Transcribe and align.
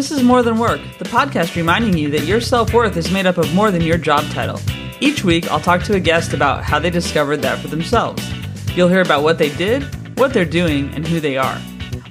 This 0.00 0.12
is 0.12 0.22
More 0.22 0.42
Than 0.42 0.58
Work, 0.58 0.80
the 0.98 1.04
podcast 1.04 1.56
reminding 1.56 1.98
you 1.98 2.08
that 2.12 2.24
your 2.24 2.40
self 2.40 2.72
worth 2.72 2.96
is 2.96 3.12
made 3.12 3.26
up 3.26 3.36
of 3.36 3.52
more 3.52 3.70
than 3.70 3.82
your 3.82 3.98
job 3.98 4.24
title. 4.30 4.58
Each 4.98 5.22
week, 5.24 5.50
I'll 5.50 5.60
talk 5.60 5.82
to 5.82 5.94
a 5.94 6.00
guest 6.00 6.32
about 6.32 6.64
how 6.64 6.78
they 6.78 6.88
discovered 6.88 7.42
that 7.42 7.58
for 7.58 7.68
themselves. 7.68 8.26
You'll 8.74 8.88
hear 8.88 9.02
about 9.02 9.22
what 9.22 9.36
they 9.36 9.54
did, 9.56 9.82
what 10.18 10.32
they're 10.32 10.46
doing, 10.46 10.90
and 10.94 11.06
who 11.06 11.20
they 11.20 11.36
are. 11.36 11.60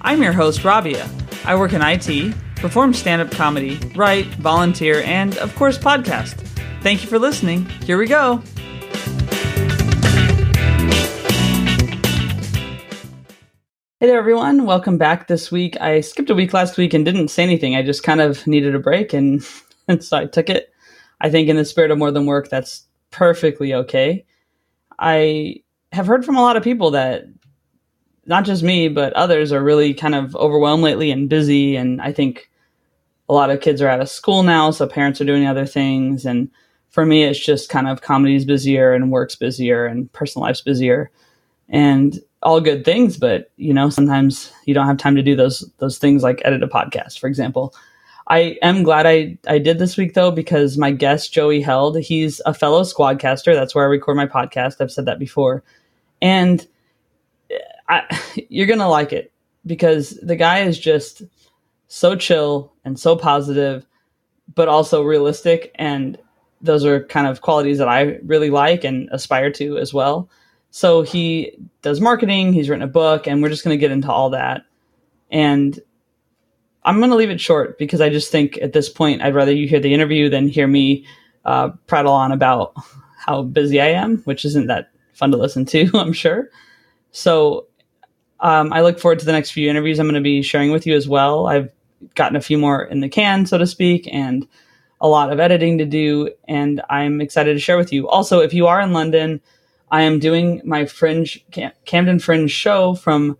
I'm 0.01 0.21
your 0.21 0.33
host, 0.33 0.63
Rabia. 0.63 1.09
I 1.45 1.55
work 1.55 1.73
in 1.73 1.81
IT, 1.81 2.35
perform 2.57 2.93
stand 2.93 3.23
up 3.23 3.31
comedy, 3.31 3.79
write, 3.95 4.27
volunteer, 4.35 5.01
and, 5.01 5.35
of 5.39 5.55
course, 5.55 5.79
podcast. 5.79 6.35
Thank 6.83 7.01
you 7.01 7.09
for 7.09 7.17
listening. 7.17 7.65
Here 7.87 7.97
we 7.97 8.05
go. 8.05 8.43
Hey 14.01 14.07
there, 14.07 14.17
everyone. 14.17 14.65
Welcome 14.65 14.97
back 14.97 15.27
this 15.27 15.51
week. 15.51 15.75
I 15.81 15.99
skipped 15.99 16.29
a 16.29 16.33
week 16.33 16.53
last 16.53 16.77
week 16.77 16.93
and 16.93 17.03
didn't 17.03 17.27
say 17.27 17.43
anything. 17.43 17.75
I 17.75 17.81
just 17.81 18.01
kind 18.01 18.21
of 18.21 18.47
needed 18.47 18.73
a 18.73 18.79
break, 18.79 19.11
and, 19.11 19.45
and 19.89 20.01
so 20.01 20.15
I 20.15 20.25
took 20.25 20.49
it. 20.49 20.71
I 21.19 21.29
think, 21.29 21.49
in 21.49 21.57
the 21.57 21.65
spirit 21.65 21.91
of 21.91 21.97
more 21.97 22.09
than 22.09 22.25
work, 22.25 22.47
that's 22.47 22.87
perfectly 23.11 23.73
okay. 23.73 24.25
I 24.99 25.63
have 25.91 26.07
heard 26.07 26.23
from 26.23 26.37
a 26.37 26.41
lot 26.41 26.55
of 26.55 26.63
people 26.63 26.91
that 26.91 27.25
not 28.25 28.45
just 28.45 28.63
me, 28.63 28.87
but 28.87 29.11
others 29.13 29.51
are 29.51 29.61
really 29.61 29.93
kind 29.93 30.15
of 30.15 30.33
overwhelmed 30.37 30.83
lately 30.83 31.11
and 31.11 31.27
busy. 31.27 31.75
And 31.75 32.01
I 32.01 32.13
think 32.13 32.49
a 33.27 33.33
lot 33.33 33.49
of 33.49 33.59
kids 33.59 33.81
are 33.81 33.89
out 33.89 33.99
of 33.99 34.07
school 34.07 34.43
now, 34.43 34.71
so 34.71 34.87
parents 34.87 35.19
are 35.19 35.25
doing 35.25 35.45
other 35.45 35.65
things. 35.65 36.25
And 36.25 36.49
for 36.89 37.05
me, 37.05 37.25
it's 37.25 37.45
just 37.45 37.67
kind 37.67 37.89
of 37.89 38.01
comedy's 38.01 38.45
busier 38.45 38.93
and 38.93 39.11
work's 39.11 39.35
busier 39.35 39.85
and 39.85 40.09
personal 40.13 40.43
life's 40.43 40.61
busier. 40.61 41.11
And 41.67 42.17
all 42.41 42.61
good 42.61 42.85
things, 42.85 43.17
but 43.17 43.51
you 43.57 43.73
know, 43.73 43.89
sometimes 43.89 44.51
you 44.65 44.73
don't 44.73 44.87
have 44.87 44.97
time 44.97 45.15
to 45.15 45.23
do 45.23 45.35
those 45.35 45.69
those 45.77 45.97
things 45.97 46.23
like 46.23 46.41
edit 46.45 46.63
a 46.63 46.67
podcast, 46.67 47.19
for 47.19 47.27
example. 47.27 47.73
I 48.27 48.57
am 48.61 48.83
glad 48.83 49.05
I 49.05 49.37
I 49.47 49.57
did 49.57 49.79
this 49.79 49.97
week 49.97 50.13
though 50.13 50.31
because 50.31 50.77
my 50.77 50.91
guest 50.91 51.33
Joey 51.33 51.61
Held, 51.61 51.97
he's 51.99 52.41
a 52.45 52.53
fellow 52.53 52.83
squadcaster. 52.83 53.53
That's 53.53 53.75
where 53.75 53.83
I 53.83 53.87
record 53.87 54.17
my 54.17 54.27
podcast. 54.27 54.79
I've 54.79 54.91
said 54.91 55.05
that 55.05 55.19
before, 55.19 55.63
and 56.21 56.65
I, 57.87 58.03
you're 58.49 58.67
gonna 58.67 58.89
like 58.89 59.11
it 59.11 59.31
because 59.65 60.11
the 60.21 60.35
guy 60.35 60.59
is 60.59 60.79
just 60.79 61.23
so 61.87 62.15
chill 62.15 62.71
and 62.85 62.99
so 62.99 63.15
positive, 63.15 63.85
but 64.55 64.69
also 64.69 65.01
realistic, 65.01 65.71
and 65.75 66.17
those 66.61 66.85
are 66.85 67.03
kind 67.05 67.27
of 67.27 67.41
qualities 67.41 67.79
that 67.79 67.89
I 67.89 68.19
really 68.23 68.49
like 68.49 68.83
and 68.83 69.09
aspire 69.11 69.51
to 69.53 69.77
as 69.77 69.93
well. 69.93 70.29
So 70.71 71.01
he 71.01 71.57
does 71.81 71.99
marketing, 71.99 72.53
he's 72.53 72.69
written 72.69 72.83
a 72.83 72.87
book, 72.87 73.27
and 73.27 73.41
we're 73.41 73.49
just 73.49 73.63
going 73.63 73.77
to 73.77 73.79
get 73.79 73.91
into 73.91 74.11
all 74.11 74.29
that. 74.31 74.63
And 75.31 75.79
I'm 76.83 76.99
going 76.99 77.09
to 77.09 77.15
leave 77.15 77.29
it 77.29 77.41
short 77.41 77.77
because 77.77 78.01
I 78.01 78.09
just 78.09 78.31
think 78.31 78.57
at 78.61 78.73
this 78.73 78.89
point, 78.89 79.21
I'd 79.21 79.35
rather 79.35 79.51
you 79.51 79.67
hear 79.67 79.79
the 79.79 79.93
interview 79.93 80.29
than 80.29 80.47
hear 80.47 80.67
me 80.67 81.05
uh, 81.45 81.69
prattle 81.87 82.13
on 82.13 82.31
about 82.31 82.73
how 83.17 83.43
busy 83.43 83.81
I 83.81 83.87
am, 83.87 84.19
which 84.19 84.45
isn't 84.45 84.67
that 84.67 84.91
fun 85.13 85.31
to 85.31 85.37
listen 85.37 85.65
to, 85.65 85.89
I'm 85.93 86.13
sure. 86.13 86.49
So 87.11 87.67
um, 88.39 88.71
I 88.71 88.81
look 88.81 88.99
forward 88.99 89.19
to 89.19 89.25
the 89.25 89.31
next 89.31 89.51
few 89.51 89.69
interviews 89.69 89.99
I'm 89.99 90.05
going 90.05 90.15
to 90.15 90.21
be 90.21 90.41
sharing 90.41 90.71
with 90.71 90.87
you 90.87 90.95
as 90.95 91.07
well. 91.07 91.47
I've 91.47 91.71
gotten 92.15 92.35
a 92.37 92.41
few 92.41 92.57
more 92.57 92.83
in 92.83 93.01
the 93.01 93.09
can, 93.09 93.45
so 93.45 93.57
to 93.57 93.67
speak, 93.67 94.07
and 94.11 94.47
a 95.01 95.07
lot 95.07 95.31
of 95.31 95.39
editing 95.39 95.77
to 95.77 95.85
do, 95.85 96.29
and 96.47 96.81
I'm 96.89 97.21
excited 97.21 97.53
to 97.53 97.59
share 97.59 97.77
with 97.77 97.91
you. 97.91 98.07
Also, 98.07 98.39
if 98.39 98.53
you 98.53 98.67
are 98.67 98.81
in 98.81 98.93
London, 98.93 99.41
I 99.91 100.03
am 100.03 100.19
doing 100.19 100.61
my 100.63 100.85
Fringe 100.85 101.43
Cam- 101.51 101.71
Camden 101.85 102.19
Fringe 102.19 102.51
show 102.51 102.95
from 102.95 103.37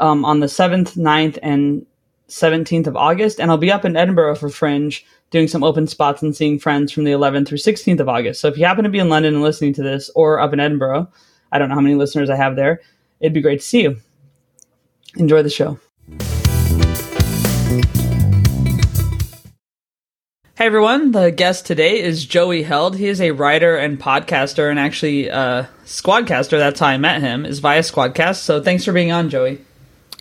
um, 0.00 0.24
on 0.24 0.40
the 0.40 0.46
7th, 0.46 0.96
9th, 0.96 1.38
and 1.42 1.86
17th 2.28 2.86
of 2.86 2.96
August, 2.96 3.40
and 3.40 3.50
I'll 3.50 3.56
be 3.58 3.70
up 3.70 3.84
in 3.84 3.96
Edinburgh 3.96 4.36
for 4.36 4.48
Fringe 4.48 5.04
doing 5.30 5.48
some 5.48 5.64
open 5.64 5.86
spots 5.86 6.22
and 6.22 6.34
seeing 6.34 6.58
friends 6.58 6.92
from 6.92 7.04
the 7.04 7.12
11th 7.12 7.48
through 7.48 7.58
16th 7.58 8.00
of 8.00 8.08
August. 8.08 8.40
So 8.40 8.48
if 8.48 8.56
you 8.56 8.64
happen 8.64 8.84
to 8.84 8.90
be 8.90 8.98
in 8.98 9.08
London 9.08 9.34
and 9.34 9.42
listening 9.42 9.72
to 9.74 9.82
this, 9.82 10.10
or 10.14 10.40
up 10.40 10.52
in 10.52 10.60
Edinburgh, 10.60 11.08
I 11.52 11.58
don't 11.58 11.68
know 11.68 11.74
how 11.74 11.80
many 11.80 11.94
listeners 11.94 12.30
I 12.30 12.36
have 12.36 12.56
there, 12.56 12.80
it'd 13.20 13.34
be 13.34 13.40
great 13.40 13.60
to 13.60 13.66
see 13.66 13.82
you. 13.82 13.96
Enjoy 15.16 15.42
the 15.42 15.50
show. 15.50 15.78
Hey 20.56 20.66
everyone, 20.66 21.10
the 21.10 21.32
guest 21.32 21.66
today 21.66 22.00
is 22.00 22.24
Joey 22.24 22.62
Held. 22.62 22.96
He 22.96 23.08
is 23.08 23.20
a 23.20 23.32
writer 23.32 23.76
and 23.76 23.98
podcaster 23.98 24.70
and 24.70 24.78
actually 24.78 25.28
uh, 25.28 25.64
Squadcaster. 25.84 26.58
That's 26.58 26.78
how 26.78 26.86
I 26.86 26.96
met 26.96 27.22
him, 27.22 27.44
is 27.44 27.58
via 27.58 27.80
Squadcast. 27.80 28.36
So 28.36 28.62
thanks 28.62 28.84
for 28.84 28.92
being 28.92 29.10
on, 29.10 29.30
Joey. 29.30 29.64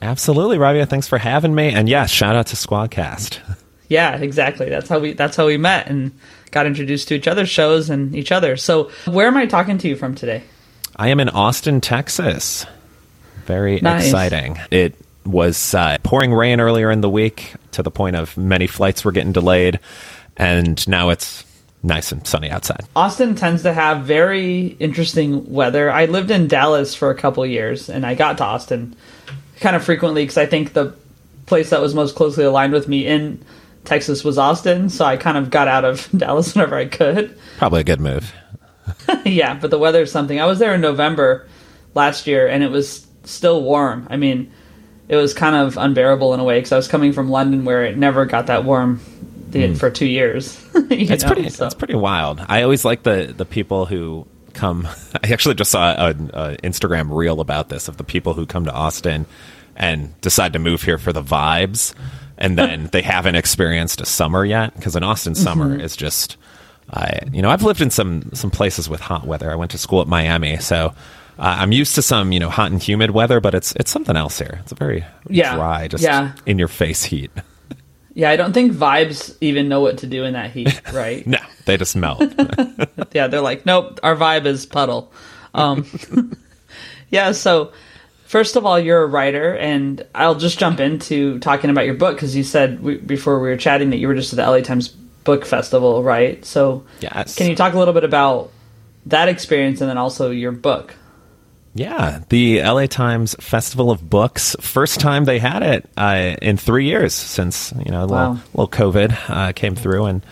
Absolutely, 0.02 0.58
Rabia. 0.58 0.88
Thanks 0.88 1.08
for 1.08 1.20
having 1.20 1.54
me. 1.54 1.70
And 1.70 1.88
yes, 1.88 2.10
shout 2.10 2.36
out 2.36 2.48
to 2.48 2.56
Squadcast. 2.56 3.40
Yeah, 3.90 4.16
exactly. 4.16 4.70
That's 4.70 4.90
how 4.90 4.98
we 4.98 5.14
that's 5.14 5.36
how 5.36 5.46
we 5.46 5.58
met 5.58 5.86
and 5.88 6.18
got 6.50 6.66
introduced 6.66 7.10
to 7.10 7.16
each 7.16 7.28
other's 7.28 7.50
shows 7.50 7.92
and 7.92 8.16
each 8.16 8.32
other. 8.32 8.58
So 8.58 8.90
where 9.06 9.28
am 9.28 9.38
I 9.38 9.46
talking 9.46 9.78
to 9.80 9.88
you 9.88 9.96
from 9.96 10.16
today? 10.16 10.42
I 10.96 11.10
am 11.10 11.20
in 11.20 11.30
Austin, 11.30 11.80
Texas. 11.80 12.66
Very 13.46 13.82
nice. 13.82 14.06
exciting. 14.06 14.58
It 14.72 14.96
was 15.26 15.76
uh, 15.76 15.98
pouring 16.02 16.34
rain 16.34 16.60
earlier 16.60 16.90
in 16.90 17.02
the 17.02 17.10
week 17.10 17.54
to 17.74 17.84
the 17.84 17.92
point 17.92 18.16
of 18.16 18.36
many 18.36 18.66
flights 18.66 19.06
were 19.06 19.12
getting 19.12 19.32
delayed 19.32 19.80
and 20.38 20.86
now 20.88 21.10
it's 21.10 21.44
nice 21.84 22.12
and 22.12 22.26
sunny 22.26 22.50
outside. 22.50 22.86
Austin 22.96 23.36
tends 23.36 23.64
to 23.64 23.74
have 23.74 24.06
very 24.06 24.68
interesting 24.80 25.52
weather. 25.52 25.92
I 25.92 26.06
lived 26.06 26.32
in 26.32 26.48
Dallas 26.48 26.96
for 26.96 27.10
a 27.10 27.16
couple 27.16 27.46
years, 27.46 27.90
and 27.90 28.06
I 28.06 28.16
got 28.16 28.38
to 28.38 28.46
Austin 28.46 28.96
kind 29.60 29.76
of 29.76 29.84
frequently 29.84 30.24
because 30.24 30.38
I 30.38 30.46
think 30.46 30.74
the 30.74 30.96
place 31.46 31.70
that 31.70 31.82
was 31.82 31.94
most 31.94 32.16
closely 32.16 32.46
aligned 32.46 32.74
with 32.74 32.88
me 32.88 33.06
in 33.06 33.44
Texas 33.86 34.24
was 34.24 34.38
Austin, 34.38 34.90
so 34.90 35.04
I 35.06 35.18
kind 35.18 35.38
of 35.38 35.50
got 35.50 35.68
out 35.68 35.86
of 35.86 36.10
Dallas 36.18 36.56
whenever 36.56 36.76
I 36.76 36.86
could. 36.86 37.38
Probably 37.58 37.82
a 37.82 37.84
good 37.84 38.00
move. 38.00 38.34
yeah, 39.26 39.54
but 39.54 39.72
the 39.72 39.78
weather 39.78 40.04
is 40.04 40.12
something. 40.12 40.40
I 40.40 40.46
was 40.46 40.60
there 40.60 40.74
in 40.74 40.82
November 40.82 41.48
last 41.94 42.28
year, 42.28 42.48
and 42.48 42.64
it 42.64 42.72
was 42.72 43.06
still 43.24 43.62
warm. 43.62 44.08
I 44.10 44.18
mean, 44.18 44.52
it 45.10 45.16
was 45.18 45.34
kind 45.34 45.56
of 45.56 45.78
unbearable 45.78 46.34
in 46.34 46.40
a 46.40 46.44
way 46.44 46.58
because 46.58 46.72
I 46.72 46.78
was 46.78 46.88
coming 46.88 47.12
from 47.14 47.30
London 47.30 47.66
where 47.66 47.84
it 47.84 47.98
never 47.98 48.26
got 48.26 48.48
that 48.48 48.64
warm 48.64 49.02
mm. 49.60 49.78
for 49.78 49.90
two 49.90 50.06
years. 50.06 50.60
it's 50.90 51.24
know, 51.24 51.28
pretty. 51.32 51.50
So. 51.50 51.66
It's 51.66 51.76
pretty 51.76 51.96
wild. 51.96 52.44
I 52.48 52.64
always 52.64 52.86
like 52.86 53.04
the 53.04 53.34
the 53.36 53.46
people 53.46 53.86
who 53.86 54.28
come. 54.54 54.88
I 55.24 55.32
actually 55.32 55.56
just 55.56 55.72
saw 55.72 55.94
an 56.08 56.30
Instagram 56.64 57.16
reel 57.16 57.40
about 57.40 57.70
this 57.70 57.88
of 57.88 57.98
the 57.98 58.04
people 58.04 58.34
who 58.34 58.46
come 58.46 58.66
to 58.66 58.72
Austin 58.72 59.26
and 59.76 60.20
decide 60.22 60.54
to 60.54 60.60
move 60.60 60.84
here 60.84 60.98
for 60.98 61.14
the 61.14 61.24
vibes, 61.24 61.94
and 62.38 62.58
then 62.58 62.88
they 62.92 63.02
haven't 63.02 63.36
experienced 63.36 64.02
a 64.02 64.06
summer 64.06 64.46
yet 64.46 64.76
because 64.76 64.96
an 64.96 65.04
Austin 65.04 65.36
summer 65.36 65.70
mm-hmm. 65.70 65.82
is 65.82 65.96
just. 65.96 66.38
I, 66.90 67.22
you 67.32 67.42
know, 67.42 67.50
I've 67.50 67.64
lived 67.64 67.82
in 67.82 67.90
some 67.90 68.30
some 68.34 68.52
places 68.52 68.90
with 68.90 69.00
hot 69.00 69.26
weather. 69.26 69.50
I 69.50 69.56
went 69.56 69.72
to 69.72 69.78
school 69.78 70.02
at 70.02 70.08
Miami, 70.08 70.58
so 70.58 70.94
uh, 71.40 71.58
I'm 71.60 71.72
used 71.72 71.96
to 71.96 72.02
some, 72.02 72.32
you 72.32 72.40
know, 72.40 72.50
hot 72.50 72.72
and 72.72 72.82
humid 72.82 73.12
weather, 73.12 73.40
but 73.40 73.56
it's 73.56 73.74
it's 73.76 73.90
something 73.90 74.16
else 74.16 74.38
here. 74.38 74.60
It's 74.62 74.72
a 74.72 74.76
very 74.76 75.06
yeah. 75.28 75.56
dry, 75.56 75.88
just 75.88 76.04
yeah. 76.04 76.34
in 76.46 76.60
your 76.60 76.68
face 76.68 77.04
heat. 77.04 77.32
Yeah, 78.16 78.30
I 78.30 78.36
don't 78.36 78.54
think 78.54 78.74
vibes 78.74 79.36
even 79.42 79.70
know 79.70 79.82
what 79.82 80.00
to 80.00 80.08
do 80.08 80.24
in 80.24 80.34
that 80.34 80.52
heat, 80.52 80.82
right? 80.94 81.26
no, 81.26 81.40
they 81.66 81.78
just 81.78 81.96
melt. 81.96 82.22
yeah, 83.12 83.28
they're 83.28 83.42
like, 83.42 83.66
nope, 83.66 84.00
our 84.04 84.16
vibe 84.16 84.46
is 84.46 84.66
puddle. 84.66 85.12
Um, 85.54 85.86
yeah, 87.10 87.32
so 87.32 87.72
first 88.26 88.56
of 88.56 88.66
all, 88.66 88.80
you're 88.80 89.02
a 89.02 89.08
writer, 89.08 89.56
and 89.56 90.06
I'll 90.14 90.36
just 90.36 90.60
jump 90.60 90.80
into 90.80 91.40
talking 91.40 91.70
about 91.70 91.86
your 91.86 91.96
book 91.96 92.16
because 92.16 92.36
you 92.36 92.44
said 92.44 92.84
we, 92.84 92.98
before 92.98 93.40
we 93.40 93.50
were 93.50 93.58
chatting 93.58 93.90
that 93.90 93.98
you 93.98 94.08
were 94.08 94.16
just 94.16 94.32
at 94.34 94.38
the 94.38 94.50
LA 94.50 94.62
Times 94.62 94.90
Book 94.90 95.46
Festival, 95.46 96.04
right? 96.04 96.44
So, 96.46 96.86
yes. 97.00 97.36
can 97.36 97.50
you 97.50 97.56
talk 97.56 97.74
a 97.74 97.80
little 97.80 97.94
bit 97.94 98.04
about 98.04 98.52
that 99.08 99.28
experience 99.28 99.82
and 99.82 99.90
then 99.90 99.98
also 99.98 100.30
your 100.30 100.52
book? 100.52 100.96
Yeah, 101.76 102.22
the 102.30 102.62
LA 102.62 102.86
Times 102.86 103.36
Festival 103.40 103.90
of 103.90 104.08
Books. 104.08 104.56
First 104.60 105.00
time 105.00 105.26
they 105.26 105.40
had 105.40 105.64
it 105.64 105.90
uh, 105.98 106.36
in 106.42 106.58
three 106.58 106.86
years 106.86 107.14
since 107.14 107.74
you 107.84 107.92
know 107.92 108.02
a 108.02 108.06
little, 108.06 108.34
wow. 108.34 108.40
little 108.54 108.68
COVID 108.68 109.30
uh, 109.30 109.52
came 109.54 109.76
through 109.76 110.06
and 110.06 110.26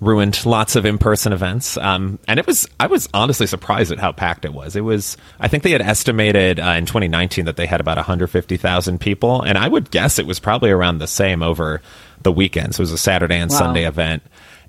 ruined 0.00 0.44
lots 0.44 0.76
of 0.76 0.84
in-person 0.84 1.32
events. 1.32 1.76
Um, 1.78 2.18
and 2.28 2.38
it 2.38 2.46
was 2.46 2.66
I 2.80 2.86
was 2.86 3.08
honestly 3.12 3.46
surprised 3.46 3.92
at 3.92 3.98
how 3.98 4.12
packed 4.12 4.46
it 4.46 4.54
was. 4.54 4.74
It 4.74 4.82
was 4.82 5.18
I 5.38 5.48
think 5.48 5.62
they 5.62 5.70
had 5.70 5.82
estimated 5.82 6.60
uh, 6.60 6.70
in 6.78 6.86
2019 6.86 7.44
that 7.44 7.56
they 7.56 7.66
had 7.66 7.80
about 7.80 7.96
150,000 7.98 8.98
people, 8.98 9.42
and 9.42 9.58
I 9.58 9.68
would 9.68 9.90
guess 9.90 10.18
it 10.18 10.26
was 10.26 10.40
probably 10.40 10.70
around 10.70 10.98
the 10.98 11.06
same 11.06 11.42
over 11.42 11.82
the 12.22 12.32
weekends. 12.32 12.76
So 12.76 12.80
it 12.80 12.84
was 12.84 12.92
a 12.92 12.98
Saturday 12.98 13.36
and 13.36 13.50
wow. 13.50 13.58
Sunday 13.58 13.86
event. 13.86 14.22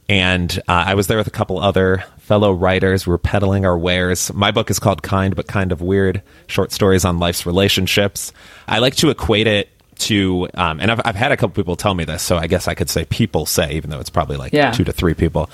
And 0.10 0.58
uh, 0.68 0.86
I 0.88 0.94
was 0.94 1.08
there 1.08 1.18
with 1.18 1.28
a 1.28 1.32
couple 1.32 1.60
other 1.60 2.04
fellow 2.20 2.54
writers. 2.54 3.06
We 3.06 3.12
were 3.12 3.18
peddling 3.18 3.66
our 3.66 3.78
wares. 3.78 4.34
My 4.34 4.52
book 4.52 4.70
is 4.70 4.80
called 4.80 5.04
Kind 5.04 5.36
but 5.36 5.48
Kind 5.48 5.72
of 5.72 5.82
Weird 5.82 6.22
Short 6.48 6.72
Stories 6.72 7.04
on 7.04 7.20
Life's 7.20 7.46
Relationships. 7.46 8.32
I 8.68 8.80
like 8.80 8.96
to 8.98 9.10
equate 9.10 9.48
it 9.48 9.70
to, 10.00 10.48
um, 10.54 10.80
and 10.80 10.92
I've, 10.92 11.02
I've 11.04 11.16
had 11.16 11.32
a 11.32 11.38
couple 11.38 11.56
people 11.62 11.76
tell 11.76 11.94
me 11.94 12.06
this, 12.06 12.22
so 12.22 12.38
I 12.38 12.48
guess 12.48 12.68
I 12.68 12.76
could 12.76 12.90
say 12.90 13.06
people 13.06 13.46
say, 13.46 13.74
even 13.74 13.90
though 13.90 14.00
it's 14.00 14.10
probably 14.10 14.38
like 14.38 14.54
yeah. 14.54 14.72
two 14.72 14.84
to 14.84 14.94
three 14.94 15.14
people, 15.14 15.50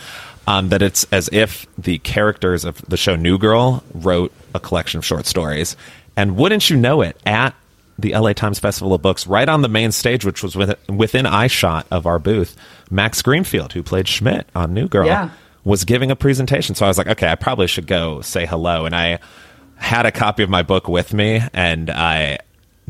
um, 0.47 0.69
that 0.69 0.81
it's 0.81 1.05
as 1.11 1.29
if 1.31 1.65
the 1.77 1.97
characters 1.99 2.65
of 2.65 2.81
the 2.81 2.97
show 2.97 3.15
New 3.15 3.37
Girl 3.37 3.83
wrote 3.93 4.31
a 4.53 4.59
collection 4.59 4.97
of 4.97 5.05
short 5.05 5.25
stories. 5.25 5.75
And 6.15 6.35
wouldn't 6.37 6.69
you 6.69 6.77
know 6.77 7.01
it, 7.01 7.17
at 7.25 7.55
the 7.97 8.13
LA 8.13 8.33
Times 8.33 8.59
Festival 8.59 8.93
of 8.93 9.01
Books, 9.01 9.27
right 9.27 9.47
on 9.47 9.61
the 9.61 9.69
main 9.69 9.91
stage, 9.91 10.25
which 10.25 10.43
was 10.43 10.55
within, 10.55 10.75
within 10.87 11.25
eye 11.25 11.47
shot 11.47 11.85
of 11.91 12.05
our 12.05 12.19
booth, 12.19 12.55
Max 12.89 13.21
Greenfield, 13.21 13.73
who 13.73 13.83
played 13.83 14.07
Schmidt 14.07 14.47
on 14.55 14.73
New 14.73 14.87
Girl, 14.87 15.05
yeah. 15.05 15.29
was 15.63 15.83
giving 15.83 16.11
a 16.11 16.15
presentation. 16.15 16.75
So 16.75 16.85
I 16.85 16.87
was 16.87 16.97
like, 16.97 17.07
okay, 17.07 17.27
I 17.27 17.35
probably 17.35 17.67
should 17.67 17.87
go 17.87 18.21
say 18.21 18.45
hello. 18.45 18.85
And 18.85 18.95
I 18.95 19.19
had 19.75 20.05
a 20.05 20.11
copy 20.11 20.43
of 20.43 20.49
my 20.49 20.63
book 20.63 20.87
with 20.87 21.13
me, 21.13 21.41
and 21.53 21.89
I 21.89 22.39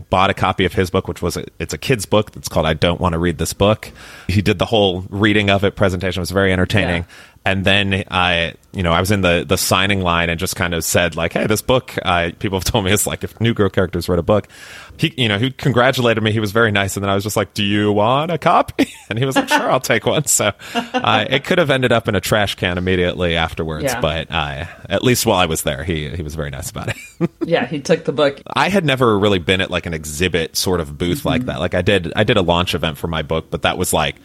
bought 0.09 0.29
a 0.29 0.33
copy 0.33 0.65
of 0.65 0.73
his 0.73 0.89
book, 0.89 1.07
which 1.07 1.21
was 1.21 1.37
a, 1.37 1.45
it's 1.59 1.73
a 1.73 1.77
kid's 1.77 2.05
book 2.05 2.31
that's 2.31 2.47
called 2.47 2.65
"I 2.65 2.73
Don't 2.73 2.99
Want 2.99 3.13
to 3.13 3.19
Read 3.19 3.37
This 3.37 3.53
Book." 3.53 3.91
He 4.27 4.41
did 4.41 4.57
the 4.57 4.65
whole 4.65 5.01
reading 5.09 5.49
of 5.49 5.63
it 5.63 5.75
presentation; 5.75 6.19
it 6.19 6.23
was 6.23 6.31
very 6.31 6.53
entertaining. 6.53 7.03
Yeah 7.03 7.32
and 7.45 7.65
then 7.65 8.05
I, 8.09 8.53
you 8.71 8.83
know, 8.83 8.93
I 8.93 9.01
was 9.01 9.11
in 9.11 9.21
the 9.21 9.43
the 9.45 9.57
signing 9.57 10.01
line 10.01 10.29
and 10.29 10.39
just 10.39 10.55
kind 10.55 10.73
of 10.73 10.83
said 10.83 11.17
like, 11.17 11.33
"Hey, 11.33 11.45
this 11.45 11.61
book." 11.61 11.93
Uh, 12.01 12.31
people 12.39 12.57
have 12.57 12.63
told 12.63 12.85
me 12.85 12.91
it's 12.91 13.05
like 13.05 13.23
if 13.23 13.39
New 13.41 13.53
Girl 13.53 13.69
characters 13.69 14.07
wrote 14.07 14.19
a 14.19 14.23
book. 14.23 14.47
He, 14.95 15.13
you 15.17 15.27
know, 15.27 15.39
he 15.39 15.51
congratulated 15.51 16.23
me. 16.23 16.31
He 16.31 16.39
was 16.39 16.51
very 16.51 16.71
nice, 16.71 16.95
and 16.95 17.03
then 17.03 17.09
I 17.09 17.15
was 17.15 17.23
just 17.23 17.35
like, 17.35 17.53
"Do 17.53 17.63
you 17.63 17.91
want 17.91 18.31
a 18.31 18.37
copy?" 18.37 18.93
And 19.09 19.19
he 19.19 19.25
was 19.25 19.35
like, 19.35 19.49
"Sure, 19.49 19.69
I'll 19.69 19.81
take 19.81 20.05
one." 20.05 20.25
So 20.25 20.53
uh, 20.73 21.25
it 21.29 21.43
could 21.43 21.57
have 21.57 21.69
ended 21.69 21.91
up 21.91 22.07
in 22.07 22.15
a 22.15 22.21
trash 22.21 22.55
can 22.55 22.77
immediately 22.77 23.35
afterwards, 23.35 23.85
yeah. 23.85 23.99
but 23.99 24.31
uh, 24.31 24.65
at 24.89 25.03
least 25.03 25.25
while 25.25 25.37
I 25.37 25.45
was 25.45 25.63
there, 25.63 25.83
he 25.83 26.09
he 26.09 26.23
was 26.23 26.35
very 26.35 26.49
nice 26.49 26.69
about 26.69 26.89
it. 26.89 27.29
yeah, 27.45 27.65
he 27.65 27.81
took 27.81 28.05
the 28.05 28.13
book. 28.13 28.41
I 28.47 28.69
had 28.69 28.85
never 28.85 29.19
really 29.19 29.39
been 29.39 29.59
at 29.59 29.69
like 29.69 29.85
an 29.85 29.93
exhibit 29.93 30.55
sort 30.55 30.79
of 30.79 30.97
booth 30.97 31.19
mm-hmm. 31.19 31.27
like 31.27 31.45
that. 31.47 31.59
Like 31.59 31.73
I 31.75 31.81
did, 31.81 32.13
I 32.15 32.23
did 32.23 32.37
a 32.37 32.41
launch 32.41 32.73
event 32.73 32.97
for 32.97 33.07
my 33.07 33.21
book, 33.21 33.47
but 33.49 33.63
that 33.63 33.77
was 33.77 33.91
like 33.91 34.15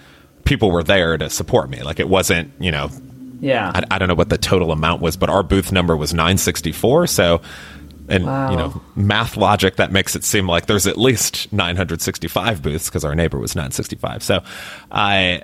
people 0.44 0.70
were 0.70 0.82
there 0.82 1.19
to 1.19 1.29
support 1.29 1.69
me. 1.69 1.82
Like 1.82 2.00
it 2.00 2.09
wasn't, 2.09 2.53
you 2.59 2.70
know, 2.70 2.91
yeah. 3.40 3.73
I, 3.75 3.82
I, 3.90 3.99
don't 3.99 4.08
know 4.08 4.14
what 4.14 4.29
the 4.29 4.38
total 4.38 4.73
amount 4.73 5.02
was, 5.02 5.17
but 5.17 5.31
our 5.31 5.43
booth 5.43 5.73
number 5.73 5.96
was 5.96 6.12
964. 6.12 7.06
So, 7.06 7.40
and 8.08 8.25
wow. 8.25 8.50
you 8.50 8.56
know, 8.56 8.82
math 8.96 9.37
logic 9.37 9.76
that 9.76 9.93
makes 9.93 10.17
it 10.17 10.25
seem 10.25 10.46
like 10.46 10.67
there's 10.67 10.87
at 10.87 10.96
least 10.96 11.52
965 11.52 12.62
booths 12.62 12.88
because 12.88 13.05
our 13.05 13.14
neighbor 13.14 13.38
was 13.38 13.55
965. 13.55 14.23
So, 14.23 14.43
I 14.90 15.43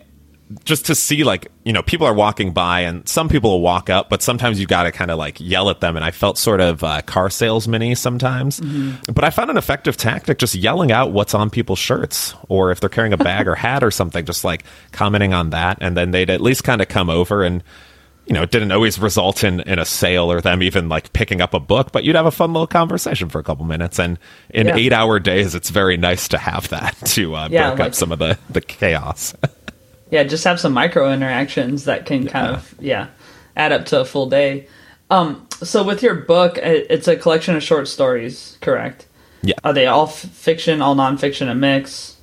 just 0.64 0.86
to 0.86 0.94
see 0.94 1.24
like 1.24 1.50
you 1.64 1.72
know 1.72 1.82
people 1.82 2.06
are 2.06 2.14
walking 2.14 2.52
by 2.52 2.80
and 2.80 3.08
some 3.08 3.28
people 3.28 3.50
will 3.50 3.60
walk 3.62 3.88
up 3.88 4.10
but 4.10 4.22
sometimes 4.22 4.60
you 4.60 4.66
got 4.66 4.82
to 4.82 4.92
kind 4.92 5.10
of 5.10 5.18
like 5.18 5.38
yell 5.40 5.70
at 5.70 5.80
them 5.80 5.96
and 5.96 6.04
i 6.04 6.10
felt 6.10 6.36
sort 6.36 6.60
of 6.60 6.84
uh, 6.84 7.00
car 7.02 7.30
salesman 7.30 7.96
sometimes 7.96 8.60
mm-hmm. 8.60 9.12
but 9.12 9.24
i 9.24 9.30
found 9.30 9.50
an 9.50 9.56
effective 9.56 9.96
tactic 9.96 10.38
just 10.38 10.54
yelling 10.54 10.92
out 10.92 11.12
what's 11.12 11.34
on 11.34 11.48
people's 11.48 11.78
shirts 11.78 12.34
or 12.48 12.70
if 12.70 12.80
they're 12.80 12.90
carrying 12.90 13.12
a 13.12 13.16
bag 13.16 13.48
or 13.48 13.54
hat 13.54 13.82
or 13.82 13.90
something 13.90 14.24
just 14.24 14.44
like 14.44 14.64
commenting 14.92 15.32
on 15.32 15.50
that 15.50 15.78
and 15.80 15.96
then 15.96 16.10
they'd 16.10 16.30
at 16.30 16.40
least 16.40 16.62
kind 16.62 16.82
of 16.82 16.88
come 16.88 17.08
over 17.08 17.42
and 17.42 17.64
you 18.26 18.32
know, 18.32 18.42
it 18.42 18.50
didn't 18.50 18.72
always 18.72 18.98
result 18.98 19.44
in, 19.44 19.60
in 19.60 19.78
a 19.78 19.84
sale 19.84 20.32
or 20.32 20.40
them 20.40 20.62
even 20.62 20.88
like 20.88 21.12
picking 21.12 21.40
up 21.40 21.52
a 21.52 21.60
book, 21.60 21.92
but 21.92 22.04
you'd 22.04 22.16
have 22.16 22.26
a 22.26 22.30
fun 22.30 22.52
little 22.52 22.66
conversation 22.66 23.28
for 23.28 23.38
a 23.38 23.42
couple 23.42 23.66
minutes. 23.66 23.98
And 23.98 24.18
in 24.48 24.66
yeah. 24.66 24.76
eight 24.76 24.92
hour 24.92 25.18
days, 25.18 25.54
it's 25.54 25.68
very 25.68 25.96
nice 25.96 26.28
to 26.28 26.38
have 26.38 26.68
that 26.70 26.96
to 27.06 27.34
uh, 27.34 27.48
yeah, 27.50 27.68
break 27.68 27.80
like, 27.80 27.88
up 27.88 27.94
some 27.94 28.12
of 28.12 28.18
the, 28.18 28.38
the 28.48 28.62
chaos. 28.62 29.34
yeah, 30.14 30.22
just 30.22 30.44
have 30.44 30.60
some 30.60 30.72
micro 30.72 31.12
interactions 31.12 31.86
that 31.86 32.06
can 32.06 32.28
kind 32.28 32.54
of, 32.54 32.72
yeah, 32.78 33.08
add 33.56 33.72
up 33.72 33.84
to 33.86 34.00
a 34.00 34.04
full 34.04 34.28
day. 34.28 34.68
Um, 35.10 35.44
so 35.60 35.82
with 35.82 36.04
your 36.04 36.14
book, 36.14 36.56
it's 36.56 37.08
a 37.08 37.16
collection 37.16 37.56
of 37.56 37.64
short 37.64 37.88
stories, 37.88 38.56
correct? 38.60 39.08
Yeah. 39.42 39.56
Are 39.64 39.72
they 39.72 39.86
all 39.86 40.06
f- 40.06 40.14
fiction, 40.14 40.80
all 40.80 40.94
nonfiction, 40.94 41.50
a 41.50 41.54
mix? 41.56 42.16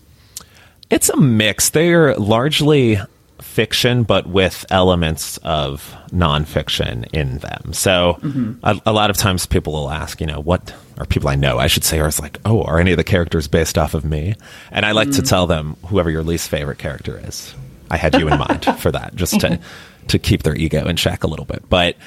It's 0.90 1.10
a 1.10 1.18
mix. 1.18 1.72
They're 1.72 2.16
largely 2.16 2.98
fiction, 3.42 4.04
but 4.04 4.26
with 4.26 4.66
elements 4.70 5.36
of 5.40 5.94
nonfiction 6.14 7.10
in 7.12 7.40
them. 7.40 7.74
So 7.74 8.20
mm-hmm. 8.22 8.54
a, 8.64 8.80
a, 8.86 8.94
lot 8.94 9.10
of 9.10 9.18
times 9.18 9.46
people 9.46 9.74
will 9.74 9.90
ask, 9.90 10.22
you 10.22 10.28
know, 10.28 10.40
what, 10.40 10.74
are 10.98 11.06
people 11.06 11.28
I 11.28 11.36
know, 11.36 11.60
I 11.60 11.68
should 11.68 11.84
say, 11.84 12.00
are 12.00 12.10
like, 12.22 12.40
oh, 12.46 12.64
are 12.64 12.80
any 12.80 12.92
of 12.92 12.98
the 12.98 13.04
characters 13.04 13.50
based 13.50 13.78
off 13.78 13.94
of 13.94 14.06
me? 14.06 14.36
And 14.72 14.86
I 14.86 14.94
like 14.94 15.10
mm-hmm. 15.10 15.22
to 15.22 15.28
tell 15.28 15.46
them 15.46 15.76
whoever 15.88 16.10
your 16.10 16.24
least 16.24 16.48
favorite 16.48 16.78
character 16.78 17.20
is. 17.22 17.54
I 17.92 17.98
had 17.98 18.16
you 18.16 18.28
in 18.30 18.40
mind 18.40 18.66
for 18.80 18.92
that, 18.92 19.16
just 19.16 19.40
to 19.42 19.60
to 20.08 20.18
keep 20.18 20.44
their 20.44 20.56
ego 20.56 20.88
in 20.88 20.96
check 20.96 21.24
a 21.24 21.28
little 21.28 21.46
bit. 21.46 21.70
But 21.70 21.98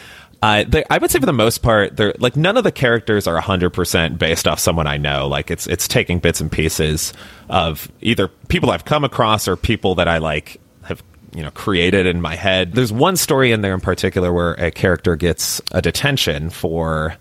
uh, 0.43 0.65
they, 0.67 0.85
I 0.91 0.99
would 0.99 1.11
say 1.11 1.21
for 1.21 1.27
the 1.27 1.33
most 1.33 1.59
part, 1.59 1.97
they're 1.97 2.15
like 2.19 2.37
none 2.37 2.57
of 2.57 2.65
the 2.65 2.73
characters 2.73 3.27
are 3.27 3.41
hundred 3.41 3.71
percent 3.71 4.19
based 4.19 4.49
off 4.49 4.59
someone 4.59 4.87
I 4.87 4.97
know. 4.97 5.29
Like 5.29 5.51
it's 5.51 5.67
it's 5.67 5.87
taking 5.87 6.19
bits 6.19 6.41
and 6.41 6.51
pieces 6.51 7.13
of 7.49 7.91
either 8.01 8.29
people 8.49 8.71
I've 8.71 8.85
come 8.85 9.05
across 9.05 9.47
or 9.47 9.57
people 9.57 9.95
that 9.97 10.09
I 10.09 10.19
like 10.19 10.61
have 10.85 11.03
you 11.35 11.43
know 11.43 11.51
created 11.51 12.07
in 12.07 12.21
my 12.21 12.35
head. 12.35 12.73
There's 12.73 12.93
one 12.93 13.17
story 13.17 13.53
in 13.53 13.61
there 13.61 13.75
in 13.75 13.81
particular 13.81 14.33
where 14.33 14.53
a 14.55 14.71
character 14.71 15.17
gets 15.17 15.61
a 15.71 15.83
detention 15.83 16.51
for 16.51 17.17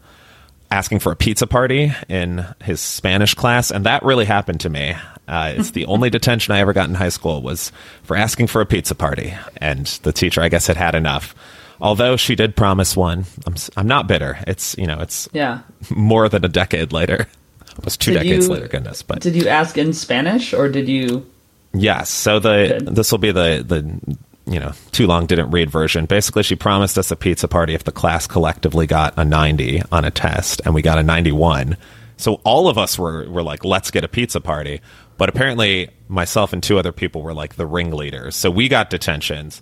asking 0.71 0.99
for 0.99 1.11
a 1.11 1.15
pizza 1.15 1.45
party 1.45 1.93
in 2.09 2.45
his 2.63 2.81
Spanish 2.81 3.35
class, 3.35 3.71
and 3.71 3.85
that 3.85 4.03
really 4.03 4.25
happened 4.25 4.61
to 4.61 4.69
me. 4.69 4.95
Uh, 5.27 5.53
it's 5.55 5.71
the 5.71 5.85
only 5.85 6.09
detention 6.09 6.53
I 6.53 6.59
ever 6.59 6.73
got 6.73 6.89
in 6.89 6.95
high 6.95 7.09
school 7.09 7.41
was 7.41 7.71
for 8.03 8.17
asking 8.17 8.47
for 8.47 8.61
a 8.61 8.65
pizza 8.65 8.93
party, 8.93 9.33
and 9.57 9.85
the 10.03 10.11
teacher, 10.11 10.41
I 10.41 10.49
guess, 10.49 10.67
had 10.67 10.77
had 10.77 10.95
enough. 10.95 11.33
Although 11.79 12.17
she 12.17 12.35
did 12.35 12.55
promise 12.55 12.95
one, 12.95 13.25
I'm 13.45 13.55
I'm 13.75 13.87
not 13.87 14.07
bitter. 14.07 14.37
It's 14.47 14.75
you 14.77 14.87
know 14.87 14.99
it's 14.99 15.29
yeah 15.33 15.61
more 15.89 16.29
than 16.29 16.43
a 16.45 16.49
decade 16.49 16.91
later, 16.91 17.27
almost 17.77 18.01
two 18.01 18.11
did 18.11 18.19
decades 18.19 18.47
you, 18.47 18.53
later. 18.53 18.67
Goodness, 18.67 19.01
but 19.01 19.21
did 19.21 19.35
you 19.35 19.47
ask 19.47 19.77
in 19.77 19.93
Spanish 19.93 20.53
or 20.53 20.69
did 20.69 20.87
you? 20.87 21.25
Yes. 21.73 22.09
So 22.09 22.39
the 22.39 22.87
this 22.91 23.11
will 23.11 23.19
be 23.19 23.31
the 23.31 23.63
the 23.65 24.17
you 24.51 24.59
know 24.59 24.73
too 24.91 25.07
long 25.07 25.25
didn't 25.25 25.51
read 25.51 25.69
version. 25.69 26.05
Basically, 26.05 26.43
she 26.43 26.55
promised 26.55 26.97
us 26.97 27.11
a 27.11 27.15
pizza 27.15 27.47
party 27.47 27.73
if 27.73 27.83
the 27.83 27.91
class 27.91 28.27
collectively 28.27 28.87
got 28.87 29.13
a 29.17 29.25
90 29.25 29.83
on 29.91 30.05
a 30.05 30.11
test, 30.11 30.61
and 30.65 30.73
we 30.73 30.81
got 30.81 30.97
a 30.97 31.03
91. 31.03 31.77
So 32.17 32.35
all 32.43 32.67
of 32.67 32.77
us 32.77 32.97
were 32.97 33.29
were 33.29 33.43
like, 33.43 33.65
let's 33.65 33.91
get 33.91 34.03
a 34.03 34.07
pizza 34.07 34.39
party. 34.39 34.81
But 35.23 35.29
apparently, 35.29 35.89
myself 36.09 36.51
and 36.51 36.61
two 36.61 36.77
other 36.77 36.91
people 36.91 37.21
were 37.21 37.33
like 37.33 37.55
the 37.55 37.65
ringleaders. 37.65 38.35
So 38.35 38.51
we 38.51 38.67
got 38.67 38.89
detentions. 38.89 39.61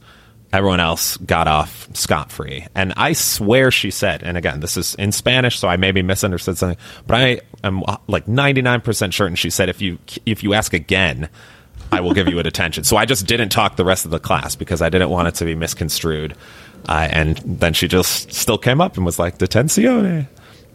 Everyone 0.51 0.79
else 0.79 1.17
got 1.17 1.47
off 1.47 1.87
scot 1.95 2.31
free. 2.31 2.65
And 2.73 2.93
I 2.97 3.13
swear 3.13 3.69
she 3.69 3.91
said, 3.91 4.23
and 4.23 4.39
again, 4.39 4.61
this 4.61 4.75
is 4.75 4.95
in 4.95 5.11
Spanish, 5.11 5.59
so 5.59 5.67
I 5.67 5.77
maybe 5.77 6.01
misunderstood 6.01 6.57
something, 6.57 6.79
but 7.05 7.15
I 7.15 7.41
am 7.63 7.83
like 8.07 8.25
99% 8.25 9.13
certain 9.13 9.35
she 9.35 9.51
said, 9.51 9.69
if 9.69 9.83
you 9.83 9.99
if 10.25 10.41
you 10.41 10.55
ask 10.55 10.73
again, 10.73 11.29
I 11.91 12.01
will 12.01 12.15
give 12.15 12.27
you 12.27 12.39
a 12.39 12.43
detention. 12.43 12.83
So 12.83 12.97
I 12.97 13.05
just 13.05 13.27
didn't 13.27 13.49
talk 13.49 13.75
the 13.75 13.85
rest 13.85 14.03
of 14.05 14.09
the 14.09 14.19
class 14.19 14.55
because 14.55 14.81
I 14.81 14.89
didn't 14.89 15.11
want 15.11 15.27
it 15.27 15.35
to 15.35 15.45
be 15.45 15.53
misconstrued. 15.53 16.35
Uh, 16.89 17.07
and 17.11 17.37
then 17.45 17.73
she 17.73 17.87
just 17.87 18.33
still 18.33 18.57
came 18.57 18.81
up 18.81 18.97
and 18.97 19.05
was 19.05 19.19
like, 19.19 19.37
Detenzione. 19.37 20.27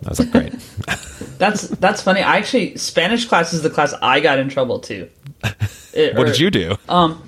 I 0.05 0.09
was 0.09 0.19
like, 0.19 0.31
great. 0.31 0.53
that's 1.39 1.69
that's 1.69 2.03
funny. 2.03 2.21
I 2.21 2.37
actually 2.37 2.77
Spanish 2.77 3.27
class 3.27 3.53
is 3.53 3.63
the 3.63 3.71
class 3.71 3.95
I 4.03 4.21
got 4.21 4.39
in 4.39 4.49
trouble 4.49 4.81
to. 4.81 5.09
It, 5.93 6.15
what 6.17 6.25
or, 6.25 6.27
did 6.27 6.39
you 6.39 6.51
do? 6.51 6.77
Um, 6.89 7.27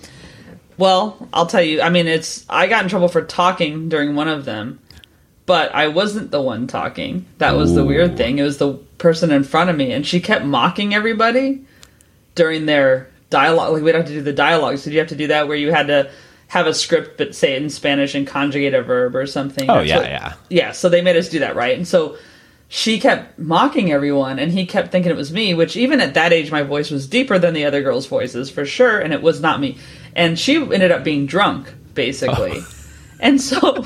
well, 0.77 1.29
I'll 1.33 1.47
tell 1.47 1.63
you. 1.63 1.81
I 1.81 1.91
mean, 1.91 2.07
it's 2.07 2.45
I 2.49 2.67
got 2.67 2.83
in 2.83 2.89
trouble 2.89 3.09
for 3.09 3.23
talking 3.23 3.89
during 3.89 4.15
one 4.15 4.29
of 4.29 4.45
them, 4.45 4.81
but 5.47 5.75
I 5.75 5.89
wasn't 5.89 6.31
the 6.31 6.43
one 6.43 6.67
talking. 6.67 7.27
That 7.39 7.57
was 7.57 7.73
Ooh. 7.73 7.77
the 7.77 7.85
weird 7.85 8.17
thing. 8.17 8.39
It 8.39 8.43
was 8.43 8.59
the 8.59 8.75
person 8.99 9.31
in 9.31 9.45
front 9.45 9.71
of 9.71 9.77
me, 9.77 9.93
and 9.93 10.07
she 10.07 10.21
kept 10.21 10.45
mocking 10.45 10.95
everybody 10.95 11.65
during 12.35 12.67
their 12.67 13.11
dialogue. 13.31 13.73
Like 13.73 13.83
we'd 13.83 13.95
have 13.95 14.07
to 14.07 14.13
do 14.13 14.23
the 14.23 14.33
dialogue. 14.33 14.79
So 14.79 14.85
did 14.85 14.95
you 14.95 14.99
have 15.01 15.09
to 15.09 15.17
do 15.17 15.29
that 15.29 15.49
where 15.49 15.57
you 15.57 15.73
had 15.73 15.89
to 15.89 16.11
have 16.49 16.67
a 16.67 16.73
script 16.73 17.19
but 17.19 17.35
say 17.35 17.55
it 17.55 17.63
in 17.63 17.69
Spanish 17.69 18.15
and 18.15 18.27
conjugate 18.27 18.75
a 18.75 18.83
verb 18.83 19.17
or 19.17 19.27
something? 19.27 19.69
Oh 19.69 19.77
That's 19.77 19.89
yeah, 19.89 19.97
what, 19.97 20.07
yeah, 20.07 20.35
yeah. 20.49 20.73
So 20.73 20.89
they 20.89 21.03
made 21.03 21.17
us 21.17 21.29
do 21.29 21.41
that, 21.41 21.57
right? 21.57 21.77
And 21.77 21.87
so 21.87 22.17
she 22.69 23.01
kept 23.01 23.39
mocking 23.39 23.91
everyone, 23.91 24.39
and 24.39 24.53
he 24.53 24.67
kept 24.67 24.93
thinking 24.93 25.11
it 25.11 25.17
was 25.17 25.33
me. 25.33 25.55
Which 25.55 25.77
even 25.77 26.01
at 26.01 26.15
that 26.15 26.33
age, 26.33 26.51
my 26.51 26.63
voice 26.63 26.91
was 26.91 27.07
deeper 27.07 27.39
than 27.39 27.55
the 27.55 27.65
other 27.65 27.83
girls' 27.83 28.07
voices 28.07 28.51
for 28.51 28.67
sure, 28.67 29.01
and 29.01 29.13
it 29.13 29.23
was 29.23 29.41
not 29.41 29.59
me. 29.61 29.79
And 30.15 30.39
she 30.39 30.57
ended 30.57 30.93
up 30.93 31.03
being 31.03 31.27
drunk, 31.27 31.73
basically. 31.95 32.53
Oh. 32.57 32.75
And 33.21 33.41
so, 33.41 33.85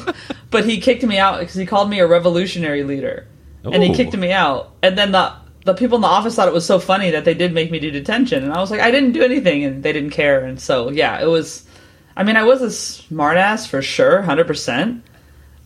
but 0.51 0.67
he 0.67 0.79
kicked 0.79 1.03
me 1.03 1.17
out 1.17 1.41
because 1.41 1.55
he 1.55 1.65
called 1.65 1.89
me 1.89 2.01
a 2.01 2.07
revolutionary 2.07 2.85
leader, 2.85 3.27
Ooh. 3.65 3.71
and 3.71 3.83
he 3.83 3.95
kicked 3.95 4.15
me 4.15 4.31
out. 4.31 4.73
And 4.83 4.99
then 4.99 5.13
the 5.13 5.33
the 5.65 5.75
people 5.75 5.97
in 5.97 6.03
the 6.03 6.09
office 6.09 6.37
thought 6.37 6.49
it 6.49 6.53
was 6.55 6.67
so 6.67 6.79
funny 6.79 7.13
that 7.13 7.25
they 7.25 7.35
did 7.35 7.55
make 7.55 7.71
me 7.71 7.79
do 7.79 7.91
detention, 7.91 8.45
and 8.45 8.53
I 8.53 8.61
was 8.61 8.71
like, 8.71 8.81
I 8.81 8.91
didn't 8.91 9.13
do 9.13 9.23
anything, 9.23 9.65
and 9.65 9.83
they 9.83 9.93
didn't 9.93 10.11
care, 10.11 10.45
and 10.45 10.61
so 10.61 10.91
yeah, 10.91 11.19
it 11.21 11.27
was. 11.27 11.67
I 12.15 12.25
mean, 12.25 12.37
I 12.37 12.45
was 12.45 12.61
a 12.61 12.67
smartass 12.67 13.67
for 13.67 13.81
sure, 13.81 14.21
hundred 14.21 14.47
percent. 14.47 15.03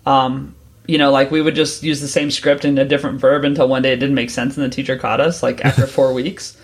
Um, 0.07 0.55
you 0.87 0.99
know, 0.99 1.11
like 1.11 1.31
we 1.31 1.43
would 1.43 1.55
just 1.55 1.83
use 1.83 2.01
the 2.01 2.09
same 2.09 2.31
script 2.31 2.65
in 2.65 2.79
a 2.79 2.85
different 2.85 3.21
verb 3.21 3.45
until 3.45 3.69
one 3.69 3.83
day 3.83 3.93
it 3.93 3.97
didn't 3.97 4.15
make 4.15 4.31
sense, 4.31 4.57
and 4.57 4.65
the 4.65 4.75
teacher 4.75 4.97
caught 4.97 5.21
us 5.21 5.43
like 5.43 5.65
after 5.65 5.87
four 5.87 6.13
weeks. 6.13 6.57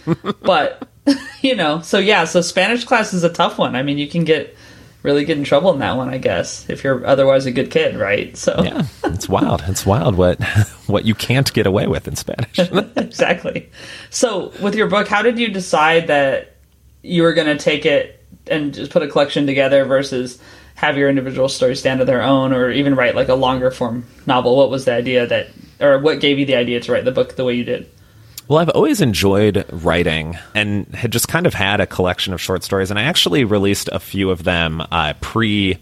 But 0.42 0.88
you 1.42 1.56
know, 1.56 1.80
so 1.80 1.98
yeah, 1.98 2.24
so 2.24 2.40
Spanish 2.40 2.84
class 2.84 3.12
is 3.12 3.24
a 3.24 3.30
tough 3.30 3.58
one. 3.58 3.76
I 3.76 3.82
mean, 3.82 3.98
you 3.98 4.08
can 4.08 4.24
get 4.24 4.56
really 5.02 5.24
get 5.24 5.36
in 5.36 5.44
trouble 5.44 5.72
in 5.72 5.80
that 5.80 5.96
one, 5.96 6.08
I 6.08 6.18
guess, 6.18 6.68
if 6.70 6.84
you're 6.84 7.04
otherwise 7.04 7.46
a 7.46 7.50
good 7.50 7.70
kid, 7.70 7.96
right? 7.96 8.36
So 8.36 8.62
yeah, 8.62 8.86
it's 9.04 9.28
wild. 9.28 9.62
It's 9.66 9.84
wild 9.84 10.16
what 10.16 10.42
what 10.86 11.04
you 11.04 11.14
can't 11.14 11.52
get 11.52 11.66
away 11.66 11.86
with 11.86 12.06
in 12.06 12.16
Spanish. 12.16 12.58
exactly. 12.96 13.70
So 14.10 14.52
with 14.60 14.74
your 14.74 14.88
book, 14.88 15.08
how 15.08 15.22
did 15.22 15.38
you 15.38 15.48
decide 15.48 16.06
that 16.06 16.56
you 17.02 17.22
were 17.22 17.34
going 17.34 17.48
to 17.48 17.62
take 17.62 17.84
it 17.84 18.24
and 18.46 18.72
just 18.72 18.90
put 18.92 19.02
a 19.02 19.08
collection 19.08 19.46
together 19.46 19.84
versus 19.84 20.40
have 20.74 20.96
your 20.96 21.08
individual 21.08 21.48
stories 21.48 21.80
stand 21.80 22.00
on 22.00 22.06
their 22.06 22.22
own, 22.22 22.52
or 22.52 22.70
even 22.70 22.94
write 22.94 23.14
like 23.14 23.28
a 23.28 23.34
longer 23.34 23.70
form 23.70 24.04
novel? 24.26 24.56
What 24.56 24.70
was 24.70 24.84
the 24.84 24.92
idea 24.92 25.26
that, 25.26 25.48
or 25.80 25.98
what 25.98 26.20
gave 26.20 26.38
you 26.38 26.46
the 26.46 26.56
idea 26.56 26.80
to 26.80 26.92
write 26.92 27.04
the 27.04 27.12
book 27.12 27.36
the 27.36 27.44
way 27.44 27.54
you 27.54 27.64
did? 27.64 27.90
Well, 28.48 28.58
I've 28.58 28.70
always 28.70 29.00
enjoyed 29.00 29.64
writing 29.70 30.36
and 30.54 30.86
had 30.94 31.12
just 31.12 31.28
kind 31.28 31.46
of 31.46 31.54
had 31.54 31.80
a 31.80 31.86
collection 31.86 32.34
of 32.34 32.40
short 32.40 32.64
stories. 32.64 32.90
And 32.90 32.98
I 32.98 33.04
actually 33.04 33.44
released 33.44 33.88
a 33.92 34.00
few 34.00 34.30
of 34.30 34.44
them 34.44 34.82
uh, 34.90 35.14
pre 35.20 35.78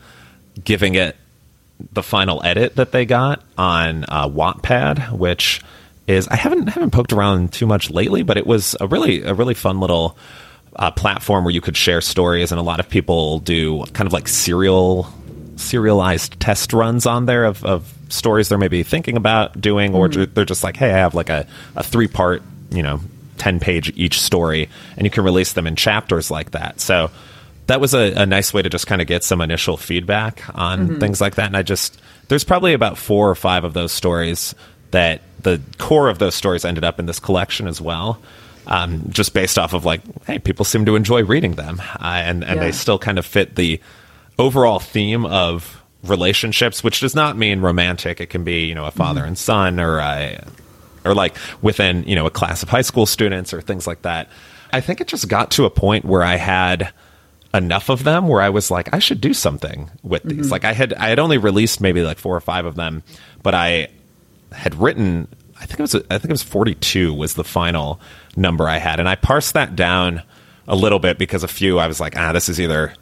giving 0.62 0.94
it 0.94 1.16
the 1.92 2.02
final 2.02 2.42
edit 2.44 2.76
that 2.76 2.92
they 2.92 3.06
got 3.06 3.42
on 3.56 4.04
uh, 4.08 4.28
Wattpad, 4.28 5.12
which 5.12 5.62
is 6.06 6.28
I 6.28 6.36
haven't 6.36 6.68
haven't 6.68 6.90
poked 6.90 7.12
around 7.12 7.52
too 7.52 7.66
much 7.66 7.90
lately, 7.90 8.22
but 8.22 8.36
it 8.36 8.46
was 8.46 8.76
a 8.80 8.86
really 8.86 9.22
a 9.22 9.34
really 9.34 9.54
fun 9.54 9.80
little 9.80 10.16
uh, 10.80 10.90
platform 10.90 11.44
where 11.44 11.52
you 11.52 11.60
could 11.60 11.76
share 11.76 12.00
stories, 12.00 12.50
and 12.50 12.58
a 12.58 12.64
lot 12.64 12.80
of 12.80 12.88
people 12.88 13.38
do 13.38 13.84
kind 13.92 14.08
of 14.08 14.12
like 14.12 14.26
serial 14.26 15.12
serialized 15.56 16.40
test 16.40 16.72
runs 16.72 17.04
on 17.04 17.26
there 17.26 17.44
of, 17.44 17.62
of 17.66 17.94
stories 18.08 18.48
they're 18.48 18.56
maybe 18.56 18.82
thinking 18.82 19.16
about 19.16 19.60
doing, 19.60 19.94
or 19.94 20.08
mm. 20.08 20.34
they're 20.34 20.46
just 20.46 20.64
like, 20.64 20.76
hey, 20.76 20.90
I 20.90 20.96
have 20.98 21.14
like 21.14 21.28
a, 21.28 21.46
a 21.76 21.84
three 21.84 22.08
part 22.08 22.42
you 22.70 22.82
know 22.82 23.00
10 23.38 23.60
page 23.60 23.92
each 23.96 24.20
story 24.20 24.68
and 24.96 25.04
you 25.04 25.10
can 25.10 25.24
release 25.24 25.52
them 25.52 25.66
in 25.66 25.76
chapters 25.76 26.30
like 26.30 26.52
that 26.52 26.80
so 26.80 27.10
that 27.66 27.80
was 27.80 27.94
a, 27.94 28.12
a 28.14 28.26
nice 28.26 28.52
way 28.52 28.62
to 28.62 28.68
just 28.68 28.86
kind 28.86 29.00
of 29.00 29.06
get 29.06 29.24
some 29.24 29.40
initial 29.40 29.76
feedback 29.76 30.42
on 30.54 30.80
mm-hmm. 30.80 30.98
things 30.98 31.20
like 31.20 31.36
that 31.36 31.46
and 31.46 31.56
i 31.56 31.62
just 31.62 32.00
there's 32.28 32.44
probably 32.44 32.72
about 32.72 32.96
four 32.96 33.28
or 33.28 33.34
five 33.34 33.64
of 33.64 33.72
those 33.74 33.92
stories 33.92 34.54
that 34.90 35.22
the 35.40 35.60
core 35.78 36.08
of 36.08 36.18
those 36.18 36.34
stories 36.34 36.64
ended 36.64 36.84
up 36.84 36.98
in 36.98 37.06
this 37.06 37.20
collection 37.20 37.66
as 37.66 37.80
well 37.80 38.20
um, 38.70 39.04
just 39.10 39.34
based 39.34 39.58
off 39.58 39.74
of 39.74 39.84
like 39.84 40.00
hey 40.24 40.38
people 40.38 40.64
seem 40.64 40.86
to 40.86 40.96
enjoy 40.96 41.22
reading 41.24 41.52
them 41.52 41.80
uh, 41.80 42.04
and 42.24 42.44
and 42.44 42.56
yeah. 42.56 42.64
they 42.64 42.72
still 42.72 42.98
kind 42.98 43.18
of 43.18 43.26
fit 43.26 43.56
the 43.56 43.80
overall 44.38 44.78
theme 44.78 45.26
of 45.26 45.82
relationships 46.04 46.82
which 46.82 47.00
does 47.00 47.14
not 47.14 47.36
mean 47.36 47.60
romantic 47.60 48.20
it 48.20 48.30
can 48.30 48.42
be 48.42 48.64
you 48.64 48.74
know 48.74 48.86
a 48.86 48.90
father 48.90 49.20
mm-hmm. 49.20 49.28
and 49.28 49.38
son 49.38 49.78
or 49.78 49.98
a 49.98 50.42
or 51.04 51.14
like 51.14 51.36
within 51.62 52.04
you 52.04 52.14
know 52.14 52.26
a 52.26 52.30
class 52.30 52.62
of 52.62 52.68
high 52.68 52.82
school 52.82 53.06
students 53.06 53.52
or 53.52 53.60
things 53.60 53.86
like 53.86 54.02
that. 54.02 54.28
I 54.72 54.80
think 54.80 55.00
it 55.00 55.08
just 55.08 55.28
got 55.28 55.50
to 55.52 55.64
a 55.64 55.70
point 55.70 56.04
where 56.04 56.22
I 56.22 56.36
had 56.36 56.92
enough 57.52 57.88
of 57.88 58.04
them 58.04 58.28
where 58.28 58.40
I 58.40 58.50
was 58.50 58.70
like, 58.70 58.94
I 58.94 59.00
should 59.00 59.20
do 59.20 59.34
something 59.34 59.90
with 60.02 60.22
these. 60.22 60.38
Mm-hmm. 60.38 60.50
Like 60.50 60.64
I 60.64 60.72
had 60.72 60.92
I 60.94 61.08
had 61.08 61.18
only 61.18 61.38
released 61.38 61.80
maybe 61.80 62.02
like 62.02 62.18
four 62.18 62.36
or 62.36 62.40
five 62.40 62.66
of 62.66 62.76
them, 62.76 63.02
but 63.42 63.54
I 63.54 63.88
had 64.52 64.74
written 64.74 65.28
I 65.60 65.66
think 65.66 65.80
it 65.80 65.82
was 65.82 65.94
I 65.94 66.18
think 66.18 66.26
it 66.26 66.30
was 66.30 66.42
42 66.42 67.14
was 67.14 67.34
the 67.34 67.44
final 67.44 68.00
number 68.36 68.68
I 68.68 68.78
had 68.78 69.00
and 69.00 69.08
I 69.08 69.16
parsed 69.16 69.54
that 69.54 69.76
down 69.76 70.22
a 70.68 70.76
little 70.76 70.98
bit 70.98 71.18
because 71.18 71.42
a 71.42 71.48
few 71.48 71.78
I 71.78 71.86
was 71.86 72.00
like, 72.00 72.16
ah, 72.16 72.32
this 72.32 72.48
is 72.48 72.60
either 72.60 72.94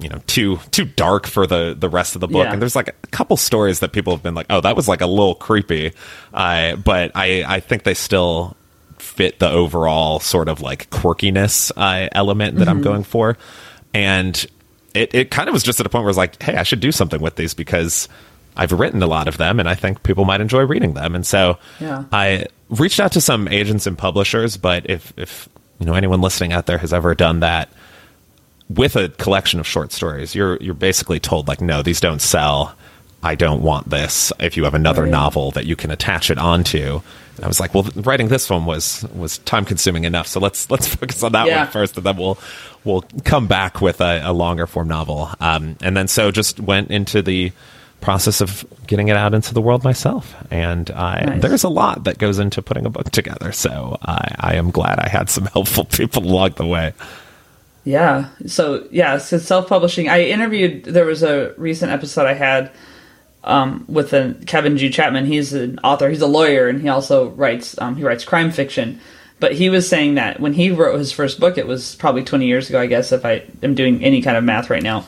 you 0.00 0.08
know 0.08 0.20
too 0.26 0.58
too 0.70 0.84
dark 0.84 1.26
for 1.26 1.46
the 1.46 1.74
the 1.78 1.88
rest 1.88 2.14
of 2.14 2.20
the 2.20 2.28
book 2.28 2.46
yeah. 2.46 2.52
and 2.52 2.60
there's 2.60 2.74
like 2.74 2.88
a 2.88 3.06
couple 3.08 3.36
stories 3.36 3.80
that 3.80 3.92
people 3.92 4.12
have 4.12 4.22
been 4.22 4.34
like 4.34 4.46
oh 4.50 4.60
that 4.60 4.74
was 4.74 4.88
like 4.88 5.00
a 5.00 5.06
little 5.06 5.34
creepy 5.34 5.92
uh, 6.32 6.74
but 6.76 7.12
i 7.14 7.44
i 7.46 7.60
think 7.60 7.84
they 7.84 7.94
still 7.94 8.56
fit 8.98 9.38
the 9.38 9.48
overall 9.48 10.18
sort 10.18 10.48
of 10.48 10.60
like 10.60 10.90
quirkiness 10.90 11.70
uh, 11.76 12.08
element 12.12 12.56
that 12.56 12.62
mm-hmm. 12.62 12.70
i'm 12.70 12.82
going 12.82 13.04
for 13.04 13.36
and 13.92 14.46
it, 14.94 15.14
it 15.14 15.30
kind 15.30 15.48
of 15.48 15.52
was 15.52 15.62
just 15.62 15.78
at 15.78 15.86
a 15.86 15.88
point 15.88 16.02
where 16.02 16.08
i 16.08 16.10
was 16.10 16.16
like 16.16 16.42
hey 16.42 16.56
i 16.56 16.62
should 16.62 16.80
do 16.80 16.90
something 16.90 17.20
with 17.20 17.36
these 17.36 17.54
because 17.54 18.08
i've 18.56 18.72
written 18.72 19.02
a 19.02 19.06
lot 19.06 19.28
of 19.28 19.36
them 19.36 19.58
and 19.58 19.68
i 19.68 19.74
think 19.74 20.02
people 20.02 20.24
might 20.24 20.40
enjoy 20.40 20.62
reading 20.62 20.94
them 20.94 21.14
and 21.14 21.26
so 21.26 21.58
yeah. 21.80 22.04
i 22.12 22.46
reached 22.70 23.00
out 23.00 23.12
to 23.12 23.20
some 23.20 23.48
agents 23.48 23.86
and 23.86 23.98
publishers 23.98 24.56
but 24.56 24.88
if 24.88 25.12
if 25.16 25.48
you 25.78 25.86
know 25.86 25.94
anyone 25.94 26.20
listening 26.20 26.52
out 26.52 26.66
there 26.66 26.78
has 26.78 26.92
ever 26.92 27.14
done 27.14 27.40
that 27.40 27.68
with 28.68 28.96
a 28.96 29.08
collection 29.10 29.60
of 29.60 29.66
short 29.66 29.92
stories, 29.92 30.34
you're 30.34 30.56
you're 30.58 30.74
basically 30.74 31.20
told 31.20 31.48
like, 31.48 31.60
no, 31.60 31.82
these 31.82 32.00
don't 32.00 32.20
sell. 32.20 32.74
I 33.22 33.34
don't 33.34 33.62
want 33.62 33.88
this. 33.88 34.32
If 34.38 34.56
you 34.56 34.64
have 34.64 34.74
another 34.74 35.02
right. 35.02 35.10
novel 35.10 35.50
that 35.52 35.64
you 35.64 35.76
can 35.76 35.90
attach 35.90 36.30
it 36.30 36.36
onto, 36.36 37.00
and 37.36 37.44
I 37.44 37.48
was 37.48 37.58
like, 37.58 37.72
well, 37.74 37.88
writing 37.96 38.28
this 38.28 38.50
one 38.50 38.66
was 38.66 39.04
was 39.14 39.38
time 39.38 39.64
consuming 39.64 40.04
enough. 40.04 40.26
So 40.26 40.40
let's 40.40 40.70
let's 40.70 40.86
focus 40.94 41.22
on 41.22 41.32
that 41.32 41.46
yeah. 41.46 41.64
one 41.64 41.72
first, 41.72 41.96
and 41.96 42.04
then 42.04 42.16
we'll 42.16 42.38
we'll 42.84 43.04
come 43.24 43.46
back 43.46 43.80
with 43.80 44.00
a, 44.00 44.22
a 44.24 44.32
longer 44.32 44.66
form 44.66 44.88
novel. 44.88 45.30
Um, 45.40 45.76
and 45.82 45.96
then 45.96 46.08
so 46.08 46.30
just 46.30 46.60
went 46.60 46.90
into 46.90 47.22
the 47.22 47.52
process 48.04 48.42
of 48.42 48.66
getting 48.86 49.08
it 49.08 49.16
out 49.16 49.34
into 49.34 49.54
the 49.54 49.62
world 49.62 49.82
myself. 49.82 50.34
And 50.50 50.90
I, 50.90 51.24
nice. 51.24 51.42
there's 51.42 51.64
a 51.64 51.70
lot 51.70 52.04
that 52.04 52.18
goes 52.18 52.38
into 52.38 52.60
putting 52.60 52.84
a 52.84 52.90
book 52.90 53.10
together. 53.10 53.50
So 53.50 53.98
I, 54.02 54.34
I 54.38 54.54
am 54.56 54.70
glad 54.70 55.00
I 55.00 55.08
had 55.08 55.30
some 55.30 55.46
helpful 55.52 55.86
people 55.86 56.22
along 56.22 56.50
the 56.50 56.66
way. 56.66 56.92
Yeah. 57.84 58.28
So 58.46 58.86
yeah, 58.90 59.18
so 59.18 59.38
self-publishing. 59.38 60.08
I 60.08 60.24
interviewed. 60.24 60.84
There 60.84 61.06
was 61.06 61.22
a 61.22 61.54
recent 61.56 61.92
episode 61.92 62.26
I 62.26 62.34
had 62.34 62.70
um, 63.42 63.84
with 63.88 64.12
a, 64.12 64.34
Kevin 64.46 64.76
G. 64.76 64.90
Chapman. 64.90 65.26
He's 65.26 65.52
an 65.52 65.78
author. 65.82 66.08
He's 66.08 66.22
a 66.22 66.26
lawyer, 66.26 66.68
and 66.68 66.80
he 66.80 66.88
also 66.88 67.30
writes. 67.30 67.78
Um, 67.78 67.96
he 67.96 68.02
writes 68.02 68.24
crime 68.24 68.50
fiction. 68.50 69.00
But 69.40 69.52
he 69.52 69.68
was 69.68 69.88
saying 69.88 70.14
that 70.14 70.40
when 70.40 70.54
he 70.54 70.70
wrote 70.70 70.98
his 70.98 71.12
first 71.12 71.40
book, 71.40 71.58
it 71.58 71.66
was 71.66 71.96
probably 71.96 72.22
20 72.22 72.46
years 72.46 72.68
ago, 72.68 72.80
I 72.80 72.86
guess, 72.86 73.12
if 73.12 73.26
I 73.26 73.44
am 73.62 73.74
doing 73.74 74.02
any 74.02 74.22
kind 74.22 74.36
of 74.36 74.44
math 74.44 74.70
right 74.70 74.82
now. 74.82 75.06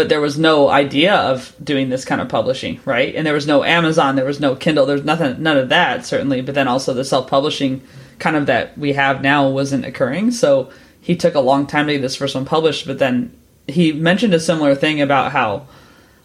But 0.00 0.08
there 0.08 0.22
was 0.22 0.38
no 0.38 0.70
idea 0.70 1.14
of 1.14 1.54
doing 1.62 1.90
this 1.90 2.06
kind 2.06 2.22
of 2.22 2.30
publishing, 2.30 2.80
right? 2.86 3.14
And 3.14 3.26
there 3.26 3.34
was 3.34 3.46
no 3.46 3.62
Amazon, 3.62 4.16
there 4.16 4.24
was 4.24 4.40
no 4.40 4.56
Kindle, 4.56 4.86
there's 4.86 5.04
nothing, 5.04 5.42
none 5.42 5.58
of 5.58 5.68
that 5.68 6.06
certainly. 6.06 6.40
But 6.40 6.54
then 6.54 6.68
also 6.68 6.94
the 6.94 7.04
self-publishing 7.04 7.82
kind 8.18 8.34
of 8.34 8.46
that 8.46 8.78
we 8.78 8.94
have 8.94 9.20
now 9.20 9.50
wasn't 9.50 9.84
occurring. 9.84 10.30
So 10.30 10.72
he 11.02 11.16
took 11.16 11.34
a 11.34 11.40
long 11.40 11.66
time 11.66 11.86
to 11.86 11.92
get 11.92 12.00
this 12.00 12.16
first 12.16 12.34
one 12.34 12.46
published, 12.46 12.86
but 12.86 12.98
then 12.98 13.38
he 13.66 13.92
mentioned 13.92 14.32
a 14.32 14.40
similar 14.40 14.74
thing 14.74 15.02
about 15.02 15.32
how, 15.32 15.66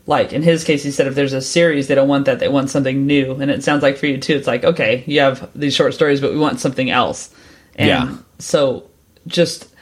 like 0.06 0.32
in 0.32 0.42
his 0.42 0.64
case, 0.64 0.84
he 0.84 0.92
said 0.92 1.08
if 1.08 1.16
there's 1.16 1.34
a 1.34 1.42
series, 1.42 1.90
they 1.90 1.96
don't 1.96 2.08
want 2.08 2.28
that; 2.28 2.40
they 2.40 2.48
want 2.48 2.70
something 2.70 3.06
new. 3.06 3.34
And 3.34 3.52
it 3.52 3.62
sounds 3.62 3.84
like 3.84 3.98
for 3.98 4.06
you 4.06 4.20
too, 4.20 4.38
it's 4.38 4.48
like 4.48 4.64
okay, 4.64 5.04
you 5.06 5.20
have 5.20 5.50
these 5.54 5.76
short 5.76 5.94
stories, 5.94 6.22
but 6.22 6.32
we 6.32 6.38
want 6.38 6.62
something 6.62 6.90
else. 6.90 7.30
And 7.76 7.90
yeah. 7.90 8.18
So, 8.40 8.90
just 9.28 9.75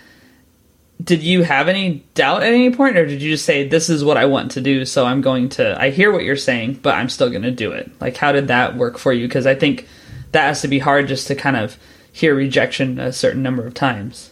did 1.04 1.24
you 1.24 1.44
have 1.44 1.68
any 1.68 2.04
doubt 2.14 2.44
at 2.44 2.54
any 2.54 2.74
point, 2.74 2.98
or 2.98 3.06
did 3.06 3.22
you 3.22 3.32
just 3.32 3.46
say 3.46 3.68
this 3.68 3.90
is 3.90 4.04
what 4.04 4.18
I 4.18 4.26
want 4.26 4.52
to 4.52 4.62
do, 4.62 4.86
so 4.86 5.06
I'm 5.06 5.22
going 5.22 5.50
to? 5.50 5.80
I 5.80 5.90
hear 5.90 6.12
what 6.12 6.24
you're 6.24 6.36
saying, 6.36 6.80
but 6.82 6.96
I'm 6.96 7.10
still 7.10 7.30
going 7.30 7.42
to 7.42 7.52
do 7.52 7.72
it. 7.72 7.92
Like, 8.00 8.16
how 8.18 8.32
did 8.32 8.48
that 8.48 8.78
work 8.78 8.98
for 8.98 9.12
you? 9.12 9.28
Because 9.28 9.46
I 9.46 9.56
think 9.56 9.88
that 10.32 10.44
has 10.44 10.62
to 10.62 10.68
be 10.68 10.80
hard 10.80 11.08
just 11.08 11.28
to 11.28 11.36
kind 11.36 11.58
of 11.58 11.78
hear 12.12 12.36
rejection 12.36 13.00
a 13.00 13.12
certain 13.12 13.44
number 13.44 13.66
of 13.66 13.74
times. 13.74 14.32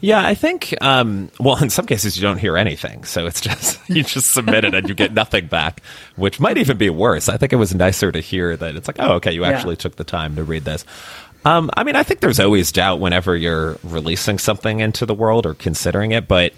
Yeah, 0.00 0.26
I 0.26 0.34
think. 0.34 0.74
Um, 0.80 1.30
well, 1.38 1.62
in 1.62 1.68
some 1.68 1.84
cases, 1.84 2.16
you 2.16 2.22
don't 2.22 2.38
hear 2.38 2.56
anything, 2.56 3.04
so 3.04 3.26
it's 3.26 3.40
just 3.40 3.78
you 3.88 4.02
just 4.02 4.30
submit 4.30 4.64
it 4.64 4.74
and 4.74 4.88
you 4.88 4.94
get 4.94 5.12
nothing 5.12 5.46
back, 5.46 5.82
which 6.16 6.40
might 6.40 6.56
even 6.56 6.78
be 6.78 6.88
worse. 6.88 7.28
I 7.28 7.36
think 7.36 7.52
it 7.52 7.56
was 7.56 7.74
nicer 7.74 8.10
to 8.10 8.20
hear 8.20 8.56
that 8.56 8.76
it's 8.76 8.88
like, 8.88 8.96
oh, 8.98 9.14
okay, 9.14 9.32
you 9.32 9.44
actually 9.44 9.74
yeah. 9.74 9.80
took 9.80 9.96
the 9.96 10.04
time 10.04 10.36
to 10.36 10.44
read 10.44 10.64
this. 10.64 10.84
Um, 11.44 11.70
I 11.76 11.84
mean, 11.84 11.96
I 11.96 12.02
think 12.02 12.20
there's 12.20 12.40
always 12.40 12.70
doubt 12.70 13.00
whenever 13.00 13.34
you're 13.36 13.78
releasing 13.82 14.38
something 14.38 14.80
into 14.80 15.06
the 15.06 15.14
world 15.14 15.46
or 15.46 15.54
considering 15.54 16.12
it, 16.12 16.28
but 16.28 16.52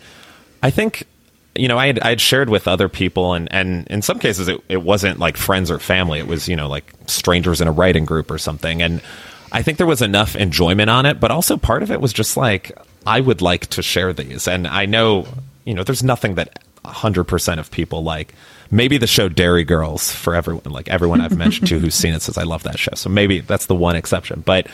I 0.62 0.70
think 0.70 1.06
you 1.54 1.68
know, 1.68 1.78
I 1.78 1.86
had, 1.86 1.98
I 2.00 2.08
had 2.10 2.20
shared 2.20 2.48
with 2.48 2.66
other 2.66 2.88
people, 2.88 3.34
and, 3.34 3.52
and 3.52 3.86
in 3.88 4.00
some 4.02 4.18
cases, 4.18 4.48
it, 4.48 4.60
it 4.68 4.82
wasn't 4.82 5.18
like 5.18 5.36
friends 5.36 5.70
or 5.70 5.78
family. 5.78 6.18
It 6.18 6.26
was, 6.26 6.48
you 6.48 6.56
know, 6.56 6.68
like 6.68 6.92
strangers 7.06 7.60
in 7.60 7.68
a 7.68 7.72
writing 7.72 8.04
group 8.04 8.30
or 8.30 8.38
something. 8.38 8.80
And 8.80 9.02
I 9.50 9.62
think 9.62 9.76
there 9.76 9.86
was 9.86 10.00
enough 10.00 10.34
enjoyment 10.34 10.88
on 10.88 11.04
it, 11.04 11.20
but 11.20 11.30
also 11.30 11.58
part 11.58 11.82
of 11.82 11.90
it 11.90 12.00
was 12.00 12.12
just 12.12 12.36
like, 12.36 12.72
I 13.06 13.20
would 13.20 13.42
like 13.42 13.66
to 13.68 13.82
share 13.82 14.12
these. 14.12 14.48
And 14.48 14.66
I 14.66 14.86
know, 14.86 15.26
you 15.64 15.74
know, 15.74 15.84
there's 15.84 16.02
nothing 16.02 16.36
that 16.36 16.58
100% 16.84 17.58
of 17.58 17.70
people 17.70 18.02
like. 18.02 18.34
Maybe 18.72 18.98
the 18.98 19.06
show 19.06 19.28
Derry 19.28 19.64
Girls 19.64 20.10
for 20.10 20.34
everyone, 20.34 20.64
like 20.64 20.88
everyone 20.88 21.20
I've 21.20 21.36
mentioned 21.36 21.68
to 21.68 21.78
who's 21.78 21.94
seen 21.94 22.14
it 22.14 22.22
says, 22.22 22.38
I 22.38 22.42
love 22.44 22.62
that 22.64 22.78
show. 22.78 22.94
So 22.94 23.10
maybe 23.10 23.40
that's 23.40 23.66
the 23.66 23.74
one 23.74 23.96
exception. 23.96 24.42
But 24.44 24.66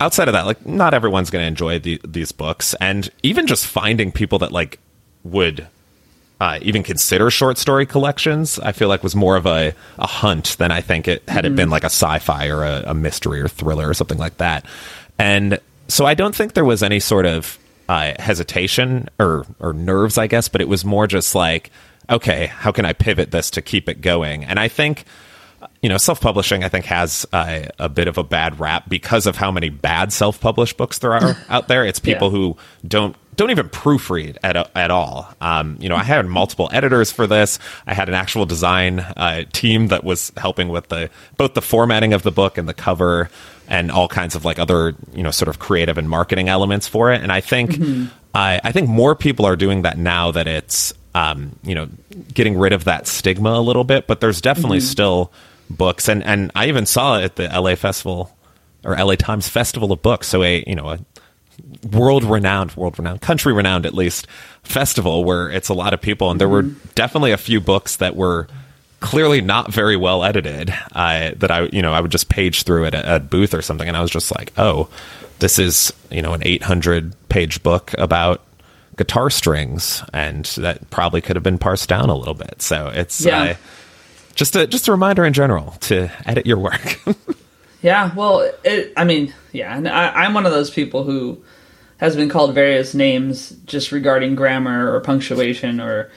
outside 0.00 0.28
of 0.28 0.32
that, 0.32 0.44
like, 0.44 0.64
not 0.66 0.92
everyone's 0.94 1.30
going 1.30 1.42
to 1.42 1.48
enjoy 1.48 1.78
the, 1.78 1.98
these 2.06 2.30
books. 2.30 2.74
And 2.78 3.08
even 3.22 3.46
just 3.46 3.66
finding 3.66 4.12
people 4.12 4.38
that, 4.40 4.52
like, 4.52 4.78
would 5.24 5.66
uh, 6.40 6.58
even 6.60 6.82
consider 6.82 7.30
short 7.30 7.56
story 7.56 7.86
collections, 7.86 8.58
I 8.58 8.72
feel 8.72 8.88
like 8.88 9.02
was 9.02 9.16
more 9.16 9.36
of 9.36 9.46
a, 9.46 9.72
a 9.98 10.06
hunt 10.06 10.56
than 10.58 10.70
I 10.70 10.82
think 10.82 11.08
it 11.08 11.26
had 11.28 11.44
mm-hmm. 11.44 11.54
it 11.54 11.56
been 11.56 11.70
like 11.70 11.84
a 11.84 11.86
sci-fi 11.86 12.48
or 12.48 12.62
a, 12.62 12.84
a, 12.88 12.94
mystery 12.94 13.40
or 13.40 13.48
thriller 13.48 13.88
or 13.88 13.94
something 13.94 14.18
like 14.18 14.36
that. 14.36 14.66
And 15.18 15.58
so 15.88 16.04
I 16.04 16.14
don't 16.14 16.34
think 16.34 16.52
there 16.52 16.64
was 16.64 16.82
any 16.82 17.00
sort 17.00 17.24
of 17.24 17.58
uh, 17.88 18.12
hesitation 18.18 19.08
or 19.18 19.46
or 19.60 19.72
nerves, 19.72 20.18
I 20.18 20.26
guess, 20.26 20.48
but 20.48 20.60
it 20.60 20.68
was 20.68 20.84
more 20.84 21.06
just 21.06 21.34
like, 21.34 21.70
okay, 22.08 22.46
how 22.46 22.72
can 22.72 22.84
I 22.84 22.92
pivot 22.92 23.30
this 23.30 23.50
to 23.52 23.62
keep 23.62 23.88
it 23.88 24.00
going? 24.00 24.44
And 24.44 24.58
I 24.58 24.68
think 24.68 25.04
you 25.82 25.88
know, 25.88 25.98
self 25.98 26.20
publishing, 26.20 26.64
I 26.64 26.68
think, 26.68 26.84
has 26.86 27.26
uh, 27.32 27.66
a 27.78 27.88
bit 27.88 28.08
of 28.08 28.18
a 28.18 28.24
bad 28.24 28.58
rap 28.60 28.88
because 28.88 29.26
of 29.26 29.36
how 29.36 29.50
many 29.50 29.68
bad 29.68 30.12
self 30.12 30.40
published 30.40 30.76
books 30.76 30.98
there 30.98 31.12
are 31.12 31.36
out 31.48 31.68
there. 31.68 31.84
It's 31.84 32.00
people 32.00 32.28
yeah. 32.28 32.38
who 32.38 32.56
don't 32.86 33.16
don't 33.36 33.50
even 33.50 33.68
proofread 33.68 34.38
at 34.42 34.56
at 34.76 34.90
all. 34.90 35.28
Um, 35.40 35.76
you 35.80 35.88
know, 35.88 35.96
I 35.96 36.02
had 36.02 36.26
multiple 36.26 36.68
editors 36.72 37.12
for 37.12 37.26
this. 37.26 37.58
I 37.86 37.94
had 37.94 38.08
an 38.08 38.14
actual 38.14 38.46
design 38.46 39.00
uh, 39.00 39.44
team 39.52 39.88
that 39.88 40.04
was 40.04 40.32
helping 40.36 40.68
with 40.68 40.88
the 40.88 41.10
both 41.36 41.54
the 41.54 41.62
formatting 41.62 42.12
of 42.12 42.22
the 42.22 42.32
book 42.32 42.58
and 42.58 42.68
the 42.68 42.74
cover 42.74 43.30
and 43.68 43.90
all 43.90 44.08
kinds 44.08 44.34
of 44.34 44.44
like 44.44 44.58
other 44.58 44.94
you 45.14 45.22
know 45.22 45.30
sort 45.30 45.48
of 45.48 45.58
creative 45.58 45.98
and 45.98 46.08
marketing 46.08 46.48
elements 46.48 46.88
for 46.88 47.12
it. 47.12 47.22
And 47.22 47.30
I 47.30 47.40
think 47.40 47.72
mm-hmm. 47.72 48.06
I, 48.34 48.60
I 48.64 48.72
think 48.72 48.88
more 48.88 49.14
people 49.14 49.46
are 49.46 49.56
doing 49.56 49.82
that 49.82 49.98
now 49.98 50.30
that 50.32 50.46
it's 50.46 50.92
um, 51.16 51.58
you 51.62 51.74
know 51.74 51.88
getting 52.34 52.58
rid 52.58 52.72
of 52.74 52.84
that 52.84 53.06
stigma 53.06 53.50
a 53.50 53.60
little 53.60 53.84
bit. 53.84 54.06
But 54.06 54.20
there's 54.20 54.40
definitely 54.40 54.78
mm-hmm. 54.78 54.86
still 54.86 55.32
books, 55.70 56.08
and 56.08 56.22
and 56.22 56.52
I 56.54 56.68
even 56.68 56.84
saw 56.84 57.18
it 57.18 57.24
at 57.24 57.36
the 57.36 57.48
LA 57.48 57.74
Festival 57.74 58.36
or 58.84 58.96
LA 58.96 59.14
Times 59.16 59.48
Festival 59.48 59.90
of 59.92 60.02
Books. 60.02 60.28
So 60.28 60.42
a 60.42 60.62
you 60.66 60.74
know 60.74 60.90
a 60.90 60.98
world 61.90 62.22
renowned, 62.22 62.76
world 62.76 62.98
renowned, 62.98 63.22
country 63.22 63.54
renowned 63.54 63.86
at 63.86 63.94
least 63.94 64.26
festival 64.62 65.24
where 65.24 65.50
it's 65.50 65.70
a 65.70 65.74
lot 65.74 65.94
of 65.94 66.02
people, 66.02 66.30
and 66.30 66.38
there 66.40 66.48
mm-hmm. 66.48 66.74
were 66.74 66.92
definitely 66.94 67.32
a 67.32 67.38
few 67.38 67.60
books 67.60 67.96
that 67.96 68.14
were 68.14 68.46
clearly 69.00 69.40
not 69.40 69.72
very 69.72 69.96
well 69.96 70.22
edited. 70.22 70.70
Uh, 70.92 71.30
that 71.36 71.50
I 71.50 71.62
you 71.72 71.80
know 71.80 71.94
I 71.94 72.00
would 72.00 72.12
just 72.12 72.28
page 72.28 72.64
through 72.64 72.84
it 72.84 72.94
at 72.94 73.04
a 73.08 73.20
booth 73.20 73.54
or 73.54 73.62
something, 73.62 73.88
and 73.88 73.96
I 73.96 74.02
was 74.02 74.10
just 74.10 74.34
like, 74.36 74.52
oh, 74.58 74.90
this 75.38 75.58
is 75.58 75.94
you 76.10 76.20
know 76.20 76.34
an 76.34 76.42
800 76.44 77.14
page 77.30 77.62
book 77.62 77.94
about 77.96 78.42
guitar 78.96 79.30
strings, 79.30 80.02
and 80.12 80.44
that 80.56 80.88
probably 80.90 81.20
could 81.20 81.36
have 81.36 81.42
been 81.42 81.58
parsed 81.58 81.88
down 81.88 82.08
a 82.08 82.16
little 82.16 82.34
bit. 82.34 82.62
So 82.62 82.88
it's 82.88 83.24
yeah. 83.24 83.42
uh, 83.42 83.54
just 84.34 84.56
a 84.56 84.66
just 84.66 84.88
a 84.88 84.92
reminder 84.92 85.24
in 85.24 85.32
general 85.32 85.72
to 85.82 86.10
edit 86.26 86.46
your 86.46 86.58
work. 86.58 87.00
yeah, 87.82 88.14
well, 88.14 88.50
it, 88.64 88.92
I 88.96 89.04
mean, 89.04 89.34
yeah, 89.52 89.76
and 89.76 89.88
I, 89.88 90.24
I'm 90.24 90.34
one 90.34 90.46
of 90.46 90.52
those 90.52 90.70
people 90.70 91.04
who 91.04 91.42
has 91.98 92.16
been 92.16 92.28
called 92.28 92.54
various 92.54 92.94
names 92.94 93.50
just 93.64 93.92
regarding 93.92 94.34
grammar 94.34 94.94
or 94.94 95.00
punctuation 95.00 95.80
or 95.80 96.10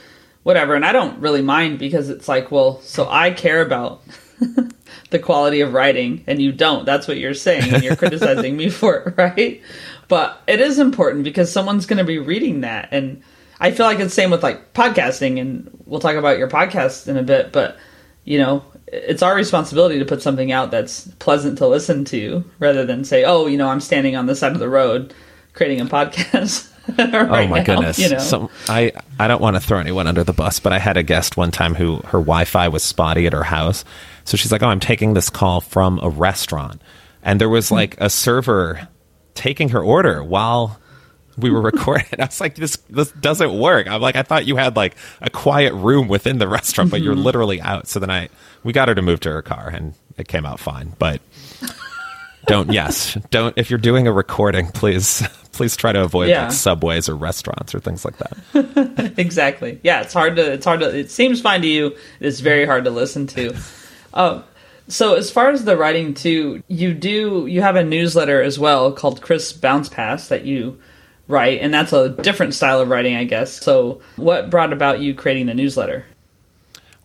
whatever, 0.44 0.76
and 0.76 0.86
I 0.86 0.92
don't 0.92 1.20
really 1.20 1.42
mind 1.42 1.80
because 1.80 2.10
it's 2.10 2.28
like, 2.28 2.52
well, 2.52 2.82
so 2.82 3.08
I 3.10 3.32
care 3.32 3.62
about 3.62 4.02
the 5.10 5.20
quality 5.20 5.62
of 5.62 5.74
writing, 5.74 6.24
and 6.28 6.42
you 6.42 6.52
don't. 6.52 6.86
That's 6.86 7.08
what 7.08 7.18
you're 7.18 7.34
saying, 7.34 7.74
and 7.74 7.84
you're 7.84 7.96
criticizing 7.98 8.58
me 8.58 8.70
for 8.70 8.98
it, 8.98 9.14
right? 9.18 9.62
But 10.10 10.42
it 10.48 10.60
is 10.60 10.80
important 10.80 11.24
because 11.24 11.52
someone's 11.52 11.86
going 11.86 12.00
to 12.00 12.04
be 12.04 12.18
reading 12.20 12.62
that. 12.62 12.90
And 12.92 13.22
I 13.60 13.72
feel 13.72 13.86
like 13.86 14.00
it's 14.00 14.14
same 14.14 14.32
with 14.32 14.44
like 14.44 14.74
podcasting, 14.74 15.40
and 15.40 15.70
we'll 15.86 16.02
talk 16.02 16.16
about 16.16 16.38
your 16.38 16.50
podcast 16.50 17.08
in 17.08 17.16
a 17.16 17.24
bit, 17.24 17.54
but 17.54 17.78
you 18.26 18.38
know, 18.38 18.64
it's 18.88 19.24
our 19.24 19.36
responsibility 19.36 19.98
to 20.00 20.06
put 20.06 20.22
something 20.22 20.52
out 20.52 20.72
that's 20.72 21.08
pleasant 21.20 21.58
to 21.60 21.68
listen 21.68 22.06
to 22.06 22.44
rather 22.60 22.86
than 22.86 23.04
say, 23.04 23.24
oh, 23.24 23.48
you 23.48 23.58
know, 23.58 23.70
I'm 23.70 23.80
standing 23.80 24.16
on 24.16 24.26
the 24.26 24.36
side 24.36 24.52
of 24.52 24.60
the 24.60 24.70
road 24.70 25.14
creating 25.54 25.82
a 25.82 25.86
podcast. 25.86 26.68
right 26.98 27.14
oh 27.14 27.48
my 27.48 27.60
now, 27.60 27.64
goodness! 27.64 28.00
You 28.00 28.10
know? 28.10 28.18
so 28.18 28.50
I 28.68 28.92
I 29.20 29.28
don't 29.28 29.42
want 29.42 29.56
to 29.56 29.60
throw 29.60 29.80
anyone 29.80 30.08
under 30.08 30.24
the 30.24 30.34
bus, 30.34 30.60
but 30.60 30.74
I 30.74 30.80
had 30.80 30.98
a 30.98 31.04
guest 31.04 31.38
one 31.38 31.52
time 31.52 31.76
who 31.76 31.98
her 31.98 32.18
Wi-Fi 32.18 32.68
was 32.70 32.84
spotty 32.84 33.28
at 33.28 33.34
her 33.34 33.44
house, 33.44 33.86
so 34.26 34.38
she's 34.38 34.52
like, 34.52 34.64
"Oh, 34.64 34.68
I'm 34.68 34.80
taking 34.80 35.14
this 35.14 35.30
call 35.30 35.62
from 35.62 36.00
a 36.02 36.10
restaurant," 36.10 36.82
and 37.22 37.40
there 37.40 37.50
was 37.50 37.70
hmm. 37.70 37.76
like 37.76 38.02
a 38.02 38.10
server 38.10 38.88
taking 39.40 39.70
her 39.70 39.82
order 39.82 40.22
while 40.22 40.78
we 41.38 41.50
were 41.50 41.62
recording. 41.72 42.20
I 42.20 42.26
was 42.26 42.42
like, 42.42 42.56
this 42.56 42.76
this 42.90 43.12
doesn't 43.14 43.58
work. 43.58 43.88
I'm 43.88 44.02
like, 44.02 44.16
I 44.16 44.24
thought 44.24 44.46
you 44.46 44.58
had 44.58 44.76
like 44.76 44.96
a 45.22 45.30
quiet 45.30 45.74
room 45.74 46.08
within 46.08 46.38
the 46.38 46.48
restaurant, 46.60 46.92
but 46.92 47.02
you're 47.02 47.16
mm-hmm. 47.16 47.24
literally 47.24 47.62
out. 47.62 47.88
So 47.88 48.00
then 48.00 48.12
I 48.12 48.30
we 48.64 48.74
got 48.74 48.90
her 48.90 48.96
to 48.96 49.02
move 49.02 49.22
to 49.22 49.32
her 49.32 49.42
car, 49.42 49.70
and 49.70 49.94
it 50.18 50.28
came 50.28 50.46
out 50.46 50.60
fine. 50.60 50.94
But 51.00 51.22
don't 52.46 52.72
yes, 52.74 53.18
don't 53.32 53.58
if 53.58 53.70
you're 53.70 53.80
doing 53.80 54.08
a 54.08 54.12
recording, 54.12 54.68
please 54.68 55.26
please 55.54 55.76
try 55.76 55.94
to 55.94 56.02
avoid 56.02 56.30
yeah. 56.30 56.44
like 56.44 56.52
subways 56.52 57.08
or 57.08 57.16
restaurants 57.16 57.74
or 57.74 57.80
things 57.80 58.04
like 58.04 58.18
that. 58.18 59.14
exactly. 59.18 59.80
Yeah, 59.84 60.02
it's 60.02 60.14
hard 60.14 60.36
to 60.36 60.52
it's 60.52 60.66
hard 60.66 60.82
to 60.82 60.98
it 60.98 61.10
seems 61.10 61.40
fine 61.40 61.62
to 61.62 61.68
you. 61.68 61.96
It's 62.20 62.42
very 62.42 62.66
hard 62.66 62.84
to 62.84 62.92
listen 62.92 63.26
to. 63.28 63.56
Um, 64.14 64.44
so 64.90 65.14
as 65.14 65.32
far 65.32 65.50
as 65.52 65.64
the 65.64 65.78
writing 65.78 66.14
too, 66.14 66.64
you 66.68 66.94
do 66.94 67.46
you 67.48 67.62
have 67.62 67.76
a 67.76 67.84
newsletter 67.84 68.42
as 68.42 68.60
well 68.60 68.92
called 68.92 69.22
Crisp 69.22 69.62
Bounce 69.62 69.88
Pass 69.88 70.28
that 70.28 70.46
you 70.46 70.80
write, 71.28 71.62
and 71.62 71.74
that's 71.74 71.94
a 71.94 72.10
different 72.10 72.54
style 72.54 72.82
of 72.82 72.90
writing, 72.90 73.16
I 73.16 73.24
guess. 73.24 73.54
So 73.54 74.02
what 74.18 74.50
brought 74.50 74.74
about 74.74 75.00
you 75.00 75.14
creating 75.14 75.46
the 75.46 75.54
newsletter? 75.54 76.06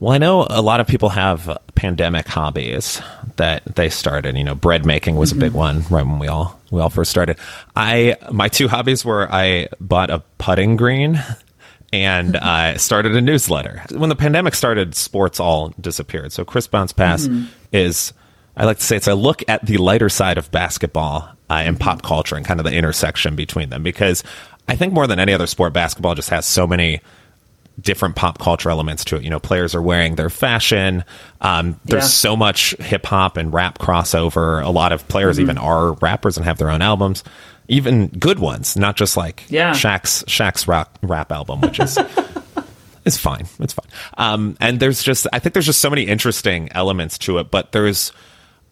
Well, 0.01 0.13
I 0.13 0.19
know 0.19 0.47
a 0.51 0.61
lot 0.61 0.81
of 0.81 0.87
people 0.87 1.11
have 1.11 1.59
pandemic 1.75 2.27
hobbies 2.27 3.01
that 3.37 3.63
they 3.77 3.89
started. 3.89 4.37
You 4.37 4.45
know, 4.45 4.55
bread 4.55 4.85
making 4.85 5.17
was 5.17 5.31
mm-hmm. 5.31 5.39
a 5.39 5.45
big 5.45 5.51
mm-hmm. 5.51 5.59
one 5.59 5.83
right 5.91 6.07
when 6.07 6.19
we 6.19 6.27
all 6.27 6.59
we 6.71 6.81
all 6.81 6.91
first 6.91 7.11
started. 7.11 7.39
I 7.77 8.17
my 8.33 8.49
two 8.49 8.69
hobbies 8.69 9.05
were 9.05 9.29
I 9.31 9.69
bought 9.81 10.11
a 10.11 10.21
putting 10.39 10.77
green 10.77 11.23
and 12.03 12.37
I 12.37 12.77
started 12.77 13.15
a 13.15 13.21
newsletter. 13.21 13.83
When 13.91 14.09
the 14.09 14.17
pandemic 14.17 14.55
started, 14.55 14.95
sports 14.95 15.41
all 15.41 15.75
disappeared. 15.81 16.33
So 16.33 16.45
Crisp 16.45 16.71
Bounce 16.71 16.93
Pass 16.93 17.27
mm-hmm. 17.27 17.47
is, 17.73 18.13
I 18.57 18.65
like 18.65 18.79
to 18.79 18.85
say, 18.85 18.97
it's 18.97 19.07
a 19.07 19.15
look 19.15 19.43
at 19.49 19.65
the 19.65 19.79
lighter 19.79 20.09
side 20.09 20.39
of 20.39 20.51
basketball 20.51 21.29
uh, 21.51 21.55
and 21.55 21.79
pop 21.79 21.99
mm-hmm. 21.99 22.07
culture 22.07 22.37
and 22.37 22.45
kind 22.45 22.61
of 22.61 22.65
the 22.65 22.73
intersection 22.73 23.37
between 23.37 23.71
them. 23.71 23.83
Because 23.83 24.25
I 24.69 24.77
think 24.77 24.93
more 24.93 25.07
than 25.07 25.19
any 25.19 25.33
other 25.33 25.47
sport, 25.47 25.73
basketball 25.73 26.15
just 26.15 26.31
has 26.31 26.47
so 26.47 26.67
many 26.67 27.01
different 27.81 28.15
pop 28.15 28.39
culture 28.39 28.71
elements 28.71 29.05
to 29.07 29.17
it. 29.17 29.25
You 29.25 29.31
know, 29.31 29.41
players 29.41 29.75
are 29.75 29.83
wearing 29.83 30.15
their 30.15 30.31
fashion. 30.31 31.05
Um, 31.41 31.81
there's 31.85 32.05
yeah. 32.05 32.09
so 32.09 32.37
much 32.37 32.77
hip 32.79 33.05
hop 33.07 33.37
and 33.37 33.53
rap 33.53 33.79
crossover. 33.79 34.65
A 34.65 34.71
lot 34.71 34.93
of 34.93 35.07
players 35.09 35.37
mm-hmm. 35.37 35.43
even 35.43 35.59
are 35.59 35.95
rappers 35.95 36.37
and 36.37 36.45
have 36.47 36.59
their 36.59 36.71
own 36.71 36.83
albums 36.83 37.25
even 37.69 38.09
good 38.09 38.39
ones, 38.39 38.77
not 38.77 38.97
just 38.97 39.17
like 39.17 39.45
yeah. 39.49 39.73
Shaq's 39.73 40.23
Shaq's 40.25 40.69
rap, 40.69 40.99
rap 41.03 41.33
album, 41.33 41.61
which 41.61 41.81
is 41.81 41.99
is 43.05 43.17
fine. 43.17 43.47
It's 43.59 43.73
fine. 43.73 43.87
Um, 44.19 44.57
and 44.61 44.81
there's 44.81 45.03
just 45.03 45.27
I 45.33 45.39
think 45.39 45.55
there's 45.55 45.67
just 45.67 45.81
so 45.81 45.91
many 45.91 46.03
interesting 46.03 46.69
elements 46.73 47.19
to 47.19 47.39
it, 47.39 47.51
but 47.51 47.73
there's 47.73 48.13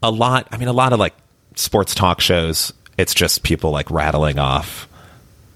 a 0.03 0.11
lot. 0.11 0.49
I 0.51 0.57
mean, 0.57 0.69
a 0.69 0.73
lot 0.73 0.93
of 0.93 0.99
like 0.99 1.15
sports 1.55 1.95
talk 1.95 2.21
shows. 2.21 2.73
It's 2.99 3.15
just 3.15 3.43
people 3.43 3.71
like 3.71 3.91
rattling 3.91 4.39
off 4.39 4.89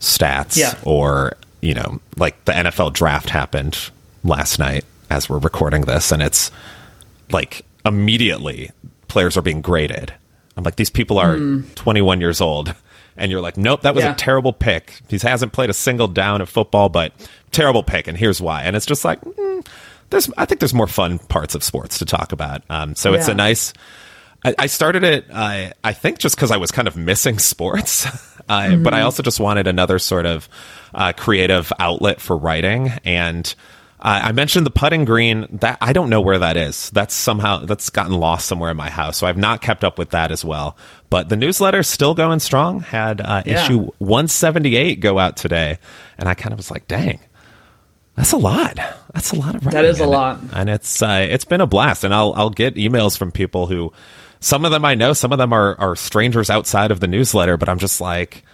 stats, 0.01 0.57
yeah. 0.57 0.75
or 0.83 1.37
you 1.61 1.75
know, 1.75 2.01
like 2.17 2.43
the 2.45 2.53
NFL 2.53 2.93
draft 2.95 3.29
happened 3.29 3.91
last 4.25 4.59
night 4.59 4.85
as 5.11 5.29
we're 5.29 5.39
recording 5.39 5.83
this, 5.83 6.11
and 6.13 6.23
it's 6.23 6.51
like 7.31 7.63
immediately 7.85 8.71
players 9.09 9.37
are 9.37 9.43
being 9.43 9.61
graded. 9.61 10.13
I'm 10.57 10.65
like, 10.65 10.77
these 10.77 10.91
people 10.91 11.19
are 11.19 11.37
mm. 11.37 11.75
21 11.75 12.21
years 12.21 12.41
old 12.41 12.75
and 13.17 13.31
you're 13.31 13.41
like, 13.41 13.57
nope, 13.57 13.83
that 13.83 13.95
was 13.95 14.05
yeah. 14.05 14.13
a 14.13 14.15
terrible 14.15 14.53
pick. 14.53 15.01
He 15.09 15.19
hasn't 15.19 15.53
played 15.53 15.71
a 15.71 15.75
single 15.75 16.09
down 16.09 16.41
of 16.41 16.49
football, 16.49 16.89
but 16.89 17.13
terrible 17.51 17.83
pick, 17.83 18.07
and 18.07 18.17
here's 18.17 18.41
why. 18.41 18.63
And 18.63 18.77
it's 18.77 18.87
just 18.87 19.05
like, 19.05 19.21
mm, 19.21 19.67
there's, 20.11 20.31
I 20.37 20.45
think 20.45 20.61
there's 20.61 20.75
more 20.75 20.87
fun 20.87 21.19
parts 21.19 21.55
of 21.55 21.65
sports 21.65 21.99
to 21.99 22.05
talk 22.05 22.33
about. 22.33 22.63
Um, 22.69 22.95
so 22.95 23.13
yeah. 23.13 23.19
it's 23.19 23.29
a 23.29 23.35
nice. 23.35 23.73
I, 24.45 24.55
I 24.59 24.67
started 24.67 25.03
it, 25.03 25.27
uh, 25.33 25.71
I 25.83 25.93
think, 25.93 26.19
just 26.19 26.37
because 26.37 26.51
I 26.51 26.59
was 26.59 26.71
kind 26.71 26.87
of 26.87 26.97
missing 26.97 27.39
sports, 27.39 28.07
uh, 28.49 28.61
mm-hmm. 28.61 28.83
but 28.83 28.95
I 28.95 29.03
also 29.03 29.23
just 29.23 29.41
wanted 29.41 29.67
another 29.67 29.99
sort 29.99 30.27
of 30.27 30.49
uh, 30.95 31.13
creative 31.17 31.73
outlet 31.79 32.21
for 32.21 32.37
writing 32.37 32.93
and. 33.05 33.55
Uh, 34.07 34.21
I 34.27 34.31
mentioned 34.31 34.65
the 34.65 34.71
putting 34.71 35.05
green. 35.05 35.49
That 35.51 35.79
I 35.81 35.93
don't 35.93 36.09
know 36.09 36.21
where 36.21 36.39
that 36.39 36.57
is. 36.57 36.91
That's 36.91 37.13
somehow 37.13 37.65
that's 37.65 37.91
gotten 37.91 38.13
lost 38.13 38.47
somewhere 38.47 38.71
in 38.71 38.77
my 38.77 38.89
house. 38.89 39.17
So 39.17 39.27
I've 39.27 39.37
not 39.37 39.61
kept 39.61 39.83
up 39.83 39.99
with 39.99 40.11
that 40.11 40.31
as 40.31 40.45
well. 40.45 40.77
But 41.11 41.29
the 41.29 41.35
newsletter 41.35 41.83
still 41.83 42.15
going 42.15 42.39
strong. 42.39 42.79
Had 42.79 43.21
uh, 43.21 43.43
yeah. 43.45 43.65
issue 43.65 43.91
178 43.99 45.01
go 45.01 45.19
out 45.19 45.37
today, 45.37 45.81
and 46.19 46.29
I 46.29 46.35
kind 46.35 46.53
of 46.53 46.59
was 46.61 46.71
like, 46.71 46.87
"Dang, 46.87 47.19
that's 48.15 48.31
a 48.31 48.37
lot. 48.37 48.77
That's 49.13 49.33
a 49.33 49.37
lot 49.37 49.57
of 49.57 49.67
writing." 49.67 49.83
That 49.83 49.85
is 49.85 49.99
a 49.99 50.07
lot, 50.07 50.41
it, 50.41 50.51
and 50.53 50.71
it's 50.71 51.03
uh, 51.03 51.27
it's 51.29 51.45
been 51.45 51.61
a 51.61 51.67
blast. 51.67 52.05
And 52.05 52.15
I'll 52.15 52.33
I'll 52.35 52.51
get 52.51 52.77
emails 52.77 53.19
from 53.19 53.33
people 53.33 53.67
who, 53.67 53.93
some 54.39 54.65
of 54.65 54.71
them 54.71 54.85
I 54.85 54.95
know, 54.95 55.15
some 55.15 55.33
of 55.33 55.39
them 55.39 55.53
are 55.53 55.75
are 55.81 55.97
strangers 55.97 56.49
outside 56.49 56.93
of 56.93 57.01
the 57.01 57.09
newsletter, 57.09 57.57
but 57.57 57.69
I'm 57.69 57.81
just 57.81 58.01
like, 58.01 58.45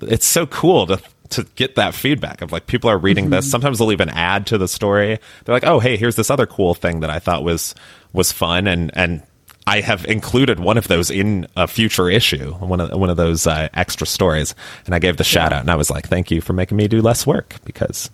it's 0.00 0.26
so 0.26 0.46
cool 0.46 0.86
to 0.86 0.98
to 1.34 1.44
get 1.56 1.76
that 1.76 1.94
feedback 1.94 2.42
of 2.42 2.52
like 2.52 2.66
people 2.66 2.90
are 2.90 2.98
reading 2.98 3.26
mm-hmm. 3.26 3.34
this. 3.34 3.50
Sometimes 3.50 3.78
they'll 3.78 3.92
even 3.92 4.08
add 4.08 4.46
to 4.48 4.58
the 4.58 4.68
story. 4.68 5.18
They're 5.44 5.54
like, 5.54 5.66
"Oh, 5.66 5.78
hey, 5.78 5.96
here's 5.96 6.16
this 6.16 6.30
other 6.30 6.46
cool 6.46 6.74
thing 6.74 7.00
that 7.00 7.10
I 7.10 7.18
thought 7.18 7.44
was 7.44 7.74
was 8.12 8.32
fun," 8.32 8.66
and 8.66 8.90
and 8.94 9.22
I 9.66 9.80
have 9.80 10.04
included 10.04 10.60
one 10.60 10.76
of 10.76 10.88
those 10.88 11.10
in 11.10 11.46
a 11.56 11.66
future 11.66 12.10
issue, 12.10 12.52
one 12.52 12.80
of 12.80 12.98
one 12.98 13.08
of 13.08 13.16
those 13.16 13.46
uh, 13.46 13.68
extra 13.72 14.06
stories, 14.06 14.54
and 14.84 14.94
I 14.94 14.98
gave 14.98 15.16
the 15.16 15.24
shout 15.24 15.52
out, 15.52 15.60
and 15.60 15.70
I 15.70 15.76
was 15.76 15.90
like, 15.90 16.08
"Thank 16.08 16.30
you 16.30 16.40
for 16.40 16.52
making 16.52 16.76
me 16.76 16.86
do 16.86 17.00
less 17.00 17.26
work 17.26 17.56
because 17.64 18.10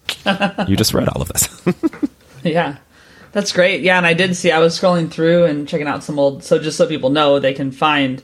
you 0.69 0.77
just 0.77 0.95
read 0.95 1.09
all 1.09 1.21
of 1.21 1.29
this." 1.29 1.63
yeah, 2.45 2.79
that's 3.33 3.53
great. 3.53 3.83
Yeah, 3.83 3.97
and 3.97 4.07
I 4.07 4.15
did 4.15 4.37
see. 4.37 4.53
I 4.53 4.61
was 4.61 4.79
scrolling 4.79 5.11
through 5.11 5.45
and 5.45 5.69
checking 5.69 5.89
out 5.89 6.05
some 6.05 6.19
old. 6.21 6.45
So 6.45 6.59
just 6.61 6.77
so 6.77 6.87
people 6.87 7.11
know, 7.11 7.41
they 7.41 7.55
can 7.55 7.73
find 7.73 8.23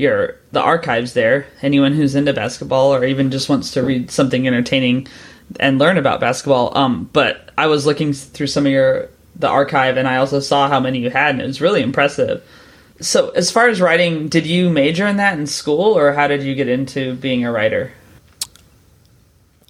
your 0.00 0.36
the 0.52 0.60
archives 0.60 1.12
there. 1.12 1.46
Anyone 1.62 1.92
who's 1.92 2.14
into 2.14 2.32
basketball 2.32 2.94
or 2.94 3.04
even 3.04 3.30
just 3.30 3.48
wants 3.48 3.70
to 3.72 3.82
read 3.82 4.10
something 4.10 4.46
entertaining 4.46 5.06
and 5.58 5.78
learn 5.78 5.98
about 5.98 6.20
basketball. 6.20 6.76
Um, 6.76 7.10
but 7.12 7.50
I 7.58 7.66
was 7.66 7.86
looking 7.86 8.12
through 8.12 8.46
some 8.46 8.66
of 8.66 8.72
your 8.72 9.08
the 9.36 9.48
archive, 9.48 9.96
and 9.96 10.08
I 10.08 10.16
also 10.16 10.40
saw 10.40 10.68
how 10.68 10.80
many 10.80 11.00
you 11.00 11.10
had, 11.10 11.30
and 11.34 11.42
it 11.42 11.46
was 11.46 11.60
really 11.60 11.82
impressive. 11.82 12.42
So, 13.00 13.30
as 13.30 13.50
far 13.50 13.68
as 13.68 13.80
writing, 13.80 14.28
did 14.28 14.46
you 14.46 14.68
major 14.68 15.06
in 15.06 15.16
that 15.16 15.38
in 15.38 15.46
school, 15.46 15.96
or 15.96 16.12
how 16.12 16.26
did 16.26 16.42
you 16.42 16.54
get 16.54 16.68
into 16.68 17.14
being 17.14 17.44
a 17.44 17.52
writer? 17.52 17.92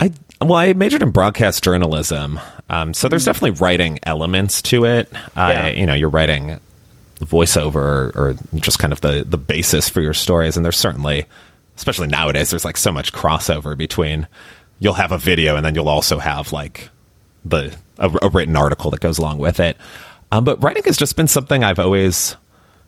I 0.01 0.13
well, 0.41 0.55
I 0.55 0.73
majored 0.73 1.03
in 1.03 1.11
broadcast 1.11 1.63
journalism, 1.63 2.41
um, 2.69 2.95
so 2.95 3.09
there's 3.09 3.23
mm. 3.23 3.27
definitely 3.27 3.61
writing 3.61 3.99
elements 4.05 4.63
to 4.63 4.85
it. 4.85 5.13
Yeah. 5.37 5.69
you 5.69 5.87
know, 5.87 5.95
you're 5.95 6.09
writing 6.09 6.59
voiceover 7.27 7.75
or, 7.75 8.13
or 8.15 8.35
just 8.57 8.79
kind 8.79 8.93
of 8.93 9.01
the 9.01 9.25
the 9.27 9.39
basis 9.39 9.89
for 9.89 10.01
your 10.01 10.15
stories, 10.15 10.57
and 10.57 10.65
there's 10.65 10.77
certainly, 10.77 11.27
especially 11.77 12.09
nowadays, 12.09 12.51
there's 12.51 12.65
like 12.65 12.77
so 12.77 12.93
much 12.93 13.13
crossover 13.13 13.77
between. 13.77 14.27
You'll 14.79 14.95
have 14.95 15.13
a 15.13 15.19
video, 15.19 15.57
and 15.57 15.65
then 15.65 15.75
you'll 15.75 15.89
also 15.89 16.19
have 16.19 16.53
like 16.53 16.91
the 17.45 17.77
a, 17.99 18.11
a 18.23 18.29
written 18.29 18.57
article 18.57 18.91
that 18.91 19.01
goes 19.01 19.19
along 19.19 19.39
with 19.39 19.61
it. 19.61 19.77
Um, 20.33 20.45
but 20.45 20.63
writing 20.63 20.85
has 20.85 20.97
just 20.97 21.17
been 21.17 21.29
something 21.29 21.65
I've 21.65 21.79
always 21.79 22.37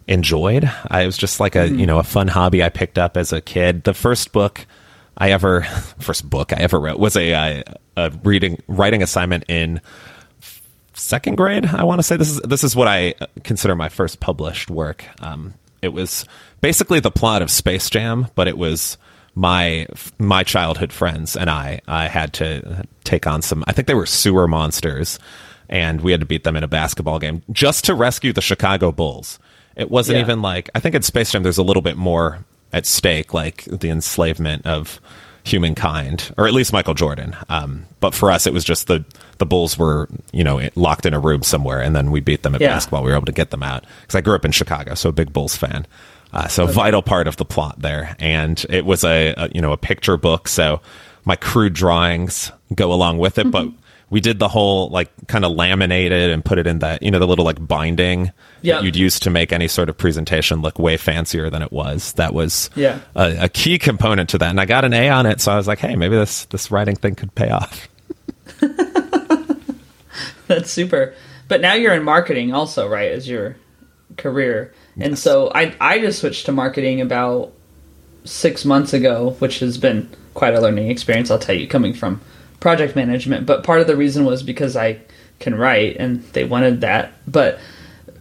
enjoyed. 0.08 0.70
I 0.88 1.06
was 1.06 1.16
just 1.16 1.40
like 1.40 1.54
a 1.54 1.60
mm-hmm. 1.60 1.78
you 1.78 1.86
know 1.86 1.98
a 1.98 2.04
fun 2.04 2.28
hobby 2.28 2.62
I 2.62 2.68
picked 2.68 2.98
up 2.98 3.16
as 3.16 3.32
a 3.32 3.40
kid. 3.40 3.84
The 3.84 3.94
first 3.94 4.32
book 4.32 4.66
I 5.16 5.30
ever 5.30 5.62
first 5.98 6.28
book 6.28 6.52
I 6.52 6.56
ever 6.56 6.80
wrote 6.80 6.98
was 6.98 7.16
a, 7.16 7.32
a, 7.32 7.64
a 7.96 8.10
reading 8.24 8.62
writing 8.66 9.02
assignment 9.02 9.44
in 9.48 9.80
second 11.02 11.36
grade. 11.36 11.66
I 11.66 11.84
want 11.84 11.98
to 11.98 12.02
say 12.02 12.16
this 12.16 12.30
is 12.30 12.40
this 12.40 12.64
is 12.64 12.76
what 12.76 12.88
I 12.88 13.14
consider 13.44 13.74
my 13.74 13.88
first 13.88 14.20
published 14.20 14.70
work. 14.70 15.04
Um, 15.20 15.54
it 15.82 15.92
was 15.92 16.24
basically 16.60 17.00
the 17.00 17.10
plot 17.10 17.42
of 17.42 17.50
Space 17.50 17.90
Jam, 17.90 18.28
but 18.34 18.48
it 18.48 18.56
was 18.56 18.96
my 19.34 19.86
my 20.18 20.42
childhood 20.42 20.92
friends 20.92 21.36
and 21.36 21.50
I. 21.50 21.80
I 21.88 22.08
had 22.08 22.32
to 22.34 22.86
take 23.04 23.26
on 23.26 23.42
some. 23.42 23.64
I 23.66 23.72
think 23.72 23.88
they 23.88 23.94
were 23.94 24.06
sewer 24.06 24.46
monsters, 24.46 25.18
and 25.68 26.00
we 26.00 26.12
had 26.12 26.20
to 26.20 26.26
beat 26.26 26.44
them 26.44 26.56
in 26.56 26.64
a 26.64 26.68
basketball 26.68 27.18
game 27.18 27.42
just 27.50 27.84
to 27.86 27.94
rescue 27.94 28.32
the 28.32 28.40
Chicago 28.40 28.92
Bulls. 28.92 29.38
It 29.74 29.90
wasn't 29.90 30.16
yeah. 30.16 30.24
even 30.24 30.42
like 30.42 30.70
I 30.74 30.80
think 30.80 30.94
in 30.94 31.02
Space 31.02 31.32
Jam 31.32 31.42
there's 31.42 31.58
a 31.58 31.62
little 31.62 31.82
bit 31.82 31.96
more 31.96 32.44
at 32.72 32.86
stake, 32.86 33.34
like 33.34 33.64
the 33.64 33.90
enslavement 33.90 34.66
of 34.66 35.00
humankind, 35.44 36.32
or 36.36 36.46
at 36.46 36.54
least 36.54 36.72
Michael 36.72 36.94
Jordan. 36.94 37.36
Um, 37.48 37.86
but 38.00 38.14
for 38.14 38.30
us, 38.30 38.46
it 38.46 38.52
was 38.52 38.64
just 38.64 38.86
the 38.86 39.04
the 39.38 39.46
Bulls 39.46 39.78
were 39.78 40.08
you 40.32 40.44
know 40.44 40.68
locked 40.74 41.06
in 41.06 41.14
a 41.14 41.20
room 41.20 41.42
somewhere, 41.42 41.80
and 41.80 41.94
then 41.94 42.10
we 42.10 42.20
beat 42.20 42.42
them 42.42 42.54
at 42.54 42.60
yeah. 42.60 42.68
basketball. 42.68 43.02
We 43.02 43.10
were 43.10 43.16
able 43.16 43.26
to 43.26 43.32
get 43.32 43.50
them 43.50 43.62
out 43.62 43.84
because 44.00 44.14
I 44.14 44.20
grew 44.20 44.34
up 44.34 44.44
in 44.44 44.52
Chicago, 44.52 44.94
so 44.94 45.08
a 45.08 45.12
big 45.12 45.32
Bulls 45.32 45.56
fan. 45.56 45.86
Uh, 46.32 46.48
so 46.48 46.64
okay. 46.64 46.72
vital 46.72 47.02
part 47.02 47.28
of 47.28 47.36
the 47.36 47.44
plot 47.44 47.80
there, 47.80 48.16
and 48.18 48.64
it 48.70 48.86
was 48.86 49.04
a, 49.04 49.34
a, 49.36 49.48
you 49.52 49.60
know 49.60 49.72
a 49.72 49.76
picture 49.76 50.16
book, 50.16 50.48
so 50.48 50.80
my 51.24 51.36
crude 51.36 51.74
drawings 51.74 52.50
go 52.74 52.92
along 52.92 53.18
with 53.18 53.38
it, 53.38 53.46
mm-hmm. 53.46 53.68
but 53.70 53.81
we 54.12 54.20
did 54.20 54.38
the 54.38 54.46
whole 54.46 54.90
like 54.90 55.10
kind 55.26 55.42
of 55.42 55.52
laminated 55.52 56.30
and 56.30 56.44
put 56.44 56.58
it 56.58 56.66
in 56.66 56.80
that 56.80 57.02
you 57.02 57.10
know 57.10 57.18
the 57.18 57.26
little 57.26 57.46
like 57.46 57.66
binding 57.66 58.30
yep. 58.60 58.80
that 58.80 58.84
you'd 58.84 58.94
use 58.94 59.18
to 59.18 59.30
make 59.30 59.54
any 59.54 59.66
sort 59.66 59.88
of 59.88 59.96
presentation 59.96 60.60
look 60.60 60.78
way 60.78 60.98
fancier 60.98 61.48
than 61.48 61.62
it 61.62 61.72
was. 61.72 62.12
That 62.12 62.34
was 62.34 62.68
yeah. 62.74 63.00
a, 63.16 63.44
a 63.44 63.48
key 63.48 63.78
component 63.78 64.28
to 64.30 64.38
that, 64.38 64.50
and 64.50 64.60
I 64.60 64.66
got 64.66 64.84
an 64.84 64.92
A 64.92 65.08
on 65.08 65.24
it, 65.24 65.40
so 65.40 65.50
I 65.50 65.56
was 65.56 65.66
like, 65.66 65.78
hey, 65.78 65.96
maybe 65.96 66.14
this 66.14 66.44
this 66.46 66.70
writing 66.70 66.94
thing 66.94 67.14
could 67.14 67.34
pay 67.34 67.48
off. 67.48 67.88
That's 70.46 70.70
super. 70.70 71.14
But 71.48 71.62
now 71.62 71.72
you're 71.72 71.94
in 71.94 72.02
marketing 72.02 72.52
also, 72.52 72.86
right? 72.86 73.12
As 73.12 73.26
your 73.26 73.56
career, 74.18 74.74
yes. 74.94 75.06
and 75.06 75.18
so 75.18 75.50
I 75.54 75.74
I 75.80 76.00
just 76.00 76.20
switched 76.20 76.44
to 76.46 76.52
marketing 76.52 77.00
about 77.00 77.54
six 78.24 78.66
months 78.66 78.92
ago, 78.92 79.36
which 79.38 79.60
has 79.60 79.78
been 79.78 80.10
quite 80.34 80.52
a 80.52 80.60
learning 80.60 80.90
experience. 80.90 81.30
I'll 81.30 81.38
tell 81.38 81.56
you, 81.56 81.66
coming 81.66 81.94
from 81.94 82.20
project 82.62 82.94
management, 82.94 83.44
but 83.44 83.64
part 83.64 83.80
of 83.80 83.88
the 83.88 83.96
reason 83.96 84.24
was 84.24 84.44
because 84.44 84.76
I 84.76 85.00
can 85.40 85.56
write 85.56 85.96
and 85.96 86.22
they 86.32 86.44
wanted 86.44 86.82
that. 86.82 87.12
But 87.26 87.58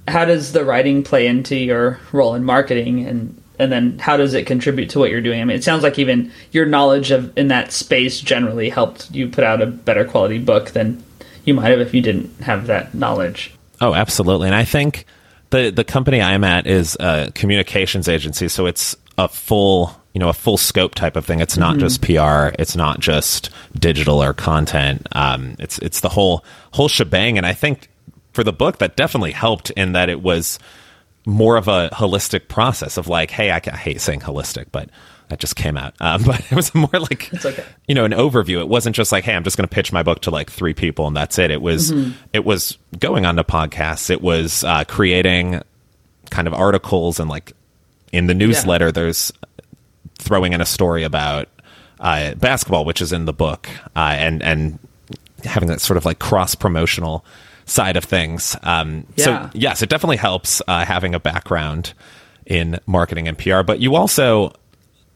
how 0.08 0.26
does 0.26 0.52
the 0.52 0.66
writing 0.66 1.04
play 1.04 1.28
into 1.28 1.56
your 1.56 2.00
role 2.12 2.34
in 2.34 2.44
marketing 2.44 3.06
and 3.06 3.38
and 3.60 3.72
then 3.72 4.00
how 4.00 4.18
does 4.18 4.34
it 4.34 4.48
contribute 4.48 4.90
to 4.90 5.00
what 5.00 5.12
you're 5.12 5.22
doing? 5.22 5.40
I 5.40 5.46
mean, 5.46 5.56
it 5.56 5.64
sounds 5.64 5.84
like 5.84 6.00
even 6.00 6.32
your 6.52 6.66
knowledge 6.66 7.12
of 7.12 7.38
in 7.38 7.50
that 7.50 7.72
space 7.72 8.20
generally 8.20 8.70
helped 8.70 9.12
you 9.12 9.30
put 9.30 9.44
out 9.44 9.62
a 9.62 9.68
better 9.68 10.04
quality 10.04 10.40
book 10.40 10.72
than 10.72 11.04
you 11.46 11.54
might 11.54 11.70
have 11.70 11.80
if 11.80 11.94
you 11.94 12.02
didn't 12.02 12.42
have 12.42 12.66
that 12.66 12.96
knowledge. 12.96 13.54
Oh, 13.80 13.94
absolutely. 13.94 14.48
And 14.48 14.56
I 14.56 14.66
think 14.66 15.06
the 15.52 15.70
the 15.70 15.84
company 15.84 16.20
I'm 16.20 16.44
at 16.44 16.66
is 16.66 16.98
a 17.00 17.32
communications 17.36 18.10
agency, 18.10 18.48
so 18.48 18.66
it's 18.66 18.96
a 19.20 19.28
full 19.28 20.01
you 20.14 20.20
know 20.20 20.30
a 20.30 20.34
full 20.34 20.58
scope 20.58 20.96
type 20.96 21.16
of 21.16 21.26
thing. 21.26 21.40
It's 21.40 21.58
not 21.58 21.78
mm-hmm. 21.78 21.88
just 21.88 22.02
PR. 22.02 22.56
It's 22.62 22.76
not 22.76 23.00
just 23.00 23.50
digital 23.78 24.22
or 24.22 24.34
content. 24.34 25.08
Um, 25.14 25.56
it's 25.60 25.80
it's 25.80 26.02
the 26.02 26.10
whole 26.10 26.44
whole 26.72 26.88
shebang. 26.88 27.38
And 27.38 27.46
I 27.46 27.54
think 27.54 27.90
for 28.34 28.44
the 28.44 28.54
book 28.54 28.80
that 28.80 28.96
definitely 28.96 29.32
helped 29.32 29.70
in 29.72 29.94
that 29.94 30.10
it 30.10 30.22
was 30.22 30.60
more 31.26 31.56
of 31.56 31.68
a 31.68 31.90
holistic 31.94 32.48
process 32.48 32.98
of 32.98 33.08
like, 33.08 33.32
hey, 33.32 33.52
I, 33.52 33.62
I 33.66 33.78
hate 33.78 34.02
saying 34.02 34.22
holistic, 34.22 34.68
but 34.72 34.90
that 35.30 35.40
just 35.40 35.56
came 35.56 35.78
out. 35.78 35.94
Um, 36.00 36.24
but 36.26 36.40
it 36.52 36.56
was 36.56 36.74
more 36.74 36.90
like, 36.94 37.30
okay. 37.46 37.64
you 37.88 37.96
know, 37.96 38.06
an 38.06 38.12
overview. 38.12 38.60
It 38.60 38.68
wasn't 38.68 38.96
just 38.96 39.12
like, 39.12 39.24
hey, 39.24 39.36
I'm 39.36 39.44
just 39.44 39.56
going 39.56 39.68
to 39.68 39.74
pitch 39.74 39.94
my 39.94 40.04
book 40.04 40.22
to 40.22 40.32
like 40.32 40.50
three 40.50 40.74
people 40.74 41.08
and 41.08 41.16
that's 41.16 41.38
it. 41.38 41.52
It 41.52 41.62
was, 41.62 41.92
mm-hmm. 41.92 42.12
it 42.34 42.44
was 42.44 42.78
going 43.00 43.26
on 43.26 43.36
to 43.36 43.44
podcasts. 43.44 44.10
It 44.10 44.22
was 44.22 44.64
uh, 44.64 44.84
creating 44.86 45.62
kind 46.32 46.48
of 46.48 46.54
articles 46.54 47.20
and 47.20 47.30
like 47.30 47.54
in 48.12 48.28
the 48.28 48.34
newsletter, 48.34 48.88
yeah. 48.88 48.92
there's 48.92 49.32
throwing 50.22 50.54
in 50.54 50.62
a 50.62 50.66
story 50.66 51.04
about 51.04 51.50
uh, 52.00 52.36
basketball, 52.36 52.86
which 52.86 53.02
is 53.02 53.12
in 53.12 53.26
the 53.26 53.34
book, 53.34 53.70
uh, 53.96 54.16
and 54.18 54.42
and 54.42 54.80
having 55.44 55.70
that 55.70 55.82
sort 55.82 55.98
of 55.98 56.06
like 56.06 56.20
cross 56.20 56.56
promotional 56.56 57.26
side 57.66 57.98
of 57.98 58.04
things. 58.04 58.56
Um, 58.64 59.06
yeah. 59.16 59.26
So 59.26 59.50
yes, 59.54 59.82
it 59.82 59.90
definitely 59.90 60.18
helps 60.18 60.62
uh, 60.68 60.86
having 60.86 61.14
a 61.14 61.20
background 61.20 61.94
in 62.46 62.80
marketing 62.86 63.28
and 63.28 63.38
PR. 63.38 63.64
But 63.64 63.80
you 63.80 63.96
also 63.96 64.54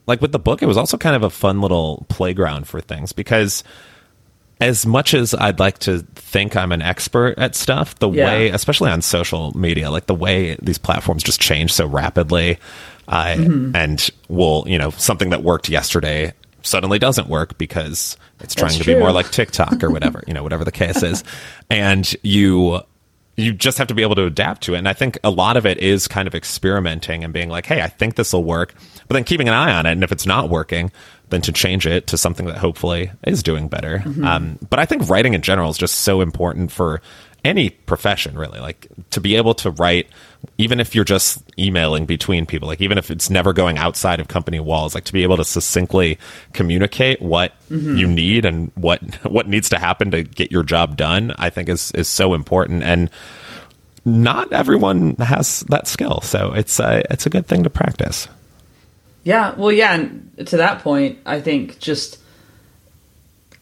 like 0.08 0.22
with 0.22 0.32
the 0.32 0.40
book, 0.40 0.62
it 0.62 0.68
was 0.68 0.78
also 0.78 0.98
kind 0.98 1.16
of 1.16 1.24
a 1.24 1.30
fun 1.30 1.62
little 1.62 2.06
playground 2.10 2.68
for 2.68 2.82
things 2.82 3.12
because 3.12 3.64
as 4.62 4.86
much 4.86 5.14
as 5.14 5.34
I'd 5.34 5.60
like 5.60 5.80
to 5.80 6.00
think 6.16 6.56
I'm 6.56 6.72
an 6.72 6.82
expert 6.82 7.38
at 7.38 7.56
stuff, 7.56 7.96
the 7.96 8.10
yeah. 8.10 8.26
way, 8.26 8.50
especially 8.50 8.90
on 8.90 9.02
social 9.02 9.58
media, 9.58 9.92
like 9.92 10.06
the 10.06 10.16
way 10.16 10.56
these 10.62 10.78
platforms 10.78 11.24
just 11.24 11.42
change 11.42 11.74
so 11.74 11.86
rapidly, 11.86 12.58
uh, 13.08 13.26
mm-hmm. 13.26 13.76
and 13.76 14.10
will, 14.30 14.64
you 14.68 14.78
know, 14.78 14.90
something 14.92 15.30
that 15.30 15.44
worked 15.44 15.70
yesterday 15.70 16.34
suddenly 16.64 17.00
doesn't 17.00 17.28
work 17.28 17.58
because 17.58 18.18
it's 18.40 18.56
trying 18.56 18.70
That's 18.70 18.78
to 18.80 18.84
true. 18.84 18.96
be 18.96 19.00
more 19.00 19.12
like 19.12 19.32
TikTok 19.32 19.84
or 19.84 19.92
whatever, 19.92 20.24
you 20.28 20.34
know, 20.34 20.44
whatever 20.44 20.64
the 20.64 20.72
case 20.72 21.04
is. 21.04 21.24
And 21.68 22.16
you 22.22 22.82
you 23.38 23.52
just 23.52 23.78
have 23.78 23.88
to 23.88 23.94
be 23.94 24.02
able 24.02 24.16
to 24.16 24.26
adapt 24.26 24.64
to 24.64 24.76
it. 24.76 24.78
And 24.78 24.88
I 24.88 24.94
think 24.94 25.18
a 25.24 25.30
lot 25.30 25.58
of 25.58 25.66
it 25.66 25.80
is 25.80 26.08
kind 26.08 26.28
of 26.28 26.36
experimenting 26.36 27.24
and 27.24 27.34
being 27.34 27.50
like, 27.50 27.66
hey, 27.66 27.82
I 27.82 27.88
think 27.88 28.16
this 28.16 28.32
will 28.32 28.44
work, 28.44 28.74
but 29.08 29.16
then 29.16 29.24
keeping 29.24 29.48
an 29.48 29.54
eye 29.54 29.74
on 29.74 29.86
it. 29.86 29.92
And 29.92 30.04
if 30.04 30.12
it's 30.12 30.26
not 30.26 30.50
working, 30.50 30.92
then 31.30 31.42
to 31.42 31.52
change 31.52 31.86
it 31.86 32.08
to 32.08 32.18
something 32.18 32.46
that 32.46 32.58
hopefully 32.58 33.12
is 33.26 33.44
doing 33.44 33.68
better. 33.68 34.00
Mm-hmm. 34.00 34.24
Um, 34.24 34.60
but 34.70 34.80
I 34.80 34.86
think 34.86 35.10
writing 35.10 35.34
in 35.34 35.42
general 35.42 35.70
is 35.70 35.78
just 35.78 36.02
so 36.02 36.22
important 36.22 36.72
for 36.72 37.02
any 37.46 37.70
profession, 37.70 38.38
really. 38.38 38.60
Like 38.60 38.88
to 39.12 39.22
be 39.22 39.36
able 39.36 39.54
to 39.56 39.72
write, 39.72 40.10
even 40.58 40.80
if 40.80 40.96
you're 40.96 41.06
just 41.06 41.44
emailing 41.58 42.06
between 42.06 42.46
people, 42.46 42.68
like 42.68 42.82
even 42.82 42.98
if 42.98 43.12
it's 43.12 43.30
never 43.30 43.54
going 43.54 43.78
outside 43.78 44.20
of 44.20 44.28
company 44.28 44.60
walls, 44.60 44.96
like 44.96 45.06
to 45.06 45.14
be 45.14 45.24
able 45.24 45.38
to 45.38 45.46
succinctly 45.46 46.18
communicate 46.54 47.22
what 47.22 47.54
mm-hmm. 47.70 47.96
you 47.96 48.08
need 48.08 48.46
and 48.46 48.72
what 48.76 49.02
what 49.24 49.48
needs 49.48 49.70
to 49.70 49.80
happen 49.80 50.12
to 50.12 50.24
get 50.24 50.52
your 50.52 50.64
job 50.64 50.98
done, 50.98 51.34
I 51.38 51.50
think 51.50 51.70
is 51.70 51.92
is 51.92 52.08
so 52.08 52.34
important. 52.34 52.84
And 52.84 53.10
not 54.04 54.52
everyone 54.52 55.16
has 55.16 55.62
that 55.62 55.88
skill, 55.88 56.22
so 56.22 56.54
it's 56.54 56.80
a, 56.80 57.04
it's 57.10 57.26
a 57.26 57.30
good 57.30 57.48
thing 57.48 57.64
to 57.64 57.70
practice. 57.70 58.28
Yeah, 59.24 59.56
well, 59.56 59.72
yeah, 59.72 59.96
and 59.96 60.48
to 60.48 60.58
that 60.58 60.84
point, 60.84 61.18
I 61.26 61.42
think 61.42 61.80
just 61.80 62.20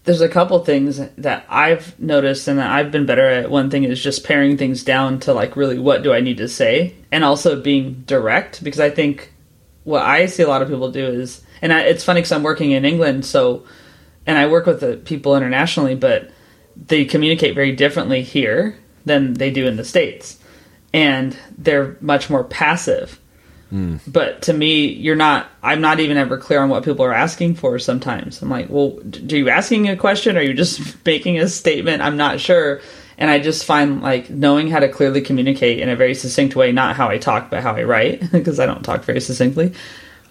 there's 0.03 0.21
a 0.21 0.29
couple 0.29 0.59
things 0.59 0.99
that 1.17 1.45
I've 1.47 1.97
noticed 1.99 2.47
and 2.47 2.59
that 2.59 2.69
I've 2.69 2.91
been 2.91 3.05
better 3.05 3.27
at. 3.27 3.49
One 3.49 3.69
thing 3.69 3.83
is 3.85 4.03
just 4.03 4.25
paring 4.25 4.57
things 4.57 4.83
down 4.83 5.19
to 5.21 5.33
like 5.33 5.55
really 5.55 5.79
what 5.79 6.03
do 6.03 6.13
I 6.13 6.19
need 6.19 6.37
to 6.37 6.49
say, 6.49 6.95
and 7.11 7.23
also 7.23 7.61
being 7.61 8.03
direct 8.05 8.63
because 8.63 8.79
I 8.79 8.89
think 8.89 9.31
what 9.83 10.03
I 10.03 10.25
see 10.25 10.43
a 10.43 10.47
lot 10.47 10.61
of 10.61 10.67
people 10.67 10.91
do 10.91 11.05
is, 11.05 11.41
and 11.61 11.71
I, 11.71 11.81
it's 11.81 12.03
funny 12.03 12.21
because 12.21 12.31
I'm 12.31 12.43
working 12.43 12.71
in 12.71 12.85
England, 12.85 13.25
so 13.25 13.65
and 14.25 14.37
I 14.37 14.47
work 14.47 14.65
with 14.65 15.05
people 15.05 15.35
internationally, 15.35 15.95
but 15.95 16.29
they 16.87 17.05
communicate 17.05 17.55
very 17.55 17.73
differently 17.73 18.23
here 18.23 18.77
than 19.05 19.33
they 19.33 19.51
do 19.51 19.67
in 19.67 19.77
the 19.77 19.85
states, 19.85 20.39
and 20.93 21.37
they're 21.57 21.97
much 22.01 22.29
more 22.29 22.43
passive 22.43 23.19
Mm. 23.73 23.99
But 24.05 24.43
to 24.43 24.53
me, 24.53 24.85
you're 24.85 25.15
not. 25.15 25.49
I'm 25.63 25.81
not 25.81 25.99
even 25.99 26.17
ever 26.17 26.37
clear 26.37 26.61
on 26.61 26.69
what 26.69 26.83
people 26.83 27.03
are 27.05 27.13
asking 27.13 27.55
for. 27.55 27.79
Sometimes 27.79 28.41
I'm 28.41 28.49
like, 28.49 28.69
well, 28.69 28.99
are 28.99 29.35
you 29.35 29.49
asking 29.49 29.89
a 29.89 29.97
question? 29.97 30.37
Or 30.37 30.41
are 30.41 30.43
you 30.43 30.53
just 30.53 31.03
making 31.05 31.39
a 31.39 31.47
statement? 31.47 32.03
I'm 32.03 32.15
not 32.15 32.39
sure. 32.39 32.81
And 33.17 33.31
I 33.31 33.39
just 33.39 33.65
find 33.65 34.01
like 34.01 34.29
knowing 34.29 34.69
how 34.69 34.79
to 34.79 34.89
clearly 34.89 35.21
communicate 35.21 35.79
in 35.79 35.89
a 35.89 35.95
very 35.95 36.13
succinct 36.13 36.55
way, 36.55 36.71
not 36.71 36.95
how 36.95 37.09
I 37.09 37.17
talk, 37.17 37.49
but 37.49 37.63
how 37.63 37.73
I 37.75 37.83
write, 37.83 38.31
because 38.31 38.59
I 38.59 38.67
don't 38.67 38.83
talk 38.83 39.03
very 39.03 39.21
succinctly, 39.21 39.73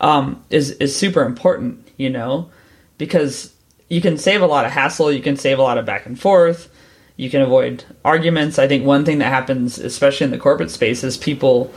um, 0.00 0.42
is 0.50 0.70
is 0.72 0.94
super 0.94 1.22
important. 1.22 1.88
You 1.96 2.10
know, 2.10 2.48
because 2.96 3.52
you 3.88 4.00
can 4.00 4.18
save 4.18 4.40
a 4.40 4.46
lot 4.46 4.64
of 4.64 4.70
hassle. 4.70 5.10
You 5.10 5.20
can 5.20 5.36
save 5.36 5.58
a 5.58 5.62
lot 5.62 5.78
of 5.78 5.84
back 5.84 6.06
and 6.06 6.18
forth. 6.18 6.68
You 7.16 7.28
can 7.28 7.42
avoid 7.42 7.84
arguments. 8.04 8.58
I 8.58 8.68
think 8.68 8.86
one 8.86 9.04
thing 9.04 9.18
that 9.18 9.26
happens, 9.26 9.78
especially 9.78 10.26
in 10.26 10.30
the 10.30 10.38
corporate 10.38 10.70
space, 10.70 11.02
is 11.02 11.16
people 11.16 11.72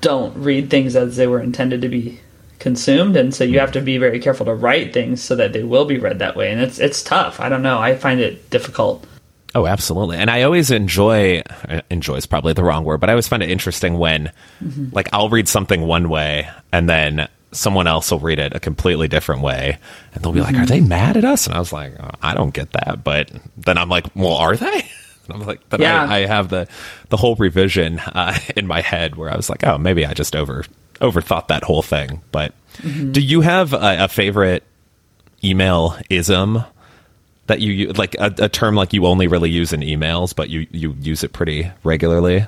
don't 0.00 0.36
read 0.36 0.70
things 0.70 0.96
as 0.96 1.16
they 1.16 1.26
were 1.26 1.40
intended 1.40 1.82
to 1.82 1.88
be 1.88 2.20
consumed 2.58 3.16
and 3.16 3.34
so 3.34 3.42
you 3.42 3.58
have 3.58 3.72
to 3.72 3.80
be 3.80 3.96
very 3.98 4.20
careful 4.20 4.46
to 4.46 4.54
write 4.54 4.92
things 4.92 5.22
so 5.22 5.34
that 5.34 5.52
they 5.52 5.64
will 5.64 5.86
be 5.86 5.98
read 5.98 6.18
that 6.18 6.36
way 6.36 6.52
and 6.52 6.60
it's 6.60 6.78
it's 6.78 7.02
tough. 7.02 7.40
I 7.40 7.48
don't 7.48 7.62
know. 7.62 7.78
I 7.78 7.96
find 7.96 8.20
it 8.20 8.50
difficult. 8.50 9.06
Oh 9.54 9.66
absolutely. 9.66 10.18
And 10.18 10.30
i 10.30 10.42
always 10.42 10.70
enjoy 10.70 11.42
enjoy 11.90 12.16
is 12.16 12.26
probably 12.26 12.52
the 12.52 12.62
wrong 12.62 12.84
word 12.84 13.00
but 13.00 13.08
i 13.08 13.12
always 13.12 13.28
find 13.28 13.42
it 13.42 13.50
interesting 13.50 13.98
when 13.98 14.30
mm-hmm. 14.62 14.88
like 14.92 15.08
i'll 15.12 15.30
read 15.30 15.48
something 15.48 15.82
one 15.82 16.08
way 16.08 16.48
and 16.70 16.88
then 16.88 17.28
someone 17.52 17.88
else 17.88 18.10
will 18.12 18.20
read 18.20 18.38
it 18.38 18.54
a 18.54 18.60
completely 18.60 19.08
different 19.08 19.42
way 19.42 19.76
and 20.14 20.22
they'll 20.22 20.32
be 20.32 20.40
mm-hmm. 20.40 20.54
like 20.54 20.62
are 20.62 20.66
they 20.66 20.80
mad 20.80 21.16
at 21.16 21.24
us? 21.24 21.46
And 21.46 21.56
i 21.56 21.58
was 21.58 21.72
like 21.72 21.94
oh, 21.98 22.10
i 22.22 22.34
don't 22.34 22.54
get 22.54 22.72
that 22.72 23.02
but 23.02 23.32
then 23.56 23.76
i'm 23.76 23.88
like 23.88 24.06
well 24.14 24.34
are 24.34 24.56
they 24.56 24.88
I'm 25.32 25.40
like, 25.46 25.60
but 25.68 25.80
yeah. 25.80 26.04
I, 26.04 26.18
I, 26.18 26.26
have 26.26 26.48
the 26.48 26.68
the 27.08 27.16
whole 27.16 27.36
revision 27.36 27.98
uh, 27.98 28.38
in 28.56 28.66
my 28.66 28.80
head 28.80 29.16
where 29.16 29.30
I 29.30 29.36
was 29.36 29.50
like, 29.50 29.64
oh, 29.64 29.78
maybe 29.78 30.06
I 30.06 30.14
just 30.14 30.36
over 30.36 30.64
overthought 31.00 31.48
that 31.48 31.64
whole 31.64 31.82
thing. 31.82 32.22
But 32.32 32.52
mm-hmm. 32.78 33.12
do 33.12 33.20
you 33.20 33.40
have 33.40 33.72
a, 33.72 34.04
a, 34.04 34.08
favorite 34.08 34.62
email 35.42 35.96
ism 36.10 36.62
that 37.46 37.60
you 37.60 37.92
like 37.92 38.14
a, 38.16 38.34
a 38.38 38.48
term 38.48 38.74
like 38.74 38.92
you 38.92 39.06
only 39.06 39.26
really 39.26 39.50
use 39.50 39.72
in 39.72 39.80
emails, 39.80 40.34
but 40.34 40.50
you 40.50 40.66
you 40.70 40.94
use 41.00 41.24
it 41.24 41.32
pretty 41.32 41.70
regularly? 41.84 42.46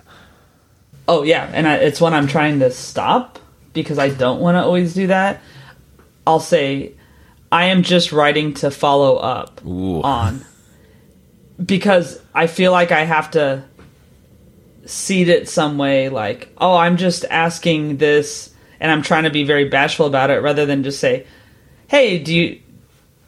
Oh 1.09 1.23
yeah, 1.23 1.51
and 1.53 1.67
I, 1.67 1.77
it's 1.77 2.01
when 2.01 2.15
I'm 2.15 2.29
trying 2.29 2.61
to 2.61 2.71
stop 2.71 3.39
because 3.73 3.99
I 3.99 4.11
don't 4.11 4.41
want 4.41 4.57
to 4.57 4.63
always 4.63 4.95
do 4.95 5.09
that. 5.09 5.41
I'll 6.27 6.41
say, 6.41 6.93
I 7.51 7.67
am 7.67 7.83
just 7.83 8.13
writing 8.13 8.55
to 8.55 8.71
follow 8.71 9.17
up 9.17 9.65
Ooh. 9.67 10.03
on 10.03 10.45
because 11.65 12.21
I 12.35 12.47
feel 12.47 12.73
like 12.73 12.93
I 12.93 13.05
have 13.05 13.33
to 13.33 13.65
seed 14.87 15.29
it 15.29 15.49
some 15.49 15.79
way 15.79 16.09
like, 16.09 16.53
oh, 16.59 16.77
I'm 16.77 16.97
just 16.97 17.25
asking 17.31 17.99
this 17.99 18.53
and 18.83 18.91
I'm 18.91 19.03
trying 19.03 19.25
to 19.25 19.31
be 19.31 19.45
very 19.45 19.69
bashful 19.69 20.07
about 20.07 20.31
it 20.31 20.43
rather 20.43 20.67
than 20.67 20.83
just 20.83 20.99
say, 20.99 21.25
"Hey, 21.87 22.19
do 22.19 22.35
you 22.35 22.61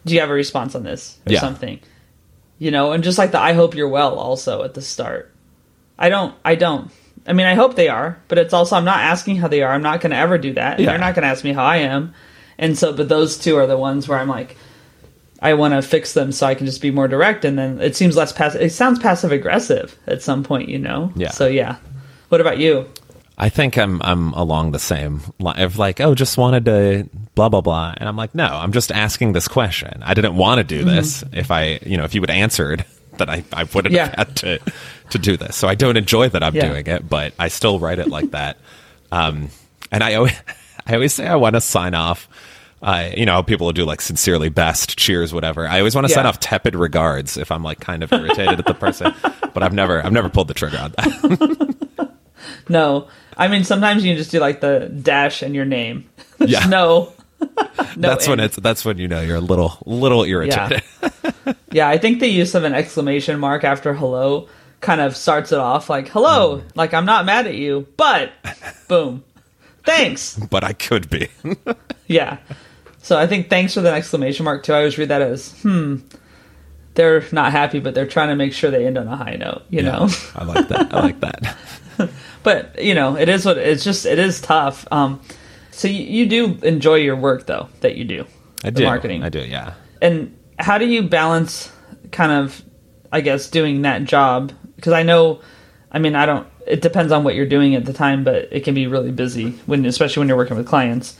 do 0.04 0.12
you 0.12 0.20
have 0.20 0.30
a 0.30 0.34
response 0.34 0.74
on 0.74 0.82
this 0.82 1.16
or 1.26 1.32
yeah. 1.32 1.40
something?" 1.40 1.78
You 2.58 2.72
know, 2.72 2.92
and 2.92 3.04
just 3.04 3.18
like 3.18 3.30
the 3.30 3.38
I 3.38 3.52
hope 3.52 3.76
you're 3.76 3.88
well 3.88 4.18
also 4.18 4.64
at 4.64 4.74
the 4.74 4.82
start. 4.82 5.32
I 5.96 6.08
don't 6.08 6.34
I 6.44 6.56
don't. 6.56 6.90
I 7.26 7.32
mean, 7.32 7.46
I 7.46 7.54
hope 7.54 7.76
they 7.76 7.88
are, 7.88 8.20
but 8.26 8.36
it's 8.36 8.52
also 8.52 8.74
I'm 8.74 8.84
not 8.84 8.98
asking 8.98 9.36
how 9.36 9.46
they 9.46 9.62
are. 9.62 9.72
I'm 9.72 9.82
not 9.82 10.00
going 10.00 10.10
to 10.10 10.16
ever 10.16 10.38
do 10.38 10.54
that. 10.54 10.80
Yeah. 10.80 10.86
They're 10.86 10.98
not 10.98 11.14
going 11.14 11.22
to 11.22 11.28
ask 11.28 11.44
me 11.44 11.52
how 11.52 11.64
I 11.64 11.78
am. 11.78 12.14
And 12.58 12.76
so 12.76 12.92
but 12.92 13.08
those 13.08 13.38
two 13.38 13.56
are 13.56 13.68
the 13.68 13.78
ones 13.78 14.08
where 14.08 14.18
I'm 14.18 14.28
like 14.28 14.56
I 15.40 15.54
want 15.54 15.74
to 15.74 15.82
fix 15.82 16.14
them 16.14 16.32
so 16.32 16.46
I 16.46 16.54
can 16.54 16.66
just 16.66 16.80
be 16.80 16.90
more 16.90 17.08
direct, 17.08 17.44
and 17.44 17.58
then 17.58 17.80
it 17.80 17.96
seems 17.96 18.16
less 18.16 18.32
passive. 18.32 18.60
It 18.62 18.70
sounds 18.70 18.98
passive 18.98 19.32
aggressive 19.32 19.98
at 20.06 20.22
some 20.22 20.42
point, 20.42 20.68
you 20.68 20.78
know. 20.78 21.12
Yeah. 21.16 21.30
So 21.30 21.46
yeah. 21.46 21.76
What 22.28 22.40
about 22.40 22.58
you? 22.58 22.88
I 23.36 23.48
think 23.48 23.76
I'm 23.76 24.00
I'm 24.02 24.32
along 24.34 24.72
the 24.72 24.78
same 24.78 25.20
line 25.38 25.60
of 25.60 25.76
like, 25.76 26.00
oh, 26.00 26.14
just 26.14 26.38
wanted 26.38 26.64
to 26.66 27.08
blah 27.34 27.48
blah 27.48 27.60
blah, 27.60 27.94
and 27.96 28.08
I'm 28.08 28.16
like, 28.16 28.34
no, 28.34 28.46
I'm 28.46 28.72
just 28.72 28.92
asking 28.92 29.32
this 29.32 29.48
question. 29.48 30.02
I 30.04 30.14
didn't 30.14 30.36
want 30.36 30.58
to 30.58 30.64
do 30.64 30.80
mm-hmm. 30.80 30.94
this. 30.94 31.24
If 31.32 31.50
I, 31.50 31.80
you 31.84 31.96
know, 31.96 32.04
if 32.04 32.14
you 32.14 32.20
had 32.20 32.30
answered, 32.30 32.84
that 33.18 33.28
I 33.28 33.44
I 33.52 33.64
wouldn't 33.64 33.94
yeah. 33.94 34.06
have 34.06 34.14
had 34.14 34.36
to 34.36 34.60
to 35.10 35.18
do 35.18 35.36
this. 35.36 35.56
So 35.56 35.68
I 35.68 35.74
don't 35.74 35.96
enjoy 35.96 36.28
that 36.28 36.42
I'm 36.42 36.54
yeah. 36.54 36.68
doing 36.68 36.86
it, 36.86 37.08
but 37.08 37.34
I 37.38 37.48
still 37.48 37.78
write 37.78 37.98
it 37.98 38.08
like 38.08 38.30
that. 38.30 38.56
Um, 39.10 39.50
and 39.90 40.02
I 40.02 40.14
always 40.14 40.34
I 40.86 40.94
always 40.94 41.14
say 41.14 41.26
I 41.26 41.36
want 41.36 41.54
to 41.54 41.60
sign 41.60 41.94
off 41.94 42.28
I, 42.84 43.14
you 43.14 43.24
know, 43.24 43.42
people 43.42 43.64
will 43.64 43.72
do 43.72 43.86
like 43.86 44.02
sincerely 44.02 44.50
best, 44.50 44.98
cheers, 44.98 45.32
whatever. 45.32 45.66
I 45.66 45.78
always 45.78 45.94
want 45.94 46.06
to 46.06 46.10
yeah. 46.10 46.16
sign 46.16 46.26
off 46.26 46.38
tepid 46.38 46.74
regards 46.74 47.38
if 47.38 47.50
I'm 47.50 47.62
like 47.62 47.80
kind 47.80 48.02
of 48.02 48.12
irritated 48.12 48.58
at 48.58 48.66
the 48.66 48.74
person, 48.74 49.14
but 49.54 49.62
I've 49.62 49.72
never, 49.72 50.04
I've 50.04 50.12
never 50.12 50.28
pulled 50.28 50.48
the 50.48 50.54
trigger 50.54 50.76
on 50.76 50.92
that. 50.92 52.10
no, 52.68 53.08
I 53.38 53.48
mean 53.48 53.64
sometimes 53.64 54.04
you 54.04 54.14
just 54.14 54.30
do 54.30 54.38
like 54.38 54.60
the 54.60 54.90
dash 55.00 55.40
and 55.40 55.54
your 55.54 55.64
name. 55.64 56.10
yeah. 56.40 56.66
No. 56.66 57.14
no 57.40 57.54
that's 57.96 58.28
when 58.28 58.38
it's 58.38 58.56
that's 58.56 58.84
when 58.84 58.98
you 58.98 59.08
know 59.08 59.22
you're 59.22 59.36
a 59.36 59.40
little 59.40 59.78
little 59.86 60.24
irritated. 60.24 60.82
Yeah. 61.02 61.52
yeah, 61.72 61.88
I 61.88 61.96
think 61.96 62.20
the 62.20 62.28
use 62.28 62.54
of 62.54 62.64
an 62.64 62.74
exclamation 62.74 63.40
mark 63.40 63.64
after 63.64 63.94
hello 63.94 64.46
kind 64.82 65.00
of 65.00 65.16
starts 65.16 65.52
it 65.52 65.58
off 65.58 65.88
like 65.88 66.08
hello, 66.08 66.58
mm. 66.58 66.62
like 66.74 66.92
I'm 66.92 67.06
not 67.06 67.24
mad 67.24 67.46
at 67.46 67.54
you, 67.54 67.86
but 67.96 68.30
boom. 68.88 69.24
Thanks. 69.84 70.36
but 70.36 70.64
I 70.64 70.74
could 70.74 71.08
be. 71.08 71.28
yeah. 72.06 72.38
So 73.04 73.18
I 73.18 73.26
think 73.26 73.50
thanks 73.50 73.74
for 73.74 73.82
the 73.82 73.92
exclamation 73.92 74.44
mark 74.46 74.62
too. 74.62 74.72
I 74.72 74.78
always 74.78 74.96
read 74.96 75.10
that 75.10 75.20
as 75.20 75.52
hmm. 75.60 75.96
They're 76.94 77.22
not 77.32 77.52
happy, 77.52 77.78
but 77.78 77.94
they're 77.94 78.06
trying 78.06 78.28
to 78.28 78.36
make 78.36 78.54
sure 78.54 78.70
they 78.70 78.86
end 78.86 78.96
on 78.96 79.06
a 79.06 79.16
high 79.16 79.34
note. 79.34 79.62
You 79.68 79.82
yeah, 79.82 79.90
know, 79.90 80.08
I 80.34 80.44
like 80.44 80.68
that. 80.68 80.94
I 80.94 81.00
like 81.00 81.20
that. 81.20 81.56
but 82.42 82.82
you 82.82 82.94
know, 82.94 83.16
it 83.16 83.28
is 83.28 83.44
what 83.44 83.58
it's 83.58 83.84
just. 83.84 84.06
It 84.06 84.18
is 84.18 84.40
tough. 84.40 84.86
Um, 84.90 85.20
so 85.70 85.86
you, 85.86 86.02
you 86.02 86.26
do 86.26 86.58
enjoy 86.62 86.94
your 86.96 87.16
work 87.16 87.44
though 87.44 87.68
that 87.80 87.96
you 87.96 88.04
do. 88.04 88.26
I 88.64 88.70
do 88.70 88.84
marketing. 88.84 89.22
I 89.22 89.28
do. 89.28 89.40
Yeah. 89.40 89.74
And 90.00 90.38
how 90.58 90.78
do 90.78 90.86
you 90.86 91.02
balance 91.02 91.70
kind 92.10 92.32
of, 92.32 92.62
I 93.12 93.20
guess, 93.20 93.50
doing 93.50 93.82
that 93.82 94.04
job? 94.04 94.52
Because 94.76 94.94
I 94.94 95.02
know, 95.02 95.42
I 95.92 95.98
mean, 95.98 96.14
I 96.14 96.24
don't. 96.24 96.46
It 96.66 96.80
depends 96.80 97.12
on 97.12 97.22
what 97.22 97.34
you're 97.34 97.44
doing 97.44 97.74
at 97.74 97.84
the 97.84 97.92
time, 97.92 98.24
but 98.24 98.48
it 98.50 98.64
can 98.64 98.74
be 98.74 98.86
really 98.86 99.12
busy 99.12 99.50
when, 99.66 99.84
especially 99.84 100.22
when 100.22 100.28
you're 100.28 100.38
working 100.38 100.56
with 100.56 100.66
clients 100.66 101.18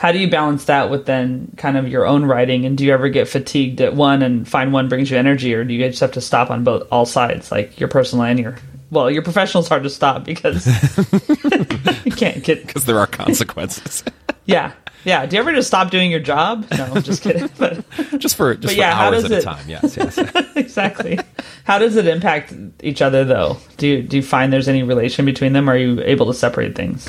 how 0.00 0.12
do 0.12 0.18
you 0.18 0.30
balance 0.30 0.64
that 0.64 0.88
with 0.88 1.04
then 1.04 1.52
kind 1.58 1.76
of 1.76 1.86
your 1.86 2.06
own 2.06 2.24
writing? 2.24 2.64
And 2.64 2.78
do 2.78 2.86
you 2.86 2.94
ever 2.94 3.10
get 3.10 3.28
fatigued 3.28 3.82
at 3.82 3.94
one 3.94 4.22
and 4.22 4.48
find 4.48 4.72
one 4.72 4.88
brings 4.88 5.10
you 5.10 5.18
energy 5.18 5.52
or 5.54 5.62
do 5.62 5.74
you 5.74 5.86
just 5.90 6.00
have 6.00 6.12
to 6.12 6.22
stop 6.22 6.50
on 6.50 6.64
both 6.64 6.88
all 6.90 7.04
sides 7.04 7.52
like 7.52 7.78
your 7.78 7.90
personal 7.90 8.24
and 8.24 8.40
your 8.40 8.56
well 8.90 9.10
your 9.10 9.20
professional 9.20 9.62
is 9.62 9.68
hard 9.68 9.82
to 9.82 9.90
stop 9.90 10.24
because 10.24 10.66
you 12.06 12.12
can't 12.12 12.42
get 12.42 12.62
because 12.66 12.86
there 12.86 12.98
are 12.98 13.06
consequences. 13.06 14.02
Yeah. 14.46 14.72
Yeah. 15.04 15.26
Do 15.26 15.36
you 15.36 15.42
ever 15.42 15.52
just 15.52 15.68
stop 15.68 15.90
doing 15.90 16.10
your 16.10 16.18
job? 16.18 16.66
No 16.76 16.84
i'm 16.94 17.02
just 17.02 17.22
kidding 17.22 17.48
but 17.58 17.84
just 18.18 18.36
for 18.36 18.54
just 18.54 18.74
for 18.74 18.80
yeah, 18.80 18.98
hours 18.98 19.24
at 19.24 19.30
it, 19.30 19.38
a 19.40 19.42
time. 19.42 19.68
Yes 19.68 19.96
yes 19.98 20.18
exactly. 20.56 21.20
How 21.64 21.78
does 21.78 21.94
it 21.96 22.06
impact 22.06 22.54
each 22.82 23.02
other 23.02 23.24
though? 23.24 23.58
Do 23.76 23.86
you 23.86 24.02
do 24.02 24.16
you 24.16 24.22
find 24.22 24.50
there's 24.50 24.66
any 24.66 24.82
relation 24.82 25.26
between 25.26 25.52
them? 25.52 25.68
Or 25.68 25.74
are 25.74 25.76
you 25.76 26.00
able 26.00 26.26
to 26.26 26.34
separate 26.34 26.74
things 26.74 27.08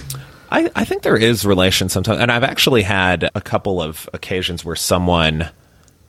I, 0.52 0.70
I 0.76 0.86
think 0.86 1.04
there 1.04 1.16
is 1.16 1.46
relation 1.46 1.88
sometimes, 1.88 2.20
and 2.20 2.32
I've 2.32 2.44
actually 2.44 2.82
had 2.82 3.30
a 3.34 3.42
couple 3.42 3.82
of 3.82 4.10
occasions 4.14 4.66
where 4.66 4.76
someone 4.76 5.50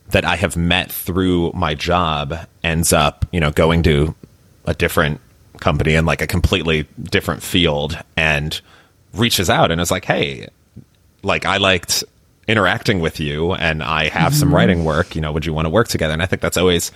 that 0.09 0.25
I 0.25 0.35
have 0.35 0.57
met 0.57 0.91
through 0.91 1.51
my 1.53 1.75
job 1.75 2.35
ends 2.63 2.91
up, 2.91 3.25
you 3.31 3.39
know, 3.39 3.51
going 3.51 3.83
to 3.83 4.13
a 4.65 4.73
different 4.73 5.21
company 5.59 5.95
in 5.95 6.05
like 6.05 6.21
a 6.21 6.27
completely 6.27 6.87
different 7.01 7.41
field 7.41 7.97
and 8.17 8.59
reaches 9.13 9.49
out 9.49 9.71
and 9.71 9.79
is 9.79 9.91
like, 9.91 10.03
"Hey, 10.03 10.49
like 11.21 11.45
I 11.45 11.57
liked 11.57 12.03
interacting 12.47 12.99
with 12.99 13.21
you 13.21 13.53
and 13.53 13.81
I 13.81 14.09
have 14.09 14.33
mm-hmm. 14.33 14.39
some 14.39 14.53
writing 14.53 14.83
work, 14.83 15.15
you 15.15 15.21
know, 15.21 15.31
would 15.31 15.45
you 15.45 15.53
want 15.53 15.65
to 15.65 15.69
work 15.69 15.87
together?" 15.87 16.13
And 16.13 16.21
I 16.21 16.25
think 16.25 16.41
that's 16.41 16.57
always 16.57 16.91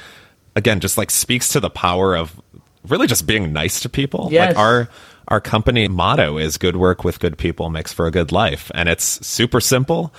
again 0.55 0.81
just 0.81 0.97
like 0.97 1.11
speaks 1.11 1.49
to 1.49 1.61
the 1.61 1.69
power 1.69 2.15
of 2.15 2.39
really 2.87 3.07
just 3.07 3.25
being 3.25 3.53
nice 3.53 3.79
to 3.81 3.89
people. 3.89 4.27
Yes. 4.31 4.49
Like 4.49 4.57
our 4.57 4.89
our 5.27 5.41
company 5.41 5.87
motto 5.87 6.37
is 6.37 6.57
good 6.57 6.75
work 6.75 7.03
with 7.03 7.19
good 7.19 7.37
people 7.37 7.69
makes 7.69 7.91
for 7.91 8.07
a 8.07 8.11
good 8.11 8.31
life. 8.31 8.71
And 8.73 8.87
it's 8.87 9.25
super 9.25 9.59
simple, 9.59 10.13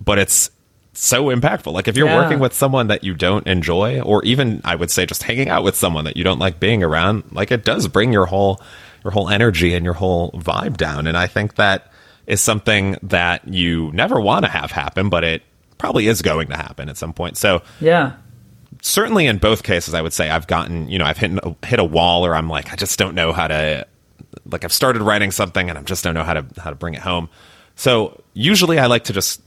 but 0.00 0.18
it's 0.18 0.50
so 0.92 1.26
impactful. 1.26 1.72
Like 1.72 1.88
if 1.88 1.96
you're 1.96 2.08
yeah. 2.08 2.22
working 2.22 2.40
with 2.40 2.52
someone 2.52 2.88
that 2.88 3.04
you 3.04 3.14
don't 3.14 3.46
enjoy, 3.46 4.00
or 4.00 4.22
even 4.24 4.60
I 4.64 4.74
would 4.74 4.90
say 4.90 5.06
just 5.06 5.22
hanging 5.22 5.48
out 5.48 5.62
with 5.62 5.76
someone 5.76 6.04
that 6.04 6.16
you 6.16 6.24
don't 6.24 6.38
like 6.38 6.60
being 6.60 6.82
around, 6.82 7.24
like 7.32 7.50
it 7.50 7.64
does 7.64 7.88
bring 7.88 8.12
your 8.12 8.26
whole 8.26 8.60
your 9.02 9.12
whole 9.12 9.30
energy 9.30 9.74
and 9.74 9.84
your 9.84 9.94
whole 9.94 10.30
vibe 10.32 10.76
down. 10.76 11.06
And 11.06 11.16
I 11.16 11.26
think 11.26 11.54
that 11.54 11.90
is 12.26 12.40
something 12.40 12.98
that 13.02 13.48
you 13.48 13.90
never 13.92 14.20
want 14.20 14.44
to 14.44 14.50
have 14.50 14.70
happen, 14.70 15.08
but 15.08 15.24
it 15.24 15.42
probably 15.78 16.06
is 16.06 16.20
going 16.20 16.48
to 16.48 16.56
happen 16.56 16.88
at 16.90 16.98
some 16.98 17.14
point. 17.14 17.38
So 17.38 17.62
yeah. 17.80 18.16
Certainly 18.82 19.26
in 19.26 19.38
both 19.38 19.62
cases 19.62 19.94
I 19.94 20.02
would 20.02 20.12
say 20.12 20.30
I've 20.30 20.46
gotten, 20.46 20.88
you 20.88 20.98
know, 20.98 21.04
I've 21.04 21.18
hit 21.18 21.32
hit 21.64 21.78
a 21.78 21.84
wall 21.84 22.26
or 22.26 22.34
I'm 22.34 22.48
like 22.48 22.72
I 22.72 22.76
just 22.76 22.98
don't 22.98 23.14
know 23.14 23.32
how 23.32 23.48
to 23.48 23.86
like 24.46 24.64
I've 24.64 24.72
started 24.72 25.02
writing 25.02 25.30
something 25.30 25.68
and 25.68 25.78
I 25.78 25.82
just 25.82 26.04
don't 26.04 26.14
know 26.14 26.24
how 26.24 26.34
to 26.34 26.46
how 26.60 26.70
to 26.70 26.76
bring 26.76 26.94
it 26.94 27.00
home. 27.00 27.28
So 27.76 28.22
usually 28.34 28.78
I 28.78 28.86
like 28.86 29.04
to 29.04 29.12
just 29.12 29.40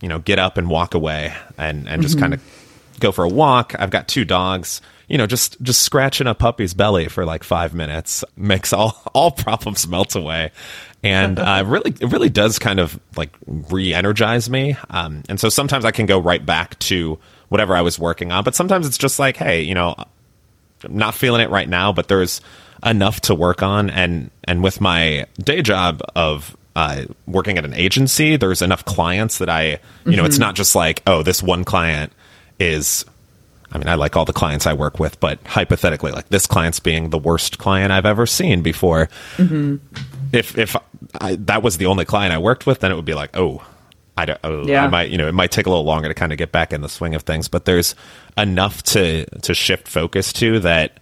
you 0.00 0.08
know 0.08 0.18
get 0.18 0.38
up 0.38 0.56
and 0.56 0.68
walk 0.68 0.94
away 0.94 1.34
and 1.58 1.88
and 1.88 2.02
just 2.02 2.16
mm-hmm. 2.16 2.22
kind 2.22 2.34
of 2.34 2.42
go 3.00 3.12
for 3.12 3.24
a 3.24 3.28
walk. 3.28 3.74
I've 3.78 3.90
got 3.90 4.08
two 4.08 4.24
dogs. 4.24 4.80
You 5.08 5.18
know, 5.18 5.26
just 5.26 5.60
just 5.60 5.82
scratching 5.82 6.28
a 6.28 6.34
puppy's 6.34 6.72
belly 6.72 7.08
for 7.08 7.24
like 7.24 7.42
five 7.42 7.74
minutes 7.74 8.24
makes 8.36 8.72
all 8.72 9.02
all 9.14 9.32
problems 9.32 9.88
melt 9.88 10.14
away, 10.14 10.52
and 11.02 11.38
uh, 11.38 11.64
really 11.66 11.90
it 12.00 12.12
really 12.12 12.28
does 12.28 12.60
kind 12.60 12.78
of 12.78 12.98
like 13.16 13.30
re-energize 13.46 14.48
me. 14.48 14.76
Um, 14.88 15.24
and 15.28 15.40
so 15.40 15.48
sometimes 15.48 15.84
I 15.84 15.90
can 15.90 16.06
go 16.06 16.20
right 16.20 16.44
back 16.44 16.78
to 16.80 17.18
whatever 17.48 17.74
I 17.74 17.80
was 17.80 17.98
working 17.98 18.30
on, 18.30 18.44
but 18.44 18.54
sometimes 18.54 18.86
it's 18.86 18.98
just 18.98 19.18
like, 19.18 19.36
hey, 19.36 19.62
you 19.62 19.74
know, 19.74 19.96
I'm 20.84 20.96
not 20.96 21.14
feeling 21.16 21.40
it 21.40 21.50
right 21.50 21.68
now, 21.68 21.92
but 21.92 22.06
there's 22.06 22.40
enough 22.84 23.20
to 23.20 23.34
work 23.34 23.62
on 23.62 23.90
and 23.90 24.30
and 24.44 24.62
with 24.62 24.80
my 24.80 25.26
day 25.38 25.62
job 25.62 26.00
of 26.14 26.56
uh, 26.76 27.04
working 27.26 27.58
at 27.58 27.64
an 27.64 27.74
agency 27.74 28.36
there's 28.36 28.62
enough 28.62 28.84
clients 28.84 29.38
that 29.38 29.48
i 29.48 29.64
you 29.64 29.76
mm-hmm. 29.76 30.12
know 30.12 30.24
it's 30.24 30.36
mm-hmm. 30.36 30.42
not 30.42 30.54
just 30.54 30.74
like 30.74 31.02
oh 31.06 31.22
this 31.22 31.42
one 31.42 31.64
client 31.64 32.12
is 32.58 33.04
i 33.72 33.78
mean 33.78 33.88
i 33.88 33.94
like 33.94 34.16
all 34.16 34.24
the 34.24 34.32
clients 34.32 34.66
i 34.66 34.72
work 34.72 34.98
with 34.98 35.18
but 35.20 35.38
hypothetically 35.46 36.12
like 36.12 36.28
this 36.28 36.46
client's 36.46 36.80
being 36.80 37.10
the 37.10 37.18
worst 37.18 37.58
client 37.58 37.92
i've 37.92 38.06
ever 38.06 38.24
seen 38.24 38.62
before 38.62 39.08
mm-hmm. 39.36 39.76
if 40.32 40.56
if 40.56 40.76
I, 41.20 41.36
that 41.36 41.62
was 41.62 41.76
the 41.76 41.86
only 41.86 42.04
client 42.04 42.32
i 42.32 42.38
worked 42.38 42.66
with 42.66 42.80
then 42.80 42.92
it 42.92 42.94
would 42.94 43.04
be 43.04 43.14
like 43.14 43.36
oh 43.36 43.62
I 44.16 44.26
don't. 44.26 44.40
Oh, 44.44 44.66
yeah. 44.66 44.84
I 44.84 44.88
might, 44.88 45.08
you 45.08 45.16
know, 45.16 45.28
it 45.28 45.32
might 45.32 45.50
take 45.50 45.64
a 45.64 45.70
little 45.70 45.84
longer 45.84 46.08
to 46.08 46.14
kind 46.14 46.30
of 46.30 46.36
get 46.36 46.52
back 46.52 46.74
in 46.74 46.82
the 46.82 46.90
swing 46.90 47.14
of 47.14 47.22
things, 47.22 47.48
but 47.48 47.64
there's 47.64 47.94
enough 48.36 48.82
to 48.82 49.24
to 49.40 49.54
shift 49.54 49.88
focus 49.88 50.30
to 50.34 50.60
that 50.60 50.99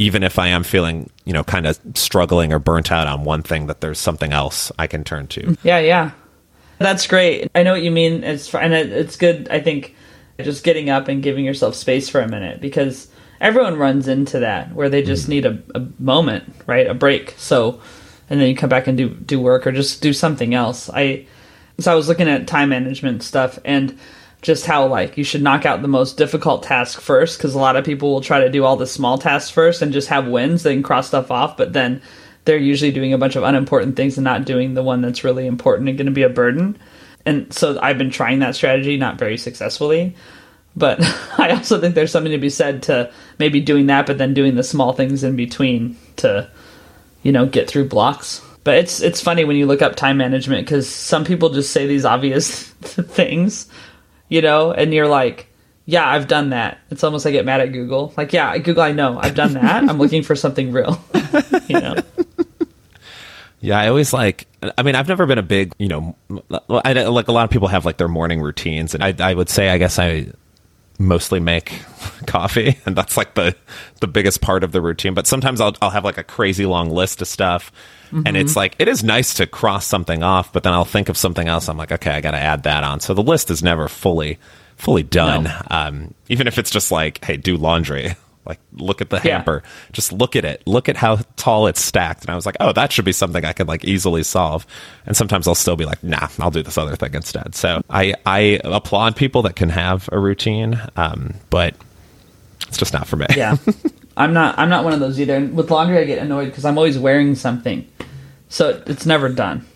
even 0.00 0.22
if 0.22 0.38
I 0.38 0.48
am 0.48 0.62
feeling, 0.64 1.10
you 1.26 1.34
know, 1.34 1.44
kind 1.44 1.66
of 1.66 1.78
struggling 1.94 2.54
or 2.54 2.58
burnt 2.58 2.90
out 2.90 3.06
on 3.06 3.22
one 3.22 3.42
thing, 3.42 3.66
that 3.66 3.82
there's 3.82 3.98
something 3.98 4.32
else 4.32 4.72
I 4.78 4.86
can 4.86 5.04
turn 5.04 5.26
to. 5.28 5.58
Yeah, 5.62 5.78
yeah. 5.78 6.12
That's 6.78 7.06
great. 7.06 7.50
I 7.54 7.62
know 7.62 7.72
what 7.72 7.82
you 7.82 7.90
mean. 7.90 8.24
It's 8.24 8.52
and 8.54 8.72
it's 8.72 9.16
good. 9.16 9.48
I 9.50 9.60
think 9.60 9.94
just 10.42 10.64
getting 10.64 10.88
up 10.88 11.08
and 11.08 11.22
giving 11.22 11.44
yourself 11.44 11.74
space 11.74 12.08
for 12.08 12.22
a 12.22 12.26
minute 12.26 12.62
because 12.62 13.08
everyone 13.42 13.76
runs 13.76 14.08
into 14.08 14.38
that 14.38 14.74
where 14.74 14.88
they 14.88 15.02
just 15.02 15.26
mm. 15.26 15.30
need 15.30 15.44
a, 15.44 15.62
a 15.74 15.86
moment, 15.98 16.50
right? 16.66 16.86
A 16.86 16.94
break. 16.94 17.34
So, 17.36 17.82
and 18.30 18.40
then 18.40 18.48
you 18.48 18.56
come 18.56 18.70
back 18.70 18.86
and 18.86 18.96
do 18.96 19.10
do 19.10 19.38
work 19.38 19.66
or 19.66 19.72
just 19.72 20.00
do 20.00 20.14
something 20.14 20.54
else. 20.54 20.88
I 20.88 21.26
so 21.78 21.92
I 21.92 21.94
was 21.94 22.08
looking 22.08 22.26
at 22.26 22.46
time 22.46 22.70
management 22.70 23.22
stuff 23.22 23.58
and 23.66 23.98
just 24.42 24.66
how 24.66 24.86
like 24.86 25.16
you 25.16 25.24
should 25.24 25.42
knock 25.42 25.66
out 25.66 25.82
the 25.82 25.88
most 25.88 26.16
difficult 26.16 26.62
task 26.62 27.00
first 27.00 27.38
because 27.38 27.54
a 27.54 27.58
lot 27.58 27.76
of 27.76 27.84
people 27.84 28.10
will 28.10 28.20
try 28.20 28.40
to 28.40 28.50
do 28.50 28.64
all 28.64 28.76
the 28.76 28.86
small 28.86 29.18
tasks 29.18 29.50
first 29.50 29.82
and 29.82 29.92
just 29.92 30.08
have 30.08 30.26
wins 30.26 30.62
they 30.62 30.74
can 30.74 30.82
cross 30.82 31.08
stuff 31.08 31.30
off 31.30 31.56
but 31.56 31.72
then 31.72 32.00
they're 32.44 32.56
usually 32.56 32.90
doing 32.90 33.12
a 33.12 33.18
bunch 33.18 33.36
of 33.36 33.42
unimportant 33.42 33.96
things 33.96 34.16
and 34.16 34.24
not 34.24 34.46
doing 34.46 34.74
the 34.74 34.82
one 34.82 35.02
that's 35.02 35.24
really 35.24 35.46
important 35.46 35.88
and 35.88 35.98
going 35.98 36.06
to 36.06 36.12
be 36.12 36.22
a 36.22 36.28
burden. 36.28 36.78
And 37.26 37.52
so 37.52 37.78
i've 37.82 37.98
been 37.98 38.10
trying 38.10 38.38
that 38.38 38.54
strategy 38.54 38.96
not 38.96 39.18
very 39.18 39.36
successfully 39.36 40.16
but 40.74 41.00
i 41.38 41.50
also 41.50 41.80
think 41.80 41.94
there's 41.94 42.10
something 42.10 42.32
to 42.32 42.38
be 42.38 42.48
said 42.48 42.84
to 42.84 43.12
maybe 43.38 43.60
doing 43.60 43.86
that 43.86 44.06
but 44.06 44.18
then 44.18 44.34
doing 44.34 44.54
the 44.54 44.62
small 44.62 44.92
things 44.92 45.22
in 45.22 45.36
between 45.36 45.96
to 46.16 46.50
you 47.22 47.32
know 47.32 47.46
get 47.46 47.68
through 47.68 47.88
blocks. 47.88 48.42
But 48.62 48.76
it's 48.76 49.00
it's 49.00 49.20
funny 49.20 49.44
when 49.44 49.56
you 49.56 49.66
look 49.66 49.82
up 49.82 49.96
time 49.96 50.18
management 50.18 50.66
because 50.66 50.88
some 50.88 51.24
people 51.24 51.50
just 51.50 51.72
say 51.72 51.86
these 51.86 52.04
obvious 52.04 52.64
things 52.80 53.66
you 54.30 54.40
know, 54.40 54.72
and 54.72 54.94
you're 54.94 55.08
like, 55.08 55.48
yeah, 55.84 56.08
I've 56.08 56.28
done 56.28 56.50
that. 56.50 56.78
It's 56.90 57.04
almost 57.04 57.26
like 57.26 57.32
I 57.32 57.36
get 57.36 57.44
mad 57.44 57.60
at 57.60 57.72
Google. 57.72 58.14
Like, 58.16 58.32
yeah, 58.32 58.56
Google, 58.56 58.82
I 58.82 58.92
know, 58.92 59.18
I've 59.18 59.34
done 59.34 59.52
that. 59.54 59.88
I'm 59.88 59.98
looking 59.98 60.22
for 60.22 60.34
something 60.34 60.72
real, 60.72 60.98
you 61.68 61.78
know. 61.80 61.96
Yeah, 63.60 63.78
I 63.78 63.88
always 63.88 64.12
like. 64.14 64.46
I 64.78 64.82
mean, 64.82 64.94
I've 64.94 65.08
never 65.08 65.26
been 65.26 65.38
a 65.38 65.42
big, 65.42 65.72
you 65.78 65.88
know, 65.88 66.16
I, 66.70 66.92
like 66.92 67.28
a 67.28 67.32
lot 67.32 67.44
of 67.44 67.50
people 67.50 67.68
have 67.68 67.84
like 67.84 67.98
their 67.98 68.08
morning 68.08 68.40
routines, 68.40 68.94
and 68.94 69.04
I, 69.04 69.14
I 69.18 69.34
would 69.34 69.50
say, 69.50 69.68
I 69.68 69.76
guess 69.76 69.98
I 69.98 70.28
mostly 70.98 71.40
make 71.40 71.82
coffee, 72.26 72.78
and 72.86 72.96
that's 72.96 73.16
like 73.16 73.34
the 73.34 73.54
the 74.00 74.06
biggest 74.06 74.40
part 74.40 74.64
of 74.64 74.72
the 74.72 74.80
routine. 74.80 75.12
But 75.12 75.26
sometimes 75.26 75.60
I'll 75.60 75.76
I'll 75.82 75.90
have 75.90 76.04
like 76.04 76.18
a 76.18 76.24
crazy 76.24 76.64
long 76.64 76.88
list 76.90 77.20
of 77.20 77.28
stuff, 77.28 77.70
Mm-hmm. 78.12 78.22
And 78.26 78.36
it's 78.36 78.56
like, 78.56 78.76
it 78.78 78.88
is 78.88 79.04
nice 79.04 79.34
to 79.34 79.46
cross 79.46 79.86
something 79.86 80.22
off, 80.22 80.52
but 80.52 80.62
then 80.62 80.72
I'll 80.72 80.84
think 80.84 81.08
of 81.08 81.16
something 81.16 81.46
else. 81.48 81.68
I'm 81.68 81.76
like, 81.76 81.92
okay, 81.92 82.10
I 82.10 82.20
got 82.20 82.32
to 82.32 82.38
add 82.38 82.64
that 82.64 82.84
on. 82.84 83.00
So 83.00 83.14
the 83.14 83.22
list 83.22 83.50
is 83.50 83.62
never 83.62 83.88
fully, 83.88 84.38
fully 84.76 85.02
done. 85.02 85.44
No. 85.44 85.62
Um, 85.70 86.14
even 86.28 86.46
if 86.46 86.58
it's 86.58 86.70
just 86.70 86.90
like, 86.90 87.24
hey, 87.24 87.36
do 87.36 87.56
laundry. 87.56 88.16
Like, 88.46 88.58
look 88.72 89.02
at 89.02 89.10
the 89.10 89.20
hamper. 89.20 89.62
Yeah. 89.62 89.70
Just 89.92 90.12
look 90.12 90.34
at 90.34 90.46
it. 90.46 90.62
Look 90.66 90.88
at 90.88 90.96
how 90.96 91.18
tall 91.36 91.66
it's 91.66 91.80
stacked. 91.80 92.22
And 92.22 92.30
I 92.30 92.34
was 92.34 92.46
like, 92.46 92.56
oh, 92.58 92.72
that 92.72 92.90
should 92.90 93.04
be 93.04 93.12
something 93.12 93.44
I 93.44 93.52
could 93.52 93.68
like 93.68 93.84
easily 93.84 94.22
solve. 94.22 94.66
And 95.06 95.14
sometimes 95.14 95.46
I'll 95.46 95.54
still 95.54 95.76
be 95.76 95.84
like, 95.84 96.02
nah, 96.02 96.26
I'll 96.38 96.50
do 96.50 96.62
this 96.62 96.78
other 96.78 96.96
thing 96.96 97.14
instead. 97.14 97.54
So 97.54 97.82
I, 97.90 98.14
I 98.24 98.58
applaud 98.64 99.14
people 99.14 99.42
that 99.42 99.56
can 99.56 99.68
have 99.68 100.08
a 100.10 100.18
routine, 100.18 100.80
um, 100.96 101.34
but 101.50 101.74
it's 102.66 102.78
just 102.78 102.94
not 102.94 103.06
for 103.06 103.16
me. 103.16 103.26
Yeah. 103.36 103.56
I'm 104.16 104.32
not. 104.32 104.58
I'm 104.58 104.68
not 104.68 104.84
one 104.84 104.92
of 104.92 105.00
those 105.00 105.20
either. 105.20 105.36
And 105.36 105.56
with 105.56 105.70
laundry, 105.70 105.98
I 105.98 106.04
get 106.04 106.18
annoyed 106.18 106.46
because 106.46 106.64
I'm 106.64 106.76
always 106.76 106.98
wearing 106.98 107.34
something, 107.34 107.88
so 108.48 108.82
it's 108.86 109.06
never 109.06 109.28
done. 109.28 109.66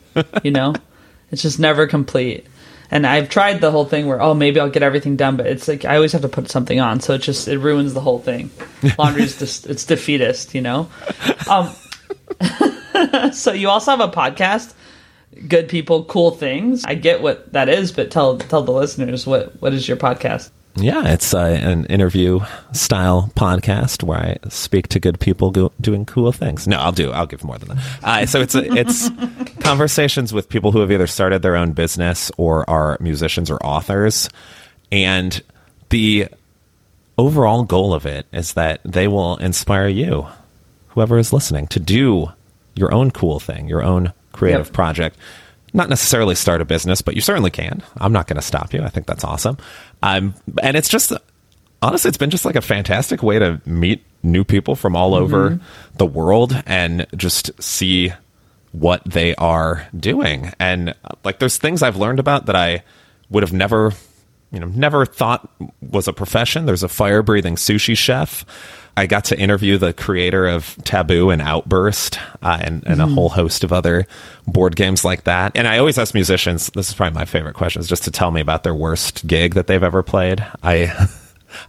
You 0.43 0.51
know, 0.51 0.75
it's 1.31 1.43
just 1.43 1.59
never 1.59 1.87
complete. 1.87 2.47
And 2.91 3.07
I've 3.07 3.29
tried 3.29 3.61
the 3.61 3.71
whole 3.71 3.87
thing 3.87 4.07
where 4.07 4.21
oh 4.21 4.35
maybe 4.35 4.61
I'll 4.61 4.71
get 4.71 4.83
everything 4.83 5.17
done, 5.17 5.37
but 5.37 5.47
it's 5.47 5.67
like 5.67 5.85
I 5.85 5.97
always 5.97 6.13
have 6.13 6.23
to 6.23 6.29
put 6.29 6.51
something 6.51 6.81
on, 6.81 7.01
so 7.01 7.15
it 7.15 7.23
just 7.23 7.49
it 7.49 7.59
ruins 7.59 7.95
the 7.95 8.01
whole 8.01 8.19
thing. 8.19 8.51
Laundry 8.99 9.23
is 9.23 9.39
just 9.39 9.67
it's 9.67 9.85
defeatist, 9.85 10.55
you 10.55 10.61
know. 10.61 10.89
Um, 11.49 11.75
so 13.33 13.53
you 13.53 13.69
also 13.69 13.91
have 13.91 14.01
a 14.01 14.09
podcast, 14.09 14.75
good 15.49 15.69
people, 15.69 16.05
cool 16.05 16.33
things. 16.33 16.85
I 16.85 16.95
get 16.95 17.23
what 17.23 17.53
that 17.53 17.69
is, 17.69 17.93
but 17.93 18.11
tell 18.11 18.39
tell 18.39 18.63
the 18.63 18.73
listeners 18.73 19.27
what 19.27 19.61
what 19.61 19.73
is 19.73 19.89
your 19.89 19.97
podcast. 19.97 20.51
Yeah, 20.77 21.13
it's 21.13 21.33
uh, 21.33 21.39
an 21.39 21.87
interview 21.87 22.41
style 22.73 23.31
podcast 23.37 24.03
where 24.03 24.19
I 24.19 24.49
speak 24.49 24.89
to 24.89 25.01
good 25.01 25.21
people 25.21 25.53
go- 25.53 25.73
doing 25.81 26.05
cool 26.05 26.33
things. 26.33 26.67
No, 26.67 26.79
I'll 26.79 26.93
do. 26.93 27.13
I'll 27.13 27.27
give 27.27 27.45
more 27.45 27.59
than 27.59 27.77
that. 27.77 27.85
Uh, 28.03 28.27
so 28.27 28.41
it's 28.41 28.55
it's 28.57 29.09
conversations 29.61 30.33
with 30.33 30.49
people 30.49 30.73
who 30.73 30.81
have 30.81 30.91
either 30.91 31.07
started 31.07 31.43
their 31.43 31.55
own 31.55 31.73
business 31.73 32.33
or 32.37 32.69
are 32.69 32.99
musicians 33.01 33.51
or 33.51 33.65
authors, 33.65 34.29
and 34.91 35.41
the 35.91 36.27
overall 37.19 37.63
goal 37.63 37.95
of 37.95 38.05
it 38.05 38.27
is 38.33 38.55
that 38.55 38.81
they 38.85 39.07
will 39.07 39.37
inspire 39.37 39.87
you, 39.87 40.27
whoever 40.89 41.19
is 41.19 41.33
listening, 41.33 41.69
to 41.69 41.79
do 41.79 42.33
your 42.75 42.93
own 42.93 43.13
cool 43.13 43.39
thing, 43.39 43.69
your 43.69 43.85
own 43.85 44.13
creative 44.33 44.67
yep. 44.67 44.75
project 44.75 45.17
not 45.75 45.89
necessarily 45.89 46.37
start 46.37 46.61
a 46.61 46.65
business, 46.65 47.03
but 47.03 47.17
you 47.17 47.21
certainly 47.21 47.51
can. 47.51 47.83
I'm 47.99 48.13
not 48.13 48.29
going 48.29 48.37
to 48.37 48.43
stop 48.43 48.73
you. 48.73 48.81
I 48.83 48.89
think 48.89 49.07
that's 49.07 49.25
awesome. 49.25 49.59
Um, 50.05 50.35
and 50.63 50.77
it's 50.77 50.91
just, 50.91 51.15
honestly, 51.81 52.11
it's 52.11 52.19
been 52.19 52.29
just 52.29 52.45
like 52.45 52.57
a 52.57 52.61
fantastic 52.61 53.23
way 53.23 53.39
to 53.39 53.63
meet 53.65 54.05
new 54.23 54.45
people 54.45 54.77
from 54.77 54.95
all 54.95 55.13
mm-hmm. 55.13 55.25
over 55.25 55.61
the 55.97 56.05
world 56.05 56.63
and 56.67 57.07
just 57.17 57.51
see 57.63 58.13
what 58.73 59.03
they 59.07 59.35
are 59.37 59.89
doing. 59.99 60.53
And 60.61 60.95
like, 61.25 61.39
there's 61.39 61.57
things 61.57 61.83
I've 61.83 61.97
learned 61.97 62.21
about 62.21 62.47
that 62.47 62.55
I 62.55 62.83
would 63.31 63.43
have 63.43 63.55
never, 63.55 63.93
you 64.53 64.61
know, 64.61 64.67
never 64.67 65.07
thought 65.07 65.51
was 65.81 66.07
a 66.07 66.13
profession. 66.13 66.67
There's 66.67 66.83
a 66.83 66.89
fire 66.89 67.23
breathing 67.23 67.57
sushi 67.57 67.97
chef 67.97 68.45
I 68.97 69.07
got 69.07 69.25
to 69.27 69.39
interview 69.39 69.77
the 69.77 69.93
creator 69.93 70.47
of 70.47 70.77
Taboo 70.85 71.31
and 71.31 71.43
Outburst 71.43 72.19
uh, 72.43 72.59
and, 72.61 72.85
and 72.87 72.99
mm-hmm. 72.99 73.01
a 73.01 73.07
whole 73.07 73.29
host 73.29 73.65
of 73.65 73.73
other 73.73 74.07
board 74.47 74.77
games 74.77 75.05
like 75.05 75.25
that. 75.25 75.53
And 75.57 75.67
I 75.67 75.79
always 75.79 75.99
ask 75.99 76.15
musicians, 76.15 76.69
this 76.75 76.89
is 76.89 76.95
probably 76.95 77.19
my 77.19 77.25
favorite 77.25 77.55
question, 77.55 77.81
is 77.81 77.89
just 77.89 78.05
to 78.05 78.11
tell 78.11 78.31
me 78.31 78.41
about 78.41 78.63
their 78.63 78.75
worst 78.75 79.27
gig 79.27 79.55
that 79.55 79.67
they've 79.67 79.83
ever 79.83 80.03
played. 80.03 80.47
I. 80.63 81.09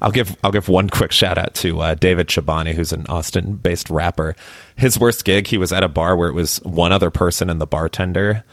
I'll 0.02 0.12
give 0.12 0.36
I'll 0.44 0.52
give 0.52 0.68
one 0.68 0.90
quick 0.90 1.12
shout 1.12 1.38
out 1.38 1.54
to 1.56 1.80
uh, 1.80 1.94
David 1.94 2.28
Chobani, 2.28 2.74
who's 2.74 2.92
an 2.92 3.06
Austin 3.08 3.54
based 3.54 3.92
rapper. 3.92 4.36
His 4.76 5.00
worst 5.00 5.24
gig, 5.26 5.46
he 5.46 5.60
was 5.60 5.72
at 5.72 5.84
a 5.84 5.88
bar 5.88 6.16
where 6.16 6.28
it 6.28 6.34
was 6.34 6.58
one 6.64 6.92
other 6.92 7.12
person 7.12 7.52
and 7.52 7.62
the 7.62 7.68
bartender, 7.68 8.44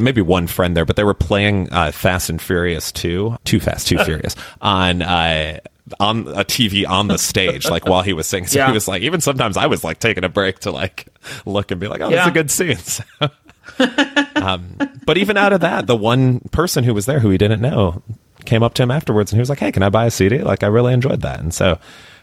maybe 0.00 0.20
one 0.20 0.48
friend 0.48 0.76
there, 0.76 0.84
but 0.84 0.96
they 0.96 1.04
were 1.04 1.14
playing 1.14 1.72
uh, 1.72 1.92
Fast 1.92 2.28
and 2.28 2.42
Furious 2.42 2.90
2, 2.90 3.36
Too 3.44 3.60
Fast, 3.60 3.86
Too 3.86 3.98
Furious 4.04 4.34
on 4.60 5.02
uh, 5.02 5.60
on 5.98 6.28
a 6.28 6.44
TV 6.44 6.88
on 6.88 7.08
the 7.08 7.18
stage, 7.18 7.68
like 7.68 7.86
while 7.86 8.02
he 8.02 8.12
was 8.12 8.26
singing. 8.26 8.46
So 8.46 8.58
yeah. 8.58 8.66
he 8.66 8.72
was 8.72 8.86
like, 8.86 9.02
even 9.02 9.20
sometimes 9.20 9.56
I 9.56 9.66
was 9.66 9.82
like 9.82 9.98
taking 9.98 10.24
a 10.24 10.28
break 10.28 10.60
to 10.60 10.70
like 10.70 11.06
look 11.44 11.70
and 11.70 11.80
be 11.80 11.88
like, 11.88 12.00
oh, 12.00 12.08
yeah. 12.08 12.16
that's 12.16 12.28
a 12.28 12.32
good 12.32 12.50
scene. 12.50 12.76
So, 12.76 13.04
um, 14.36 14.76
but 15.06 15.18
even 15.18 15.36
out 15.36 15.52
of 15.52 15.60
that, 15.60 15.86
the 15.86 15.96
one 15.96 16.40
person 16.50 16.84
who 16.84 16.94
was 16.94 17.06
there 17.06 17.20
who 17.20 17.30
he 17.30 17.38
didn't 17.38 17.60
know 17.60 18.02
came 18.44 18.62
up 18.62 18.74
to 18.74 18.82
him 18.82 18.90
afterwards 18.90 19.32
and 19.32 19.38
he 19.38 19.40
was 19.40 19.48
like, 19.48 19.58
hey, 19.58 19.72
can 19.72 19.82
I 19.82 19.88
buy 19.88 20.06
a 20.06 20.10
CD? 20.10 20.38
Like, 20.38 20.62
I 20.62 20.68
really 20.68 20.92
enjoyed 20.92 21.22
that. 21.22 21.40
And 21.40 21.52
so 21.52 21.78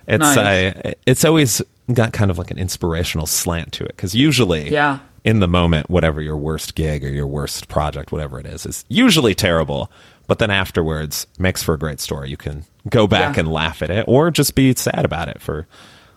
it's, 0.07 0.21
nice. 0.21 0.37
uh, 0.37 0.93
it's 1.05 1.25
always 1.25 1.61
got 1.93 2.13
kind 2.13 2.31
of 2.31 2.37
like 2.37 2.51
an 2.51 2.57
inspirational 2.57 3.25
slant 3.25 3.73
to 3.73 3.85
it. 3.85 3.95
Cause 3.97 4.15
usually, 4.15 4.71
yeah. 4.71 4.99
in 5.23 5.39
the 5.39 5.47
moment, 5.47 5.89
whatever 5.89 6.21
your 6.21 6.37
worst 6.37 6.75
gig 6.75 7.03
or 7.03 7.09
your 7.09 7.27
worst 7.27 7.67
project, 7.67 8.11
whatever 8.11 8.39
it 8.39 8.45
is, 8.45 8.65
is 8.65 8.85
usually 8.89 9.35
terrible 9.35 9.91
but 10.27 10.39
then 10.39 10.51
afterwards 10.51 11.25
makes 11.39 11.63
for 11.63 11.73
a 11.73 11.79
great 11.79 11.99
story. 11.99 12.29
You 12.29 12.37
can 12.37 12.65
go 12.89 13.07
back 13.07 13.35
yeah. 13.35 13.41
and 13.41 13.51
laugh 13.51 13.81
at 13.81 13.89
it 13.89 14.05
or 14.07 14.31
just 14.31 14.55
be 14.55 14.73
sad 14.75 15.05
about 15.05 15.27
it 15.27 15.41
for 15.41 15.67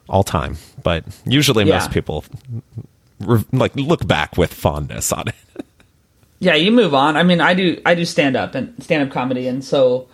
all 0.09 0.22
time. 0.22 0.56
But 0.83 1.04
usually 1.24 1.64
yeah. 1.64 1.74
most 1.74 1.90
people 1.90 2.24
re- 3.20 3.44
like 3.52 3.74
look 3.76 4.06
back 4.06 4.37
with 4.37 4.52
fondness 4.52 5.12
on 5.12 5.28
it. 5.28 5.64
yeah, 6.40 6.54
you 6.54 6.70
move 6.72 6.94
on. 6.94 7.16
I 7.16 7.22
mean, 7.22 7.40
I 7.40 7.54
do 7.54 7.80
I 7.87 7.94
do 7.94 8.04
stand 8.04 8.37
up 8.37 8.54
and 8.54 8.83
stand 8.83 9.06
up 9.06 9.12
comedy 9.12 9.46
and 9.46 9.64
so 9.64 10.09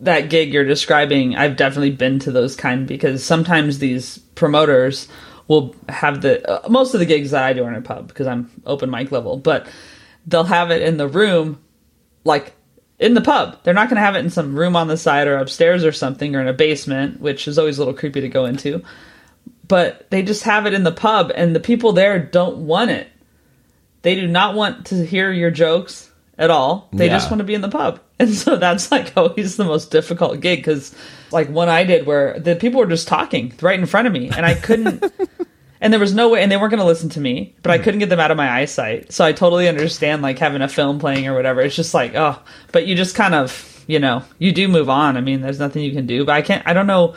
that 0.00 0.28
gig 0.28 0.52
you're 0.52 0.64
describing, 0.64 1.36
I've 1.36 1.56
definitely 1.56 1.90
been 1.90 2.18
to 2.20 2.30
those 2.30 2.54
kind 2.54 2.86
because 2.86 3.24
sometimes 3.24 3.78
these 3.78 4.18
promoters 4.34 5.08
will 5.48 5.74
have 5.88 6.22
the 6.22 6.48
uh, 6.50 6.68
most 6.68 6.92
of 6.94 7.00
the 7.00 7.06
gigs 7.06 7.30
that 7.30 7.44
I 7.44 7.52
do 7.52 7.64
are 7.64 7.68
in 7.70 7.76
a 7.76 7.82
pub 7.82 8.08
because 8.08 8.26
I'm 8.26 8.50
open 8.66 8.90
mic 8.90 9.12
level, 9.12 9.36
but 9.36 9.66
they'll 10.26 10.44
have 10.44 10.70
it 10.70 10.82
in 10.82 10.96
the 10.96 11.08
room 11.08 11.62
like 12.24 12.55
in 12.98 13.14
the 13.14 13.20
pub. 13.20 13.58
They're 13.62 13.74
not 13.74 13.88
going 13.88 13.96
to 13.96 14.02
have 14.02 14.16
it 14.16 14.20
in 14.20 14.30
some 14.30 14.58
room 14.58 14.76
on 14.76 14.88
the 14.88 14.96
side 14.96 15.28
or 15.28 15.36
upstairs 15.36 15.84
or 15.84 15.92
something 15.92 16.34
or 16.34 16.40
in 16.40 16.48
a 16.48 16.52
basement, 16.52 17.20
which 17.20 17.46
is 17.46 17.58
always 17.58 17.78
a 17.78 17.80
little 17.82 17.98
creepy 17.98 18.22
to 18.22 18.28
go 18.28 18.46
into. 18.46 18.82
But 19.68 20.08
they 20.10 20.22
just 20.22 20.44
have 20.44 20.66
it 20.66 20.74
in 20.74 20.84
the 20.84 20.92
pub, 20.92 21.32
and 21.34 21.54
the 21.54 21.60
people 21.60 21.92
there 21.92 22.18
don't 22.18 22.58
want 22.58 22.90
it. 22.90 23.08
They 24.02 24.14
do 24.14 24.28
not 24.28 24.54
want 24.54 24.86
to 24.86 25.04
hear 25.04 25.32
your 25.32 25.50
jokes 25.50 26.10
at 26.38 26.50
all. 26.50 26.88
They 26.92 27.06
yeah. 27.06 27.14
just 27.14 27.30
want 27.30 27.38
to 27.38 27.44
be 27.44 27.54
in 27.54 27.62
the 27.62 27.68
pub. 27.68 28.00
And 28.18 28.32
so 28.32 28.56
that's 28.56 28.90
like 28.90 29.14
always 29.14 29.58
the 29.58 29.64
most 29.66 29.90
difficult 29.90 30.40
gig 30.40 30.60
because, 30.60 30.94
like, 31.32 31.50
one 31.50 31.68
I 31.68 31.84
did 31.84 32.06
where 32.06 32.40
the 32.40 32.56
people 32.56 32.80
were 32.80 32.86
just 32.86 33.08
talking 33.08 33.52
right 33.60 33.78
in 33.78 33.84
front 33.84 34.06
of 34.06 34.12
me, 34.14 34.30
and 34.34 34.46
I 34.46 34.54
couldn't. 34.54 35.04
and 35.80 35.92
there 35.92 36.00
was 36.00 36.14
no 36.14 36.28
way 36.28 36.42
and 36.42 36.50
they 36.50 36.56
weren't 36.56 36.70
going 36.70 36.80
to 36.80 36.86
listen 36.86 37.08
to 37.10 37.20
me 37.20 37.54
but 37.62 37.70
i 37.70 37.78
couldn't 37.78 38.00
get 38.00 38.08
them 38.08 38.20
out 38.20 38.30
of 38.30 38.36
my 38.36 38.50
eyesight. 38.50 39.12
So 39.12 39.24
i 39.24 39.32
totally 39.32 39.68
understand 39.68 40.22
like 40.22 40.38
having 40.38 40.62
a 40.62 40.68
film 40.68 40.98
playing 40.98 41.26
or 41.26 41.34
whatever. 41.34 41.60
It's 41.60 41.76
just 41.76 41.94
like 41.94 42.14
oh 42.14 42.38
but 42.72 42.86
you 42.86 42.94
just 42.94 43.14
kind 43.14 43.34
of 43.34 43.84
you 43.86 43.98
know 43.98 44.22
you 44.38 44.52
do 44.52 44.68
move 44.68 44.88
on. 44.88 45.16
I 45.16 45.20
mean 45.20 45.40
there's 45.40 45.60
nothing 45.60 45.82
you 45.82 45.92
can 45.92 46.06
do 46.06 46.24
but 46.24 46.32
i 46.32 46.42
can't 46.42 46.66
i 46.66 46.72
don't 46.72 46.86
know. 46.86 47.14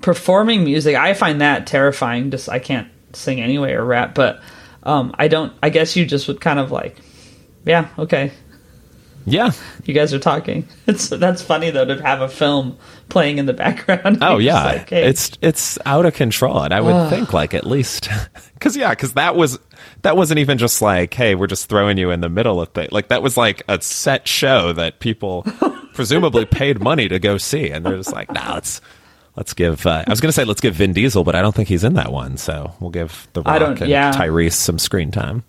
Performing 0.00 0.62
music 0.62 0.94
i 0.94 1.12
find 1.12 1.40
that 1.40 1.66
terrifying 1.66 2.30
just 2.30 2.48
i 2.48 2.60
can't 2.60 2.88
sing 3.14 3.40
anyway 3.40 3.72
or 3.72 3.84
rap 3.84 4.14
but 4.14 4.40
um 4.84 5.12
i 5.18 5.26
don't 5.26 5.52
i 5.60 5.70
guess 5.70 5.96
you 5.96 6.06
just 6.06 6.28
would 6.28 6.40
kind 6.40 6.60
of 6.60 6.70
like 6.70 6.96
yeah 7.64 7.88
okay 7.98 8.30
Yeah, 9.26 9.52
you 9.84 9.94
guys 9.94 10.14
are 10.14 10.18
talking. 10.18 10.66
It's 10.86 11.08
that's 11.08 11.42
funny 11.42 11.70
though 11.70 11.84
to 11.84 12.02
have 12.02 12.22
a 12.22 12.28
film 12.28 12.78
playing 13.08 13.38
in 13.38 13.46
the 13.46 13.52
background. 13.52 14.18
Oh 14.22 14.38
yeah, 14.38 14.64
like, 14.64 14.90
hey. 14.90 15.04
it's 15.04 15.32
it's 15.42 15.78
out 15.84 16.06
of 16.06 16.14
control, 16.14 16.62
and 16.62 16.72
I 16.72 16.80
would 16.80 17.10
think 17.10 17.32
like 17.32 17.54
at 17.54 17.66
least 17.66 18.08
because 18.54 18.76
yeah, 18.76 18.90
because 18.90 19.14
that 19.14 19.36
was 19.36 19.58
that 20.02 20.16
wasn't 20.16 20.38
even 20.38 20.58
just 20.58 20.80
like 20.80 21.12
hey, 21.14 21.34
we're 21.34 21.46
just 21.46 21.68
throwing 21.68 21.98
you 21.98 22.10
in 22.10 22.20
the 22.20 22.28
middle 22.28 22.60
of 22.60 22.70
things. 22.70 22.90
Like 22.90 23.08
that 23.08 23.22
was 23.22 23.36
like 23.36 23.62
a 23.68 23.80
set 23.82 24.26
show 24.26 24.72
that 24.72 25.00
people 25.00 25.44
presumably 25.92 26.44
paid 26.44 26.80
money 26.80 27.08
to 27.08 27.18
go 27.18 27.38
see, 27.38 27.70
and 27.70 27.84
they're 27.84 27.96
just 27.96 28.12
like, 28.12 28.32
nah, 28.32 28.54
let's 28.54 28.80
let's 29.36 29.54
give. 29.54 29.86
Uh, 29.86 30.04
I 30.06 30.10
was 30.10 30.20
going 30.20 30.28
to 30.28 30.32
say 30.32 30.44
let's 30.44 30.60
give 30.60 30.74
Vin 30.74 30.92
Diesel, 30.92 31.24
but 31.24 31.34
I 31.34 31.42
don't 31.42 31.54
think 31.54 31.68
he's 31.68 31.84
in 31.84 31.94
that 31.94 32.12
one, 32.12 32.36
so 32.36 32.74
we'll 32.80 32.90
give 32.90 33.28
the 33.32 33.42
Rock 33.42 33.80
and 33.80 33.90
yeah. 33.90 34.12
Tyrese 34.12 34.52
some 34.52 34.78
screen 34.78 35.10
time. 35.10 35.44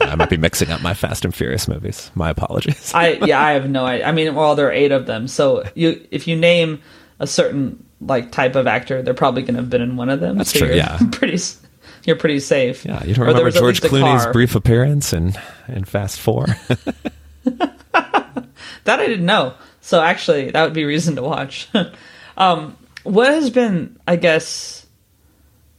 I, 0.00 0.10
I, 0.10 0.14
might 0.14 0.30
be 0.30 0.36
mixing 0.36 0.70
up 0.70 0.82
my 0.82 0.94
Fast 0.94 1.24
and 1.24 1.34
Furious 1.34 1.68
movies. 1.68 2.10
My 2.14 2.30
apologies. 2.30 2.92
I 2.94 3.12
yeah, 3.12 3.40
I 3.40 3.52
have 3.52 3.68
no 3.68 3.84
idea. 3.84 4.06
I 4.06 4.12
mean, 4.12 4.34
well, 4.34 4.54
there 4.54 4.68
are 4.68 4.72
eight 4.72 4.92
of 4.92 5.06
them, 5.06 5.28
so 5.28 5.64
you 5.74 6.06
if 6.10 6.26
you 6.26 6.36
name 6.36 6.80
a 7.18 7.26
certain 7.26 7.84
like 8.00 8.32
type 8.32 8.56
of 8.56 8.66
actor, 8.66 9.02
they're 9.02 9.14
probably 9.14 9.42
going 9.42 9.54
to 9.54 9.60
have 9.60 9.70
been 9.70 9.82
in 9.82 9.96
one 9.96 10.08
of 10.08 10.20
them. 10.20 10.38
That's 10.38 10.52
so 10.52 10.60
true. 10.60 10.74
Yeah, 10.74 10.98
pretty. 11.12 11.42
You're 12.04 12.16
pretty 12.16 12.40
safe. 12.40 12.84
Yeah, 12.84 13.04
you 13.04 13.14
don't 13.14 13.26
remember 13.26 13.50
George 13.50 13.80
Clooney's 13.80 14.26
brief 14.32 14.54
appearance 14.54 15.12
in 15.12 15.34
in 15.68 15.84
Fast 15.84 16.20
Four. 16.20 16.46
that 17.44 19.00
I 19.00 19.06
didn't 19.06 19.26
know. 19.26 19.54
So 19.80 20.00
actually, 20.00 20.50
that 20.50 20.64
would 20.64 20.74
be 20.74 20.84
reason 20.84 21.16
to 21.16 21.22
watch. 21.22 21.68
um, 22.36 22.76
what 23.04 23.32
has 23.32 23.50
been, 23.50 23.98
I 24.06 24.16
guess, 24.16 24.86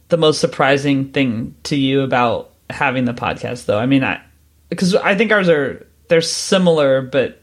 the 0.08 0.16
most 0.16 0.40
surprising 0.40 1.10
thing 1.10 1.54
to 1.64 1.76
you 1.76 2.02
about 2.02 2.50
having 2.70 3.04
the 3.04 3.14
podcast 3.14 3.66
though. 3.66 3.78
I 3.78 3.86
mean, 3.86 4.04
I 4.04 4.20
because 4.68 4.94
I 4.94 5.14
think 5.14 5.32
ours 5.32 5.48
are 5.48 5.86
they're 6.08 6.20
similar, 6.20 7.02
but 7.02 7.40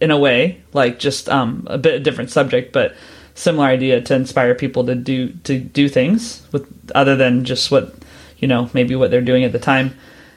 in 0.00 0.10
a 0.10 0.18
way, 0.18 0.62
like 0.72 0.98
just 0.98 1.28
um, 1.28 1.66
a 1.68 1.78
bit 1.78 2.02
different 2.02 2.30
subject, 2.30 2.72
but 2.72 2.94
similar 3.34 3.66
idea 3.66 4.00
to 4.00 4.14
inspire 4.14 4.54
people 4.54 4.86
to 4.86 4.94
do 4.94 5.30
to 5.44 5.58
do 5.58 5.88
things 5.88 6.46
with 6.52 6.66
other 6.94 7.16
than 7.16 7.44
just 7.44 7.70
what 7.70 7.94
you 8.38 8.48
know 8.48 8.70
maybe 8.72 8.96
what 8.96 9.10
they're 9.10 9.20
doing 9.20 9.44
at 9.44 9.52
the 9.52 9.58
time. 9.58 9.96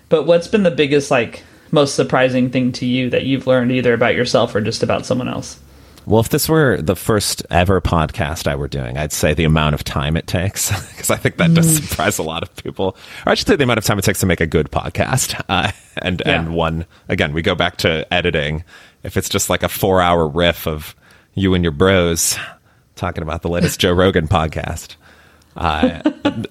But 0.10 0.26
what's 0.26 0.48
been 0.48 0.64
the 0.64 0.72
biggest 0.72 1.12
like 1.12 1.44
most 1.72 1.96
surprising 1.96 2.50
thing 2.50 2.72
to 2.74 2.86
you 2.86 3.10
that 3.12 3.24
you've 3.26 3.48
learned 3.48 3.72
either 3.72 3.94
about 3.94 4.16
yourself 4.16 4.56
or 4.56 4.62
just 4.62 4.84
about 4.84 5.06
someone 5.06 5.30
else? 5.30 5.60
Well, 6.10 6.22
if 6.22 6.30
this 6.30 6.50
were 6.50 6.82
the 6.82 6.96
first 6.96 7.46
ever 7.52 7.80
podcast 7.82 8.48
I 8.48 8.56
were 8.56 8.68
doing, 8.68 8.98
I'd 8.98 9.12
say 9.12 9.36
the 9.36 9.44
amount 9.44 9.76
of 9.76 9.84
time 9.84 10.18
it 10.18 10.26
takes, 10.26 10.70
because 10.90 11.12
I 11.12 11.18
think 11.18 11.38
that 11.38 11.54
does 11.54 11.68
mm. 11.68 11.88
surprise 11.88 12.18
a 12.18 12.24
lot 12.24 12.42
of 12.42 12.56
people. 12.56 12.98
Or 13.28 13.32
I 13.32 13.36
should 13.36 13.48
say 13.48 13.56
the 13.56 13.64
amount 13.64 13.78
of 13.78 13.84
time 13.84 14.00
it 14.00 14.02
takes 14.02 14.20
to 14.22 14.26
make 14.26 14.42
a 14.42 14.48
good 14.48 14.72
podcast. 14.72 15.40
Uh, 15.50 15.72
and 15.98 16.22
yeah. 16.26 16.40
and 16.40 16.54
one 16.54 16.86
again, 17.08 17.34
we 17.34 17.42
go 17.42 17.56
back 17.56 17.78
to 17.78 18.12
editing. 18.14 18.64
If 19.04 19.18
it's 19.18 19.30
just 19.30 19.50
like 19.50 19.64
a 19.64 19.70
four 19.70 20.00
hour 20.02 20.28
riff 20.28 20.68
of 20.68 20.96
you 21.34 21.54
and 21.56 21.64
your 21.64 21.72
bros 21.72 22.38
talking 22.96 23.24
about 23.24 23.42
the 23.42 23.50
latest 23.50 23.80
Joe 23.82 23.94
Rogan 23.94 24.28
podcast, 24.28 24.96
uh, 25.58 26.02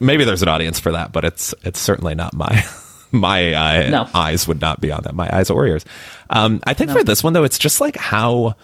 maybe 0.01 0.25
there's 0.25 0.43
an 0.43 0.49
audience 0.49 0.81
for 0.81 0.93
that, 0.93 1.13
but 1.13 1.25
it's 1.25 1.55
it's 1.65 1.79
certainly 1.79 2.15
not 2.15 2.35
my 2.35 2.65
my 3.13 3.55
uh, 3.55 3.91
no. 3.91 4.09
eyes 4.15 4.49
would 4.49 4.61
not 4.61 4.81
be 4.81 4.91
on 4.91 5.03
that. 5.05 5.15
My 5.15 5.29
eyes 5.35 5.49
or 5.49 5.67
ears. 5.67 5.85
Um, 6.31 6.61
I 6.65 6.75
think 6.75 6.89
no. 6.89 6.97
for 6.97 7.05
this 7.05 7.23
one 7.23 7.35
though, 7.35 7.45
it's 7.45 7.59
just 7.59 7.81
like 7.81 7.97
how 7.97 8.57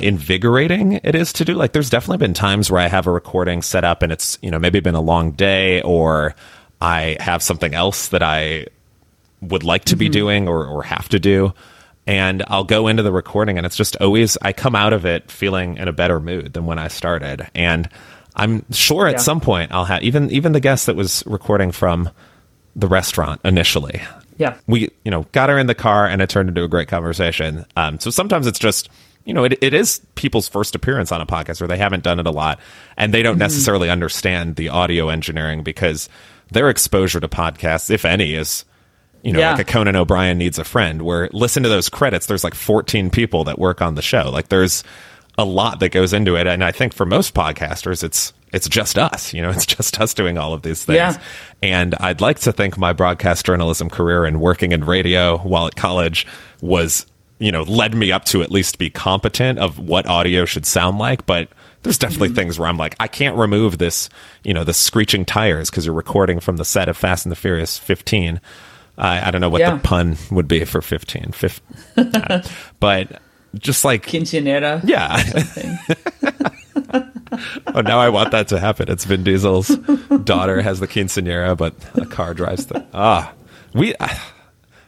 invigorating 0.00 1.00
it 1.02 1.14
is 1.14 1.32
to 1.34 1.44
do. 1.44 1.54
Like 1.54 1.72
there's 1.72 1.90
definitely 1.90 2.18
been 2.26 2.34
times 2.34 2.70
where 2.70 2.80
I 2.80 2.88
have 2.88 3.06
a 3.06 3.10
recording 3.10 3.62
set 3.62 3.84
up 3.84 4.02
and 4.02 4.12
it's, 4.12 4.38
you 4.42 4.50
know, 4.50 4.58
maybe 4.58 4.80
been 4.80 4.94
a 4.94 5.00
long 5.00 5.32
day 5.32 5.82
or 5.82 6.34
I 6.80 7.16
have 7.20 7.42
something 7.42 7.74
else 7.74 8.08
that 8.08 8.22
I 8.22 8.66
would 9.40 9.64
like 9.64 9.84
to 9.86 9.94
mm-hmm. 9.94 9.98
be 9.98 10.08
doing 10.08 10.48
or, 10.48 10.66
or 10.66 10.82
have 10.82 11.08
to 11.10 11.18
do. 11.18 11.54
And 12.06 12.44
I'll 12.48 12.64
go 12.64 12.88
into 12.88 13.02
the 13.02 13.12
recording 13.12 13.58
and 13.58 13.66
it's 13.66 13.76
just 13.76 13.96
always, 13.96 14.38
I 14.42 14.52
come 14.52 14.74
out 14.74 14.92
of 14.92 15.04
it 15.04 15.30
feeling 15.30 15.76
in 15.76 15.88
a 15.88 15.92
better 15.92 16.20
mood 16.20 16.52
than 16.52 16.66
when 16.66 16.78
I 16.78 16.88
started. 16.88 17.48
And 17.54 17.88
I'm 18.34 18.70
sure 18.72 19.06
at 19.06 19.14
yeah. 19.14 19.18
some 19.18 19.40
point 19.40 19.72
I'll 19.72 19.86
have, 19.86 20.02
even, 20.02 20.30
even 20.30 20.52
the 20.52 20.60
guest 20.60 20.86
that 20.86 20.96
was 20.96 21.24
recording 21.26 21.72
from 21.72 22.10
the 22.76 22.86
restaurant 22.86 23.40
initially. 23.44 24.02
Yeah. 24.38 24.56
We, 24.66 24.90
you 25.04 25.10
know, 25.10 25.24
got 25.32 25.48
her 25.48 25.58
in 25.58 25.66
the 25.66 25.74
car 25.74 26.06
and 26.06 26.20
it 26.20 26.28
turned 26.28 26.48
into 26.50 26.62
a 26.62 26.68
great 26.68 26.88
conversation. 26.88 27.64
Um, 27.76 27.98
so 27.98 28.10
sometimes 28.10 28.46
it's 28.46 28.58
just, 28.58 28.88
you 29.26 29.34
know, 29.34 29.44
it, 29.44 29.58
it 29.60 29.74
is 29.74 30.00
people's 30.14 30.48
first 30.48 30.74
appearance 30.74 31.10
on 31.12 31.20
a 31.20 31.26
podcast 31.26 31.60
or 31.60 31.66
they 31.66 31.76
haven't 31.76 32.04
done 32.04 32.20
it 32.20 32.26
a 32.26 32.30
lot 32.30 32.60
and 32.96 33.12
they 33.12 33.22
don't 33.22 33.34
mm-hmm. 33.34 33.40
necessarily 33.40 33.90
understand 33.90 34.54
the 34.54 34.68
audio 34.68 35.08
engineering 35.08 35.62
because 35.62 36.08
their 36.52 36.70
exposure 36.70 37.18
to 37.18 37.28
podcasts, 37.28 37.90
if 37.90 38.04
any, 38.04 38.34
is, 38.34 38.64
you 39.22 39.32
know, 39.32 39.40
yeah. 39.40 39.50
like 39.50 39.60
a 39.60 39.64
Conan 39.64 39.96
O'Brien 39.96 40.38
needs 40.38 40.60
a 40.60 40.64
friend 40.64 41.02
where 41.02 41.28
listen 41.32 41.64
to 41.64 41.68
those 41.68 41.88
credits. 41.88 42.26
There's 42.26 42.44
like 42.44 42.54
14 42.54 43.10
people 43.10 43.42
that 43.44 43.58
work 43.58 43.82
on 43.82 43.96
the 43.96 44.02
show. 44.02 44.30
Like 44.30 44.48
there's 44.48 44.84
a 45.36 45.44
lot 45.44 45.80
that 45.80 45.88
goes 45.88 46.12
into 46.12 46.36
it. 46.36 46.46
And 46.46 46.62
I 46.62 46.70
think 46.70 46.94
for 46.94 47.04
most 47.04 47.34
podcasters, 47.34 48.04
it's, 48.04 48.32
it's 48.52 48.68
just 48.68 48.96
us, 48.96 49.34
you 49.34 49.42
know, 49.42 49.50
it's 49.54 49.66
just 49.66 50.00
us 50.00 50.14
doing 50.14 50.38
all 50.38 50.54
of 50.54 50.62
these 50.62 50.84
things. 50.84 50.96
Yeah. 50.96 51.20
And 51.64 51.96
I'd 51.98 52.20
like 52.20 52.38
to 52.40 52.52
think 52.52 52.78
my 52.78 52.92
broadcast 52.92 53.44
journalism 53.44 53.90
career 53.90 54.24
and 54.24 54.40
working 54.40 54.70
in 54.70 54.84
radio 54.84 55.38
while 55.38 55.66
at 55.66 55.74
college 55.74 56.28
was 56.60 57.06
you 57.38 57.52
know, 57.52 57.62
led 57.62 57.94
me 57.94 58.12
up 58.12 58.24
to 58.26 58.42
at 58.42 58.50
least 58.50 58.78
be 58.78 58.90
competent 58.90 59.58
of 59.58 59.78
what 59.78 60.06
audio 60.06 60.44
should 60.44 60.66
sound 60.66 60.98
like. 60.98 61.26
But 61.26 61.48
there's 61.82 61.98
definitely 61.98 62.28
mm-hmm. 62.28 62.36
things 62.36 62.58
where 62.58 62.68
I'm 62.68 62.78
like, 62.78 62.96
I 62.98 63.08
can't 63.08 63.36
remove 63.36 63.78
this, 63.78 64.08
you 64.42 64.54
know, 64.54 64.64
the 64.64 64.74
screeching 64.74 65.24
tires 65.24 65.70
because 65.70 65.86
you're 65.86 65.94
recording 65.94 66.40
from 66.40 66.56
the 66.56 66.64
set 66.64 66.88
of 66.88 66.96
Fast 66.96 67.26
and 67.26 67.32
the 67.32 67.36
Furious 67.36 67.78
15. 67.78 68.40
I 68.98 69.30
don't 69.30 69.40
know 69.40 69.50
what 69.50 69.60
yeah. 69.60 69.74
the 69.74 69.82
pun 69.82 70.16
would 70.30 70.48
be 70.48 70.64
for 70.64 70.80
15. 70.80 71.32
15 71.32 71.62
uh, 72.14 72.42
but 72.80 73.20
just 73.54 73.84
like 73.84 74.06
quinceanera. 74.06 74.80
Yeah. 74.84 75.22
oh, 77.74 77.80
now 77.82 77.98
I 77.98 78.08
want 78.08 78.30
that 78.30 78.48
to 78.48 78.58
happen. 78.58 78.90
It's 78.90 79.04
Vin 79.04 79.22
Diesel's 79.22 79.68
daughter 80.24 80.62
has 80.62 80.80
the 80.80 80.88
quinceanera, 80.88 81.56
but 81.56 81.74
a 81.94 82.06
car 82.06 82.34
drives 82.34 82.66
the 82.66 82.84
ah. 82.94 83.32
We 83.74 83.94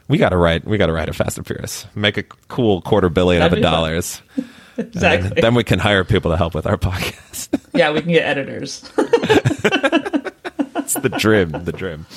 we 0.09 0.17
got 0.17 0.29
to 0.29 0.37
write. 0.37 0.65
We 0.65 0.77
got 0.77 0.87
to 0.87 0.93
write 0.93 1.07
a 1.07 1.13
Fast 1.13 1.37
and 1.37 1.47
Furious. 1.47 1.85
Make 1.95 2.17
a 2.17 2.23
cool 2.23 2.81
quarter 2.81 3.07
billion 3.09 3.41
of 3.41 3.61
dollars. 3.61 4.21
exactly. 4.77 5.29
Then, 5.29 5.41
then 5.41 5.55
we 5.55 5.63
can 5.63 5.79
hire 5.79 6.03
people 6.03 6.31
to 6.31 6.37
help 6.37 6.53
with 6.55 6.65
our 6.65 6.77
podcast. 6.77 7.57
yeah, 7.73 7.91
we 7.91 8.01
can 8.01 8.11
get 8.11 8.25
editors. 8.25 8.91
it's 8.97 10.95
the 10.95 11.15
dream. 11.17 11.51
The 11.51 11.71
dream. 11.71 12.07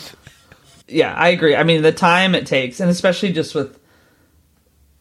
Yeah, 0.88 1.14
I 1.14 1.28
agree. 1.28 1.54
I 1.54 1.62
mean, 1.62 1.82
the 1.82 1.92
time 1.92 2.34
it 2.34 2.46
takes, 2.46 2.80
and 2.80 2.90
especially 2.90 3.32
just 3.32 3.54
with, 3.54 3.78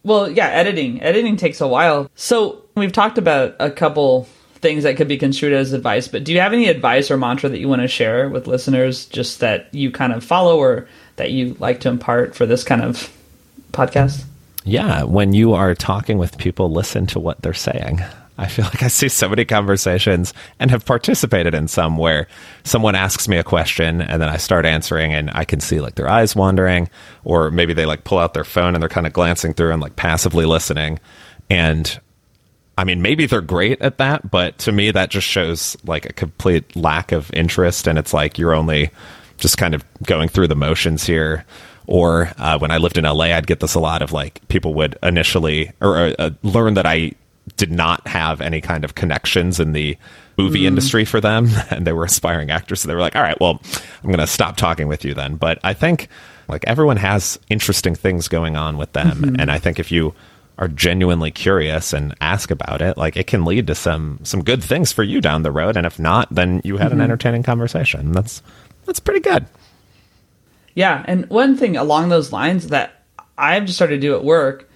well, 0.03 0.29
yeah, 0.29 0.47
editing. 0.47 1.01
Editing 1.01 1.37
takes 1.37 1.61
a 1.61 1.67
while. 1.67 2.11
So 2.15 2.65
we've 2.75 2.91
talked 2.91 3.17
about 3.17 3.55
a 3.59 3.71
couple 3.71 4.27
things 4.55 4.83
that 4.83 4.97
could 4.97 5.07
be 5.07 5.17
construed 5.17 5.53
as 5.53 5.73
advice, 5.73 6.07
but 6.07 6.23
do 6.23 6.31
you 6.33 6.39
have 6.39 6.53
any 6.53 6.67
advice 6.67 7.09
or 7.09 7.17
mantra 7.17 7.49
that 7.49 7.59
you 7.59 7.67
want 7.67 7.81
to 7.81 7.87
share 7.87 8.29
with 8.29 8.47
listeners, 8.47 9.05
just 9.07 9.39
that 9.39 9.73
you 9.73 9.91
kind 9.91 10.13
of 10.13 10.23
follow 10.23 10.59
or 10.59 10.87
that 11.15 11.31
you 11.31 11.55
like 11.59 11.81
to 11.81 11.89
impart 11.89 12.35
for 12.35 12.45
this 12.45 12.63
kind 12.63 12.81
of 12.81 13.11
podcast? 13.71 14.25
Yeah, 14.63 15.03
when 15.03 15.33
you 15.33 15.53
are 15.53 15.73
talking 15.73 16.17
with 16.17 16.37
people, 16.37 16.71
listen 16.71 17.07
to 17.07 17.19
what 17.19 17.41
they're 17.41 17.53
saying. 17.53 18.01
I 18.37 18.47
feel 18.47 18.65
like 18.73 18.83
I 18.83 18.87
see 18.87 19.09
so 19.09 19.29
many 19.29 19.45
conversations 19.45 20.33
and 20.59 20.71
have 20.71 20.85
participated 20.85 21.53
in 21.53 21.67
some 21.67 21.97
where 21.97 22.27
someone 22.63 22.95
asks 22.95 23.27
me 23.27 23.37
a 23.37 23.43
question 23.43 24.01
and 24.01 24.21
then 24.21 24.29
I 24.29 24.37
start 24.37 24.65
answering 24.65 25.13
and 25.13 25.29
I 25.33 25.45
can 25.45 25.59
see 25.59 25.79
like 25.79 25.95
their 25.95 26.09
eyes 26.09 26.35
wandering 26.35 26.89
or 27.23 27.51
maybe 27.51 27.73
they 27.73 27.85
like 27.85 28.03
pull 28.03 28.19
out 28.19 28.33
their 28.33 28.43
phone 28.43 28.73
and 28.75 28.81
they're 28.81 28.89
kind 28.89 29.07
of 29.07 29.13
glancing 29.13 29.53
through 29.53 29.71
and 29.71 29.81
like 29.81 29.95
passively 29.95 30.45
listening. 30.45 30.99
And 31.49 31.99
I 32.77 32.83
mean, 32.83 33.01
maybe 33.01 33.25
they're 33.25 33.41
great 33.41 33.81
at 33.81 33.99
that, 33.99 34.31
but 34.31 34.57
to 34.59 34.71
me, 34.71 34.91
that 34.91 35.11
just 35.11 35.27
shows 35.27 35.77
like 35.85 36.05
a 36.05 36.13
complete 36.13 36.75
lack 36.75 37.11
of 37.11 37.31
interest. 37.33 37.87
And 37.87 37.99
it's 37.99 38.13
like 38.13 38.39
you're 38.39 38.55
only 38.55 38.89
just 39.41 39.57
kind 39.57 39.75
of 39.75 39.83
going 40.03 40.29
through 40.29 40.47
the 40.47 40.55
motions 40.55 41.05
here. 41.05 41.45
Or 41.87 42.31
uh, 42.37 42.57
when 42.59 42.71
I 42.71 42.77
lived 42.77 42.97
in 42.97 43.03
LA, 43.03 43.25
I'd 43.25 43.47
get 43.47 43.59
this 43.59 43.73
a 43.73 43.79
lot 43.79 44.01
of 44.01 44.13
like 44.13 44.47
people 44.47 44.73
would 44.75 44.97
initially 45.03 45.73
or 45.81 45.97
uh, 45.97 46.13
uh, 46.17 46.29
learn 46.43 46.75
that 46.75 46.85
I 46.85 47.13
did 47.57 47.71
not 47.71 48.07
have 48.07 48.39
any 48.39 48.61
kind 48.61 48.85
of 48.85 48.95
connections 48.95 49.59
in 49.59 49.73
the 49.73 49.97
movie 50.37 50.61
mm. 50.61 50.67
industry 50.67 51.05
for 51.05 51.19
them, 51.19 51.49
and 51.69 51.85
they 51.85 51.91
were 51.91 52.05
aspiring 52.05 52.51
actors. 52.51 52.81
So 52.81 52.87
they 52.87 52.93
were 52.93 53.01
like, 53.01 53.15
"All 53.15 53.21
right, 53.21 53.39
well, 53.41 53.59
I'm 54.03 54.09
going 54.09 54.19
to 54.19 54.27
stop 54.27 54.57
talking 54.57 54.87
with 54.87 55.03
you 55.03 55.13
then." 55.13 55.35
But 55.35 55.59
I 55.63 55.73
think 55.73 56.07
like 56.47 56.63
everyone 56.65 56.97
has 56.97 57.39
interesting 57.49 57.95
things 57.95 58.27
going 58.27 58.55
on 58.55 58.77
with 58.77 58.93
them, 58.93 59.17
mm-hmm. 59.17 59.39
and 59.39 59.51
I 59.51 59.57
think 59.57 59.79
if 59.79 59.91
you 59.91 60.13
are 60.57 60.67
genuinely 60.67 61.31
curious 61.31 61.91
and 61.91 62.13
ask 62.21 62.51
about 62.51 62.81
it, 62.81 62.95
like 62.95 63.17
it 63.17 63.25
can 63.25 63.43
lead 63.43 63.67
to 63.67 63.75
some 63.75 64.19
some 64.23 64.43
good 64.43 64.63
things 64.63 64.91
for 64.91 65.03
you 65.03 65.19
down 65.19 65.41
the 65.41 65.51
road. 65.51 65.75
And 65.75 65.87
if 65.87 65.99
not, 65.99 66.27
then 66.29 66.61
you 66.63 66.77
had 66.77 66.91
mm-hmm. 66.91 66.99
an 66.99 67.01
entertaining 67.01 67.43
conversation. 67.43 68.11
That's 68.11 68.43
that's 68.85 68.99
pretty 68.99 69.19
good. 69.19 69.45
Yeah, 70.73 71.03
and 71.07 71.29
one 71.29 71.57
thing 71.57 71.75
along 71.75 72.09
those 72.09 72.31
lines 72.31 72.67
that 72.67 73.03
I've 73.37 73.65
just 73.65 73.77
started 73.77 73.95
to 73.95 74.01
do 74.01 74.15
at 74.15 74.23
work 74.23 74.69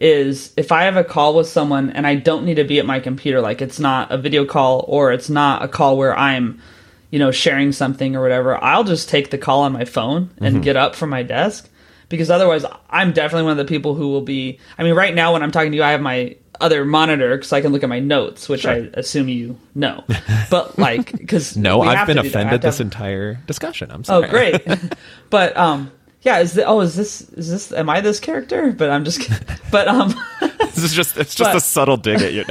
is 0.00 0.52
if 0.56 0.70
I 0.70 0.84
have 0.84 0.96
a 0.96 1.04
call 1.04 1.34
with 1.34 1.48
someone 1.48 1.90
and 1.90 2.06
I 2.06 2.14
don't 2.14 2.44
need 2.44 2.56
to 2.56 2.64
be 2.64 2.78
at 2.78 2.86
my 2.86 3.00
computer, 3.00 3.40
like 3.40 3.60
it's 3.60 3.80
not 3.80 4.12
a 4.12 4.18
video 4.18 4.44
call 4.44 4.84
or 4.86 5.12
it's 5.12 5.28
not 5.28 5.62
a 5.62 5.68
call 5.68 5.96
where 5.96 6.16
I'm, 6.16 6.60
you 7.10 7.18
know, 7.18 7.30
sharing 7.30 7.72
something 7.72 8.14
or 8.14 8.22
whatever, 8.22 8.62
I'll 8.62 8.84
just 8.84 9.08
take 9.08 9.30
the 9.30 9.38
call 9.38 9.62
on 9.62 9.72
my 9.72 9.84
phone 9.84 10.30
and 10.38 10.56
mm-hmm. 10.56 10.62
get 10.62 10.76
up 10.76 10.94
from 10.94 11.10
my 11.10 11.22
desk 11.22 11.68
because 12.08 12.30
otherwise 12.30 12.64
I'm 12.90 13.12
definitely 13.12 13.44
one 13.44 13.58
of 13.58 13.58
the 13.58 13.64
people 13.64 13.94
who 13.94 14.08
will 14.08 14.22
be. 14.22 14.60
I 14.76 14.84
mean, 14.84 14.94
right 14.94 15.14
now 15.14 15.32
when 15.32 15.42
I'm 15.42 15.50
talking 15.50 15.72
to 15.72 15.76
you, 15.76 15.82
I 15.82 15.90
have 15.90 16.00
my 16.00 16.36
other 16.60 16.84
monitor 16.84 17.36
because 17.36 17.52
I 17.52 17.60
can 17.60 17.72
look 17.72 17.82
at 17.82 17.88
my 17.88 18.00
notes, 18.00 18.48
which 18.48 18.62
sure. 18.62 18.72
I 18.72 18.76
assume 18.94 19.28
you 19.28 19.58
know. 19.74 20.04
But 20.50 20.78
like, 20.78 21.12
because 21.12 21.56
no, 21.56 21.82
I've 21.82 22.06
been 22.06 22.18
offended 22.18 22.62
this 22.62 22.78
have... 22.78 22.86
entire 22.86 23.34
discussion. 23.46 23.90
I'm 23.90 24.00
oh, 24.00 24.22
sorry. 24.22 24.26
Oh, 24.26 24.30
great. 24.30 24.62
but 25.30 25.56
um, 25.56 25.90
yeah, 26.22 26.38
is 26.38 26.54
the, 26.54 26.64
oh 26.64 26.80
is 26.80 26.96
this 26.96 27.20
is 27.32 27.50
this 27.50 27.72
am 27.72 27.90
I 27.90 28.00
this 28.00 28.18
character? 28.20 28.72
But 28.72 28.90
I'm 28.90 29.04
just 29.04 29.28
but 29.70 29.88
um, 29.88 30.14
this 30.40 30.78
is 30.78 30.94
just 30.94 31.16
it's 31.16 31.34
just 31.34 31.50
but, 31.50 31.56
a 31.56 31.60
subtle 31.60 31.96
dig 31.96 32.22
at 32.22 32.32
you. 32.32 32.44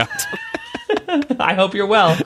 I 1.39 1.53
hope 1.53 1.73
you're 1.73 1.87
well, 1.87 2.17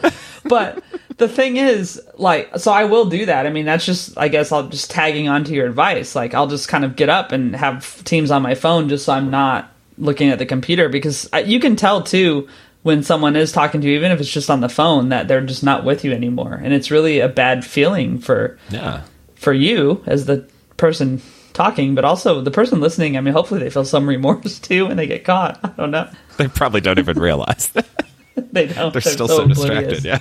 but 0.45 0.83
the 1.21 1.29
thing 1.29 1.57
is, 1.57 2.01
like, 2.15 2.57
so 2.57 2.71
I 2.71 2.85
will 2.85 3.05
do 3.05 3.27
that. 3.27 3.45
I 3.45 3.51
mean, 3.51 3.65
that's 3.65 3.85
just, 3.85 4.17
I 4.17 4.27
guess 4.27 4.51
I'll 4.51 4.67
just 4.67 4.89
tagging 4.89 5.29
onto 5.29 5.53
your 5.53 5.67
advice. 5.67 6.15
Like, 6.15 6.33
I'll 6.33 6.47
just 6.47 6.67
kind 6.67 6.83
of 6.83 6.95
get 6.95 7.09
up 7.09 7.31
and 7.31 7.55
have 7.55 8.03
Teams 8.03 8.31
on 8.31 8.41
my 8.41 8.55
phone 8.55 8.89
just 8.89 9.05
so 9.05 9.13
I'm 9.13 9.29
not 9.29 9.70
looking 10.01 10.29
at 10.29 10.39
the 10.39 10.45
computer 10.45 10.89
because 10.89 11.29
you 11.45 11.59
can 11.59 11.75
tell 11.75 12.01
too 12.01 12.49
when 12.83 13.03
someone 13.03 13.35
is 13.35 13.51
talking 13.51 13.79
to 13.81 13.87
you, 13.87 13.95
even 13.95 14.11
if 14.11 14.19
it's 14.19 14.31
just 14.31 14.49
on 14.49 14.61
the 14.61 14.69
phone, 14.69 15.09
that 15.09 15.27
they're 15.27 15.41
just 15.41 15.63
not 15.63 15.85
with 15.85 16.03
you 16.03 16.11
anymore, 16.11 16.59
and 16.61 16.73
it's 16.73 16.91
really 16.91 17.19
a 17.19 17.29
bad 17.29 17.63
feeling 17.63 18.19
for 18.19 18.57
yeah 18.69 19.03
for 19.35 19.53
you 19.53 20.03
as 20.05 20.25
the 20.25 20.47
person 20.77 21.21
talking, 21.53 21.95
but 21.95 22.05
also 22.05 22.41
the 22.41 22.51
person 22.51 22.79
listening. 22.79 23.17
I 23.17 23.21
mean, 23.21 23.33
hopefully 23.33 23.59
they 23.59 23.69
feel 23.69 23.85
some 23.85 24.07
remorse 24.07 24.59
too 24.59 24.87
when 24.87 24.97
they 24.97 25.07
get 25.07 25.23
caught. 25.23 25.59
I 25.63 25.69
don't 25.69 25.91
know. 25.91 26.09
They 26.37 26.47
probably 26.47 26.81
don't 26.81 26.97
even 26.97 27.19
realize. 27.19 27.69
they 28.35 28.65
don't. 28.65 28.75
They're, 28.75 28.89
they're 28.89 29.01
still 29.01 29.27
so, 29.27 29.39
so 29.39 29.47
distracted. 29.47 30.03
Yeah. 30.03 30.17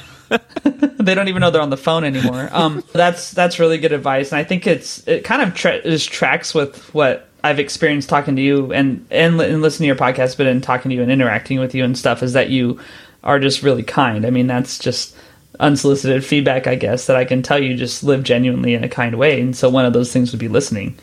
they 0.99 1.14
don't 1.14 1.28
even 1.28 1.41
know 1.41 1.51
they're 1.51 1.62
on 1.62 1.70
the 1.70 1.78
phone 1.78 2.05
anymore. 2.05 2.51
Um, 2.53 2.85
that's 2.93 3.31
that's 3.31 3.59
really 3.59 3.78
good 3.78 3.93
advice, 3.93 4.33
and 4.33 4.39
I 4.39 4.45
think 4.45 4.66
it's 4.66 5.07
it 5.09 5.24
kind 5.24 5.41
of 5.41 5.55
tra- 5.55 5.83
just 5.83 6.12
tracks 6.12 6.55
with 6.55 6.93
what 6.93 7.30
I've 7.43 7.59
experienced 7.59 8.09
talking 8.09 8.36
to 8.36 8.43
you 8.43 8.72
and, 8.72 9.07
and 9.11 9.41
and 9.41 9.62
listening 9.62 9.84
to 9.84 9.95
your 9.95 9.97
podcast, 9.97 10.36
but 10.36 10.47
in 10.47 10.61
talking 10.61 10.91
to 10.91 10.95
you 10.95 11.03
and 11.03 11.11
interacting 11.11 11.59
with 11.59 11.74
you 11.74 11.84
and 11.84 11.97
stuff, 11.97 12.22
is 12.22 12.32
that 12.34 12.51
you 12.51 12.80
are 13.24 13.38
just 13.38 13.62
really 13.62 13.82
kind. 13.82 14.26
I 14.26 14.30
mean, 14.30 14.47
that's 14.47 14.78
just 14.78 15.16
unsolicited 15.59 16.24
feedback, 16.24 16.66
I 16.66 16.74
guess, 16.74 17.07
that 17.07 17.16
I 17.16 17.24
can 17.24 17.43
tell 17.43 17.62
you 17.62 17.76
just 17.76 18.03
live 18.03 18.22
genuinely 18.22 18.74
in 18.74 18.84
a 18.84 18.88
kind 18.88 19.16
way. 19.16 19.41
And 19.41 19.55
so 19.55 19.68
one 19.68 19.84
of 19.84 19.93
those 19.93 20.12
things 20.12 20.32
would 20.32 20.41
be 20.41 20.49
listening, 20.49 20.99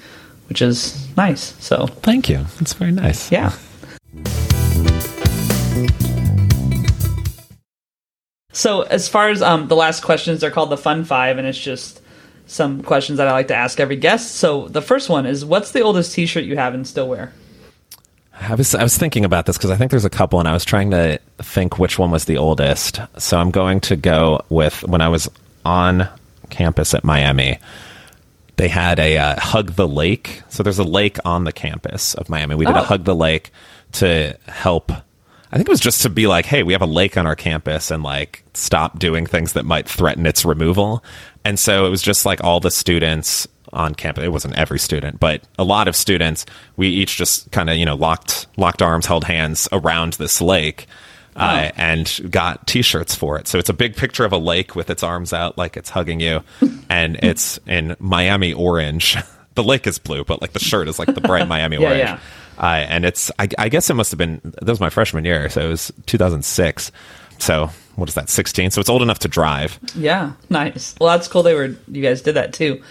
which 0.50 0.62
is 0.62 1.08
nice. 1.16 1.56
So 1.64 1.88
thank 1.88 2.30
you. 2.30 2.38
That's 2.58 2.74
very 2.74 2.92
nice. 2.92 3.32
Yeah. 3.32 3.54
So 8.52 8.82
as 8.82 9.08
far 9.08 9.30
as 9.30 9.44
um, 9.44 9.68
the 9.68 9.76
last 9.76 10.04
questions, 10.04 10.42
they're 10.42 10.50
called 10.50 10.72
the 10.72 10.78
fun 10.78 11.04
five, 11.06 11.38
and 11.38 11.48
it's 11.48 11.60
just 11.60 12.02
some 12.48 12.82
questions 12.82 13.18
that 13.18 13.28
I 13.28 13.34
like 13.34 13.50
to 13.50 13.56
ask 13.56 13.80
every 13.80 13.98
guest. 13.98 14.36
So 14.36 14.68
the 14.70 14.82
first 14.82 15.10
one 15.10 15.26
is, 15.26 15.46
what's 15.46 15.72
the 15.72 15.82
oldest 15.82 16.14
T-shirt 16.14 16.46
you 16.46 16.58
have 16.58 16.74
and 16.74 16.88
still 16.88 17.08
wear? 17.08 17.34
I 18.40 18.56
was 18.56 18.76
I 18.76 18.84
was 18.84 18.98
thinking 18.98 19.26
about 19.26 19.46
this 19.46 19.58
because 19.58 19.72
I 19.72 19.76
think 19.76 19.92
there's 19.92 20.06
a 20.06 20.12
couple, 20.12 20.40
and 20.40 20.48
I 20.48 20.54
was 20.54 20.64
trying 20.64 20.92
to 20.92 21.20
think 21.40 21.80
which 21.80 21.98
one 21.98 22.12
was 22.12 22.26
the 22.26 22.38
oldest. 22.38 23.00
So 23.18 23.38
I'm 23.38 23.50
going 23.50 23.82
to 23.82 23.96
go 23.96 24.42
with 24.50 24.84
when 24.84 25.02
I 25.02 25.10
was 25.10 25.28
on 25.66 26.08
campus 26.50 26.94
at 26.94 27.04
Miami. 27.04 27.58
They 28.58 28.68
had 28.68 29.00
a 29.00 29.18
uh, 29.18 29.40
hug 29.40 29.74
the 29.74 29.88
lake. 29.88 30.44
So 30.50 30.64
there's 30.64 30.80
a 30.80 30.84
lake 30.84 31.18
on 31.26 31.46
the 31.46 31.52
campus 31.52 32.14
of 32.14 32.30
Miami. 32.30 32.56
We 32.56 32.66
did 32.66 32.76
oh. 32.76 32.82
a 32.82 32.84
hug 32.84 33.06
the 33.06 33.16
lake 33.16 33.52
to 33.94 34.38
help 34.48 34.92
I 35.52 35.56
think 35.56 35.70
it 35.70 35.72
was 35.72 35.80
just 35.80 36.02
to 36.02 36.10
be 36.10 36.28
like, 36.28 36.46
hey, 36.46 36.64
we 36.64 36.74
have 36.74 36.82
a 36.82 36.88
lake 36.88 37.18
on 37.18 37.26
our 37.26 37.36
campus 37.36 37.90
and 37.90 38.04
like 38.04 38.44
stop 38.54 39.00
doing 39.00 39.26
things 39.26 39.54
that 39.54 39.66
might 39.66 39.88
threaten 39.88 40.26
its 40.26 40.44
removal. 40.44 41.04
And 41.48 41.58
so 41.58 41.86
it 41.86 41.90
was 41.90 42.02
just 42.02 42.26
like 42.26 42.44
all 42.44 42.60
the 42.60 42.70
students 42.70 43.48
on 43.72 43.96
campus. 43.96 44.26
It 44.26 44.34
wasn't 44.34 44.56
every 44.56 44.80
student, 44.80 45.18
but 45.18 45.42
a 45.58 45.64
lot 45.64 45.88
of 45.88 45.96
students. 45.96 46.46
We 46.76 46.90
each 46.90 47.16
just 47.16 47.50
kind 47.52 47.70
of 47.70 47.78
you 47.78 47.86
know 47.86 47.96
locked 47.96 48.48
locked 48.58 48.82
arms, 48.82 49.06
held 49.06 49.24
hands 49.24 49.70
around 49.72 50.14
this 50.14 50.42
lake. 50.42 50.88
Uh, 51.38 51.70
and 51.76 52.20
got 52.32 52.66
T-shirts 52.66 53.14
for 53.14 53.38
it. 53.38 53.48
So 53.48 53.60
it's 53.60 53.70
a 53.70 53.74
big 53.74 53.96
picture 53.96 54.26
of 54.26 54.34
a 54.34 54.40
lake 54.40 54.76
with 54.76 54.90
its 54.90 55.04
arms 55.04 55.34
out, 55.34 55.56
like 55.56 55.78
it's 55.78 55.92
hugging 55.92 56.20
you, 56.20 56.42
and 56.90 57.16
it's 57.22 57.60
in 57.68 57.96
Miami 58.00 58.54
orange. 58.54 59.16
the 59.54 59.64
lake 59.64 59.86
is 59.86 60.00
blue, 60.00 60.24
but 60.24 60.42
like 60.42 60.54
the 60.54 60.60
shirt 60.60 60.88
is 60.88 60.98
like 60.98 61.14
the 61.14 61.22
bright 61.22 61.48
Miami 61.48 61.78
yeah, 61.80 61.86
orange. 61.86 62.00
Yeah. 62.00 62.20
Uh, 62.58 62.86
and 62.90 63.06
it's, 63.06 63.30
I, 63.38 63.48
I, 63.60 63.70
guess 63.70 63.88
it 63.88 63.94
must 63.94 64.10
have 64.10 64.18
been, 64.18 64.42
that 64.44 64.68
was 64.68 64.80
my 64.80 64.90
freshman 64.90 65.26
year. 65.26 65.48
So 65.48 65.62
it 65.62 65.68
was 65.68 65.92
2006. 66.08 66.92
So 67.38 67.70
what 67.98 68.08
is 68.08 68.16
that, 68.16 68.30
16? 68.30 68.72
So 68.72 68.80
it's 68.80 68.90
old 68.90 69.02
enough 69.02 69.20
to 69.20 69.28
drive. 69.28 69.80
Yeah. 69.96 70.34
Nice. 70.50 70.96
Well, 71.02 71.10
that's 71.18 71.28
cool. 71.28 71.44
They 71.44 71.56
were, 71.56 71.76
you 71.88 72.02
guys 72.02 72.22
did 72.22 72.36
that 72.36 72.54
too. 72.54 72.82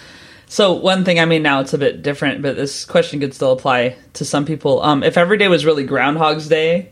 So 0.49 0.75
one 0.75 1.05
thing, 1.05 1.19
I 1.19 1.25
mean, 1.25 1.43
now 1.43 1.61
it's 1.61 1.73
a 1.75 1.79
bit 1.79 2.03
different, 2.03 2.43
but 2.43 2.57
this 2.57 2.85
question 2.85 3.21
could 3.21 3.33
still 3.33 3.53
apply 3.53 3.97
to 4.15 4.25
some 4.25 4.45
people. 4.45 4.83
Um, 4.83 5.03
if 5.03 5.17
every 5.17 5.39
day 5.39 5.49
was 5.49 5.65
really 5.65 5.85
Groundhog's 5.85 6.49
Day, 6.49 6.91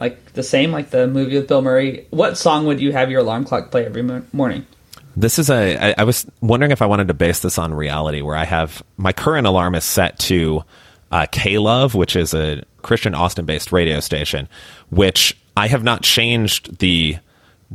like 0.00 0.32
the 0.32 0.42
same, 0.42 0.72
like 0.72 0.90
the 0.90 1.06
movie 1.06 1.36
with 1.36 1.48
Bill 1.48 1.62
Murray, 1.62 2.06
what 2.10 2.36
song 2.38 2.66
would 2.66 2.80
you 2.80 2.92
have 2.92 3.10
your 3.10 3.20
alarm 3.20 3.44
clock 3.44 3.70
play 3.70 3.84
every 3.84 4.02
morning? 4.32 4.66
This 5.16 5.38
is 5.38 5.48
a. 5.48 5.76
I, 5.76 5.94
I 5.98 6.04
was 6.04 6.26
wondering 6.42 6.72
if 6.72 6.82
I 6.82 6.86
wanted 6.86 7.08
to 7.08 7.14
base 7.14 7.40
this 7.40 7.58
on 7.58 7.72
reality, 7.72 8.20
where 8.20 8.36
I 8.36 8.44
have 8.44 8.82
my 8.98 9.12
current 9.12 9.46
alarm 9.46 9.74
is 9.74 9.84
set 9.84 10.18
to 10.20 10.62
uh, 11.10 11.26
K 11.32 11.56
Love, 11.56 11.94
which 11.94 12.16
is 12.16 12.34
a 12.34 12.62
Christian 12.82 13.14
Austin 13.14 13.46
based 13.46 13.72
radio 13.72 14.00
station, 14.00 14.46
which 14.90 15.36
I 15.56 15.68
have 15.68 15.82
not 15.82 16.02
changed 16.02 16.80
the 16.80 17.16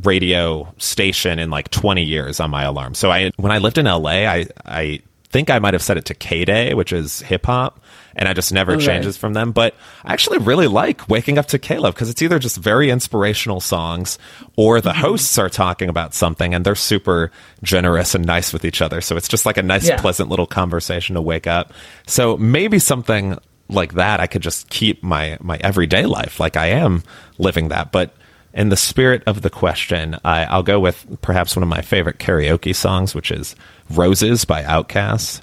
radio 0.02 0.72
station 0.78 1.38
in 1.38 1.50
like 1.50 1.70
20 1.70 2.02
years 2.02 2.40
on 2.40 2.50
my 2.50 2.64
alarm. 2.64 2.94
So 2.94 3.10
I 3.10 3.30
when 3.36 3.52
I 3.52 3.58
lived 3.58 3.78
in 3.78 3.86
LA, 3.86 4.26
I 4.26 4.46
I 4.64 5.00
think 5.32 5.48
I 5.48 5.58
might 5.58 5.74
have 5.74 5.82
set 5.82 5.96
it 5.96 6.04
to 6.06 6.14
K 6.14 6.44
Day, 6.44 6.74
which 6.74 6.92
is 6.92 7.20
hip 7.20 7.46
hop, 7.46 7.80
and 8.14 8.28
I 8.28 8.34
just 8.34 8.52
never 8.52 8.72
okay. 8.72 8.84
changes 8.84 9.16
from 9.16 9.32
them. 9.32 9.52
But 9.52 9.74
I 10.04 10.12
actually 10.12 10.38
really 10.38 10.66
like 10.66 11.08
waking 11.08 11.38
up 11.38 11.46
to 11.46 11.58
K 11.58 11.78
Love 11.78 11.94
because 11.94 12.10
it's 12.10 12.22
either 12.22 12.38
just 12.38 12.58
very 12.58 12.90
inspirational 12.90 13.60
songs 13.60 14.18
or 14.56 14.80
the 14.80 14.90
mm-hmm. 14.90 15.00
hosts 15.00 15.38
are 15.38 15.48
talking 15.48 15.88
about 15.88 16.14
something 16.14 16.54
and 16.54 16.64
they're 16.64 16.74
super 16.74 17.32
generous 17.62 18.14
and 18.14 18.26
nice 18.26 18.52
with 18.52 18.64
each 18.64 18.82
other. 18.82 19.00
So 19.00 19.16
it's 19.16 19.28
just 19.28 19.46
like 19.46 19.56
a 19.56 19.62
nice, 19.62 19.88
yeah. 19.88 20.00
pleasant 20.00 20.28
little 20.28 20.46
conversation 20.46 21.14
to 21.14 21.22
wake 21.22 21.46
up. 21.46 21.72
So 22.06 22.36
maybe 22.36 22.78
something 22.78 23.38
like 23.68 23.94
that 23.94 24.20
I 24.20 24.26
could 24.26 24.42
just 24.42 24.68
keep 24.68 25.02
my 25.02 25.38
my 25.40 25.56
everyday 25.62 26.04
life 26.04 26.38
like 26.38 26.56
I 26.56 26.66
am 26.66 27.02
living 27.38 27.68
that. 27.68 27.90
But 27.90 28.14
in 28.54 28.68
the 28.68 28.76
spirit 28.76 29.22
of 29.26 29.42
the 29.42 29.50
question, 29.50 30.18
I, 30.24 30.54
will 30.54 30.62
go 30.62 30.80
with 30.80 31.06
perhaps 31.22 31.56
one 31.56 31.62
of 31.62 31.68
my 31.68 31.82
favorite 31.82 32.18
karaoke 32.18 32.74
songs, 32.74 33.14
which 33.14 33.30
is 33.30 33.56
"Roses" 33.90 34.44
by 34.44 34.62
Outkast 34.62 35.42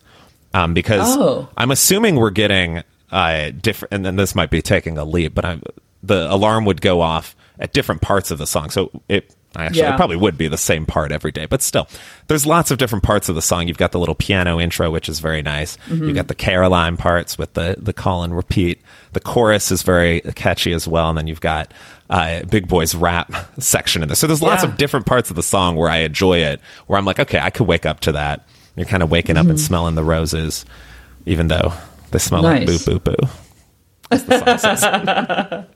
um, 0.54 0.74
because 0.74 1.18
oh. 1.18 1.50
I'm 1.58 1.72
assuming 1.72 2.16
we're 2.16 2.30
getting 2.30 2.84
uh, 3.12 3.52
different. 3.52 3.94
And 3.94 4.06
then 4.06 4.16
this 4.16 4.36
might 4.36 4.50
be 4.50 4.62
taking 4.62 4.98
a 4.98 5.06
leap, 5.06 5.34
but 5.34 5.46
I'm, 5.46 5.62
the 6.04 6.32
alarm 6.32 6.66
would 6.66 6.82
go 6.82 7.02
off 7.02 7.36
at 7.60 7.74
different 7.74 8.02
parts 8.02 8.32
of 8.32 8.38
the 8.38 8.48
song. 8.48 8.70
So 8.70 8.92
it 9.08 9.36
actually 9.56 9.82
yeah. 9.82 9.94
it 9.94 9.98
probably 9.98 10.16
would 10.16 10.38
be 10.38 10.48
the 10.48 10.58
same 10.58 10.86
part 10.86 11.12
every 11.12 11.32
day, 11.32 11.46
but 11.46 11.62
still, 11.62 11.88
there's 12.28 12.46
lots 12.46 12.72
of 12.72 12.78
different 12.78 13.04
parts 13.04 13.30
of 13.30 13.36
the 13.36 13.42
song. 13.42 13.68
You've 13.68 13.78
got 13.78 13.92
the 13.92 14.00
little 14.00 14.16
piano 14.16 14.60
intro, 14.60 14.92
which 14.92 15.10
is 15.10 15.20
very 15.20 15.42
nice. 15.42 15.78
Mm-hmm. 15.88 16.06
You've 16.06 16.16
got 16.16 16.28
the 16.28 16.36
Caroline 16.36 16.98
parts 16.98 17.38
with 17.38 17.54
the 17.54 17.76
the 17.78 17.94
call 17.94 18.24
and 18.24 18.36
repeat. 18.36 18.82
The 19.14 19.20
chorus 19.20 19.72
is 19.72 19.82
very 19.82 20.22
catchy 20.36 20.72
as 20.72 20.88
well, 20.88 21.10
and 21.10 21.18
then 21.18 21.28
you've 21.28 21.42
got 21.42 21.74
uh, 22.10 22.44
Big 22.44 22.68
Boi's 22.68 22.96
rap 22.96 23.32
section 23.60 24.02
in 24.02 24.10
there. 24.10 24.16
So 24.16 24.28
there's 24.28 24.42
lots 24.42 24.64
yeah. 24.64 24.70
of 24.70 24.78
different 24.78 25.06
parts 25.06 25.30
of 25.30 25.36
the 25.36 25.44
song 25.44 25.76
where 25.76 25.90
I 25.90 25.98
enjoy 25.98 26.40
it. 26.40 26.60
Where 26.88 26.98
I'm 26.98 27.06
like, 27.06 27.20
okay, 27.20 27.40
I 27.40 27.50
could 27.50 27.68
wake 27.68 27.86
up 27.86 28.00
to 28.02 28.14
that 28.14 28.46
you're 28.80 28.88
kind 28.88 29.04
of 29.04 29.12
waking 29.12 29.36
up 29.36 29.44
mm-hmm. 29.44 29.52
and 29.52 29.60
smelling 29.60 29.96
the 29.96 30.04
roses, 30.04 30.66
even 31.26 31.50
though 31.50 31.74
they 32.12 32.20
smell 32.20 32.42
nice. 32.42 32.68
like 32.68 32.86
boo 32.86 33.00
boo 33.00 33.16
boo. 33.16 33.28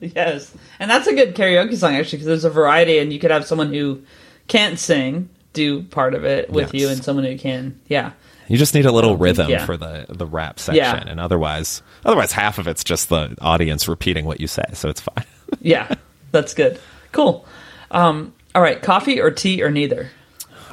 yes, 0.00 0.52
and 0.80 0.90
that's 0.90 1.06
a 1.06 1.14
good 1.14 1.36
karaoke 1.36 1.76
song 1.76 1.94
actually 1.94 2.16
because 2.16 2.26
there's 2.26 2.44
a 2.44 2.50
variety, 2.50 2.98
and 2.98 3.12
you 3.12 3.20
could 3.20 3.30
have 3.30 3.46
someone 3.46 3.72
who 3.72 4.02
can't 4.48 4.78
sing 4.78 5.28
do 5.52 5.82
part 5.82 6.14
of 6.14 6.24
it 6.24 6.50
with 6.50 6.72
yes. 6.72 6.82
you, 6.82 6.88
and 6.88 7.04
someone 7.04 7.26
who 7.26 7.36
can. 7.38 7.78
Yeah, 7.88 8.12
you 8.48 8.56
just 8.56 8.74
need 8.74 8.86
a 8.86 8.92
little 8.92 9.18
rhythm 9.18 9.50
yeah. 9.50 9.66
for 9.66 9.76
the 9.76 10.06
the 10.08 10.26
rap 10.26 10.58
section, 10.58 10.82
yeah. 10.82 11.04
and 11.06 11.20
otherwise, 11.20 11.82
otherwise 12.06 12.32
half 12.32 12.58
of 12.58 12.66
it's 12.66 12.82
just 12.82 13.10
the 13.10 13.36
audience 13.42 13.86
repeating 13.86 14.24
what 14.24 14.40
you 14.40 14.46
say, 14.46 14.64
so 14.72 14.88
it's 14.88 15.02
fine. 15.02 15.26
yeah, 15.60 15.94
that's 16.34 16.52
good. 16.52 16.78
Cool. 17.12 17.46
Um, 17.90 18.34
all 18.54 18.60
right, 18.60 18.82
coffee 18.82 19.20
or 19.20 19.30
tea 19.30 19.62
or 19.62 19.70
neither. 19.70 20.10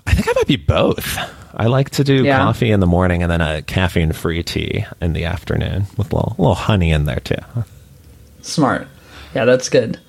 I 0.06 0.14
think 0.14 0.28
I 0.28 0.34
might 0.36 0.48
be 0.48 0.58
both. 0.58 1.18
I 1.56 1.68
like 1.68 1.92
to 1.92 2.04
do 2.04 2.24
yeah. 2.24 2.40
coffee 2.40 2.72
in 2.72 2.80
the 2.80 2.88
morning 2.88 3.24
and 3.24 3.32
then 3.32 3.42
a 3.42 3.62
caffeine 3.62 4.14
free 4.14 4.44
tea 4.44 4.86
in 5.02 5.14
the 5.14 5.26
afternoon 5.26 5.86
with 5.98 6.12
a 6.12 6.16
little, 6.16 6.36
little 6.38 6.56
honey 6.56 6.92
in 6.92 7.06
there 7.06 7.20
too. 7.20 7.36
Smart. 8.42 8.88
Yeah, 9.36 9.46
that's 9.46 9.70
good. 9.70 10.00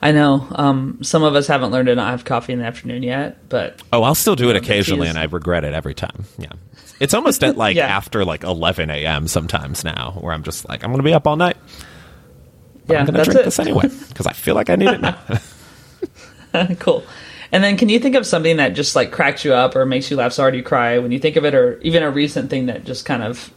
I 0.00 0.10
know 0.10 0.46
um, 0.50 0.98
some 1.02 1.22
of 1.22 1.36
us 1.36 1.46
haven't 1.46 1.70
learned 1.70 1.86
to 1.86 1.94
not 1.94 2.10
have 2.10 2.24
coffee 2.24 2.52
in 2.52 2.58
the 2.58 2.64
afternoon 2.64 3.04
yet, 3.04 3.48
but 3.48 3.80
oh, 3.92 4.02
I'll 4.02 4.16
still 4.16 4.34
do 4.34 4.50
it 4.50 4.56
occasionally, 4.56 5.06
and 5.06 5.16
I 5.16 5.24
regret 5.24 5.64
it 5.64 5.74
every 5.74 5.94
time. 5.94 6.24
Yeah, 6.38 6.52
it's 6.98 7.14
almost 7.14 7.44
at 7.44 7.56
like 7.58 7.76
yeah. 7.76 7.86
after 7.86 8.24
like 8.24 8.42
11 8.42 8.90
a.m. 8.90 9.28
sometimes 9.28 9.84
now, 9.84 10.16
where 10.20 10.32
I'm 10.32 10.42
just 10.42 10.68
like 10.68 10.82
I'm 10.82 10.90
going 10.90 10.98
to 10.98 11.04
be 11.04 11.14
up 11.14 11.28
all 11.28 11.36
night. 11.36 11.56
Yeah, 12.88 13.00
I'm 13.00 13.06
going 13.06 13.18
to 13.18 13.24
drink 13.24 13.40
it. 13.40 13.44
this 13.44 13.58
anyway 13.58 13.88
because 14.08 14.26
I 14.26 14.32
feel 14.32 14.54
like 14.54 14.70
I 14.70 14.76
need 14.76 14.90
it 14.90 15.00
now. 15.00 15.18
cool. 16.78 17.04
And 17.50 17.62
then 17.62 17.76
can 17.76 17.88
you 17.88 17.98
think 17.98 18.14
of 18.14 18.26
something 18.26 18.56
that 18.56 18.70
just 18.70 18.96
like 18.96 19.12
cracks 19.12 19.44
you 19.44 19.52
up 19.52 19.76
or 19.76 19.84
makes 19.84 20.10
you 20.10 20.16
laugh 20.16 20.32
so 20.32 20.42
hard 20.42 20.56
you 20.56 20.62
cry 20.62 20.98
when 20.98 21.12
you 21.12 21.18
think 21.18 21.36
of 21.36 21.44
it, 21.44 21.54
or 21.54 21.78
even 21.80 22.02
a 22.02 22.10
recent 22.10 22.50
thing 22.50 22.66
that 22.66 22.84
just 22.84 23.04
kind 23.04 23.22
of 23.22 23.52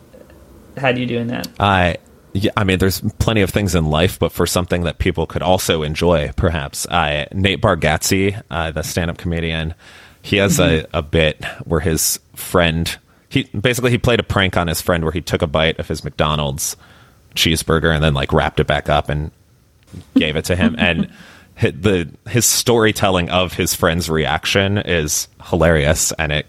had 0.78 0.98
you 0.98 1.06
doing 1.06 1.28
that? 1.28 1.48
I. 1.60 1.98
Yeah, 2.34 2.52
I 2.58 2.66
mean, 2.66 2.80
there's 2.80 3.00
plenty 3.18 3.40
of 3.44 3.50
things 3.50 3.76
in 3.76 3.86
life, 3.86 4.20
but 4.20 4.30
for 4.34 4.46
something 4.46 4.84
that 4.84 4.98
people 4.98 5.26
could 5.26 5.42
also 5.42 5.84
enjoy, 5.84 6.34
perhaps. 6.36 6.86
I 6.92 7.28
Nate 7.32 7.62
Bargatze, 7.62 8.44
uh, 8.52 8.72
the 8.72 8.82
stand-up 8.82 9.18
comedian, 9.18 9.74
he 10.22 10.36
has 10.38 10.58
mm-hmm. 10.58 10.86
a, 10.94 11.00
a 11.00 11.02
bit 11.02 11.42
where 11.64 11.80
his 11.80 12.20
friend 12.36 12.98
he 13.30 13.44
basically 13.44 13.92
he 13.92 13.98
played 13.98 14.20
a 14.20 14.24
prank 14.24 14.58
on 14.58 14.68
his 14.68 14.82
friend 14.82 15.04
where 15.04 15.14
he 15.14 15.22
took 15.22 15.42
a 15.42 15.48
bite 15.48 15.80
of 15.80 15.88
his 15.88 16.04
McDonald's 16.04 16.76
cheeseburger 17.36 17.94
and 17.94 18.04
then 18.04 18.14
like 18.14 18.34
wrapped 18.34 18.60
it 18.60 18.68
back 18.68 18.90
up 18.90 19.10
and 19.10 19.32
gave 20.16 20.36
it 20.36 20.46
to 20.46 20.56
him. 20.56 20.76
And 20.78 21.10
the 21.62 22.10
his 22.28 22.46
storytelling 22.46 23.30
of 23.30 23.54
his 23.54 23.74
friend's 23.74 24.10
reaction 24.10 24.78
is 24.78 25.28
hilarious. 25.44 26.12
And 26.14 26.32
it 26.32 26.48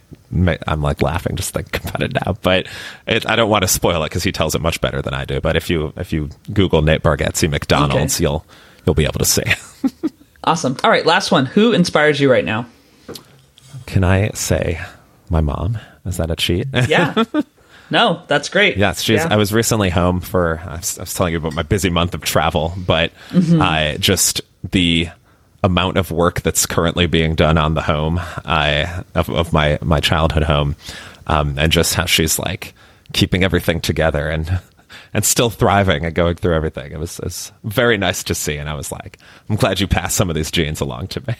I'm 0.67 0.83
like 0.83 1.03
laughing 1.03 1.37
just 1.37 1.55
thinking 1.55 1.81
about 1.89 2.03
it 2.03 2.15
now. 2.15 2.37
But 2.43 2.67
it, 3.07 3.29
I 3.29 3.37
don't 3.37 3.51
want 3.51 3.63
to 3.63 3.69
spoil 3.69 4.03
it 4.03 4.09
because 4.09 4.23
he 4.23 4.33
tells 4.33 4.55
it 4.55 4.61
much 4.61 4.81
better 4.81 5.03
than 5.03 5.15
I 5.15 5.25
do. 5.25 5.41
But 5.41 5.57
if 5.57 5.71
you 5.71 5.93
if 5.97 6.13
you 6.13 6.31
Google 6.53 6.83
Nate 6.83 7.03
Bargatze 7.03 7.49
McDonald's 7.49 8.17
okay. 8.17 8.23
you'll 8.23 8.45
you'll 8.85 8.95
be 8.95 9.05
able 9.05 9.19
to 9.19 9.25
see 9.25 9.45
awesome. 10.45 10.77
All 10.83 10.91
right 10.91 11.07
last 11.07 11.31
one. 11.31 11.47
Who 11.47 11.73
inspires 11.73 12.21
you 12.21 12.31
right 12.31 12.45
now? 12.45 12.67
Can 13.87 14.03
I 14.03 14.31
say 14.31 14.81
my 15.31 15.41
mom? 15.41 15.79
Is 16.05 16.17
that 16.17 16.31
a 16.31 16.37
cheat? 16.37 16.69
yeah. 16.89 17.25
No, 17.91 18.23
that's 18.27 18.49
great. 18.49 18.77
Yes, 18.77 19.03
she's. 19.03 19.21
Yeah. 19.21 19.29
I 19.31 19.37
was 19.37 19.53
recently 19.53 19.91
home 19.91 20.21
for. 20.21 20.61
I 20.65 20.77
was, 20.77 20.99
I 20.99 21.03
was, 21.03 21.15
telling 21.15 21.33
you 21.33 21.39
about 21.39 21.55
my 21.55 21.63
busy 21.63 21.91
month 21.91 22.15
of 22.15 22.23
travel, 22.23 22.75
but 22.77 23.13
mm-hmm. 23.31 23.63
I 23.63 23.97
just 23.99 24.41
the 24.71 25.09
amount 25.63 25.97
of 25.97 26.11
work 26.11 26.43
that's 26.43 26.67
currently 26.67 27.07
being 27.07 27.35
done 27.35 27.59
on 27.59 27.75
the 27.75 27.83
home 27.83 28.21
I, 28.45 29.05
of, 29.15 29.29
of 29.31 29.53
my 29.53 29.79
my 29.83 30.01
childhood 30.01 30.43
home, 30.43 30.77
um, 31.27 31.59
and 31.59 31.71
just 31.71 31.95
how 31.95 32.07
she's 32.07 32.39
like 32.39 32.75
keeping 33.13 33.45
everything 33.45 33.81
together 33.81 34.29
and 34.29 34.61
and 35.15 35.25
still 35.25 35.51
thriving 35.51 36.05
and 36.05 36.15
going 36.15 36.37
through 36.37 36.55
everything. 36.55 36.93
It 36.93 36.99
was, 36.99 37.19
it 37.19 37.25
was 37.25 37.53
very 37.65 37.97
nice 37.97 38.23
to 38.25 38.35
see, 38.35 38.57
and 38.57 38.69
I 38.69 38.75
was 38.75 38.93
like, 38.93 39.19
I'm 39.49 39.57
glad 39.57 39.81
you 39.81 39.87
passed 39.87 40.17
some 40.17 40.29
of 40.29 40.37
these 40.37 40.51
genes 40.51 40.81
along 40.81 41.09
to 41.09 41.23
me. 41.27 41.35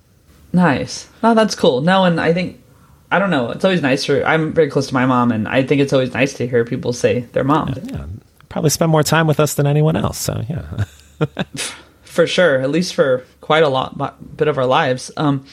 nice. 0.52 1.08
Oh, 1.22 1.34
that's 1.34 1.54
cool. 1.54 1.80
No, 1.80 2.04
and 2.04 2.20
I 2.20 2.32
think 2.32 2.61
I 3.12 3.18
don't 3.18 3.30
know. 3.30 3.50
It's 3.50 3.64
always 3.64 3.82
nice 3.82 4.04
for. 4.04 4.24
I'm 4.24 4.52
very 4.52 4.70
close 4.70 4.88
to 4.88 4.94
my 4.94 5.06
mom, 5.06 5.32
and 5.32 5.46
I 5.46 5.62
think 5.62 5.80
it's 5.80 5.92
always 5.92 6.14
nice 6.14 6.32
to 6.34 6.46
hear 6.46 6.64
people 6.64 6.92
say 6.92 7.20
their 7.20 7.44
mom. 7.44 7.74
Yeah, 7.76 7.82
yeah. 7.92 8.06
Probably 8.48 8.70
spend 8.70 8.90
more 8.90 9.02
time 9.02 9.26
with 9.26 9.38
us 9.38 9.54
than 9.54 9.66
anyone 9.66 9.96
else. 9.96 10.18
So 10.18 10.42
yeah, 10.48 10.84
for 12.02 12.26
sure. 12.26 12.60
At 12.60 12.70
least 12.70 12.94
for 12.94 13.24
quite 13.40 13.62
a 13.62 13.68
lot 13.68 14.36
bit 14.36 14.48
of 14.48 14.58
our 14.58 14.66
lives. 14.66 15.10
Um, 15.16 15.46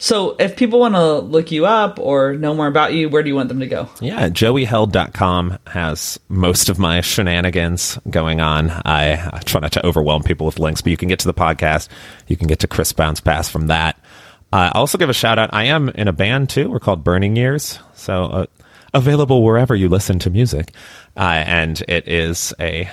so 0.00 0.36
if 0.38 0.54
people 0.56 0.78
want 0.78 0.94
to 0.94 1.18
look 1.18 1.50
you 1.50 1.66
up 1.66 1.98
or 1.98 2.34
know 2.34 2.54
more 2.54 2.68
about 2.68 2.92
you, 2.92 3.08
where 3.08 3.22
do 3.22 3.28
you 3.28 3.34
want 3.34 3.48
them 3.48 3.58
to 3.60 3.66
go? 3.66 3.88
Yeah, 4.00 4.28
joeyheld.com 4.28 5.58
has 5.66 6.20
most 6.28 6.68
of 6.68 6.78
my 6.78 7.00
shenanigans 7.00 7.98
going 8.08 8.40
on. 8.40 8.70
I, 8.70 9.14
I 9.32 9.40
try 9.40 9.60
not 9.60 9.72
to 9.72 9.84
overwhelm 9.84 10.22
people 10.22 10.46
with 10.46 10.60
links, 10.60 10.82
but 10.82 10.90
you 10.90 10.96
can 10.96 11.08
get 11.08 11.18
to 11.20 11.26
the 11.26 11.34
podcast. 11.34 11.88
You 12.28 12.36
can 12.36 12.46
get 12.46 12.60
to 12.60 12.68
Crisp 12.68 12.96
Bounce 12.96 13.20
Pass 13.20 13.48
from 13.48 13.66
that. 13.66 13.98
Uh, 14.52 14.70
I'll 14.74 14.82
also 14.82 14.98
give 14.98 15.10
a 15.10 15.14
shout 15.14 15.38
out. 15.38 15.50
I 15.52 15.64
am 15.64 15.90
in 15.90 16.08
a 16.08 16.12
band 16.12 16.48
too. 16.48 16.70
We're 16.70 16.80
called 16.80 17.04
Burning 17.04 17.36
Years. 17.36 17.78
So 17.94 18.24
uh, 18.24 18.46
available 18.94 19.42
wherever 19.42 19.74
you 19.74 19.88
listen 19.88 20.18
to 20.20 20.30
music. 20.30 20.72
Uh, 21.16 21.42
and 21.46 21.82
it 21.88 22.08
is 22.08 22.54
a 22.58 22.90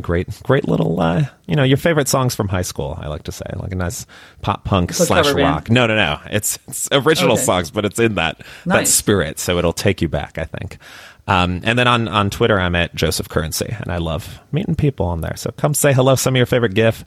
great, 0.00 0.28
great 0.42 0.68
little, 0.68 1.00
uh, 1.00 1.24
you 1.46 1.56
know, 1.56 1.62
your 1.62 1.76
favorite 1.76 2.08
songs 2.08 2.34
from 2.34 2.48
high 2.48 2.62
school, 2.62 2.98
I 3.00 3.08
like 3.08 3.22
to 3.24 3.32
say. 3.32 3.46
Like 3.56 3.72
a 3.72 3.76
nice 3.76 4.06
pop 4.42 4.64
punk 4.64 4.92
slash 4.92 5.32
rock. 5.32 5.70
No, 5.70 5.86
no, 5.86 5.94
no. 5.94 6.20
It's, 6.26 6.58
it's 6.68 6.88
original 6.92 7.34
okay. 7.34 7.42
songs, 7.42 7.70
but 7.70 7.84
it's 7.84 7.98
in 7.98 8.14
that, 8.16 8.38
nice. 8.66 8.86
that 8.86 8.86
spirit. 8.88 9.38
So 9.38 9.58
it'll 9.58 9.72
take 9.72 10.02
you 10.02 10.08
back, 10.08 10.38
I 10.38 10.44
think. 10.44 10.78
Um, 11.26 11.60
and 11.64 11.78
then 11.78 11.86
on, 11.86 12.08
on 12.08 12.30
Twitter, 12.30 12.58
I'm 12.58 12.74
at 12.74 12.94
Joseph 12.94 13.28
Currency, 13.28 13.74
and 13.78 13.92
I 13.92 13.98
love 13.98 14.40
meeting 14.50 14.74
people 14.74 15.06
on 15.06 15.20
there. 15.20 15.36
So 15.36 15.52
come 15.52 15.72
say 15.72 15.92
hello, 15.92 16.16
some 16.16 16.34
of 16.34 16.36
your 16.36 16.46
favorite 16.46 16.74
GIF. 16.74 17.04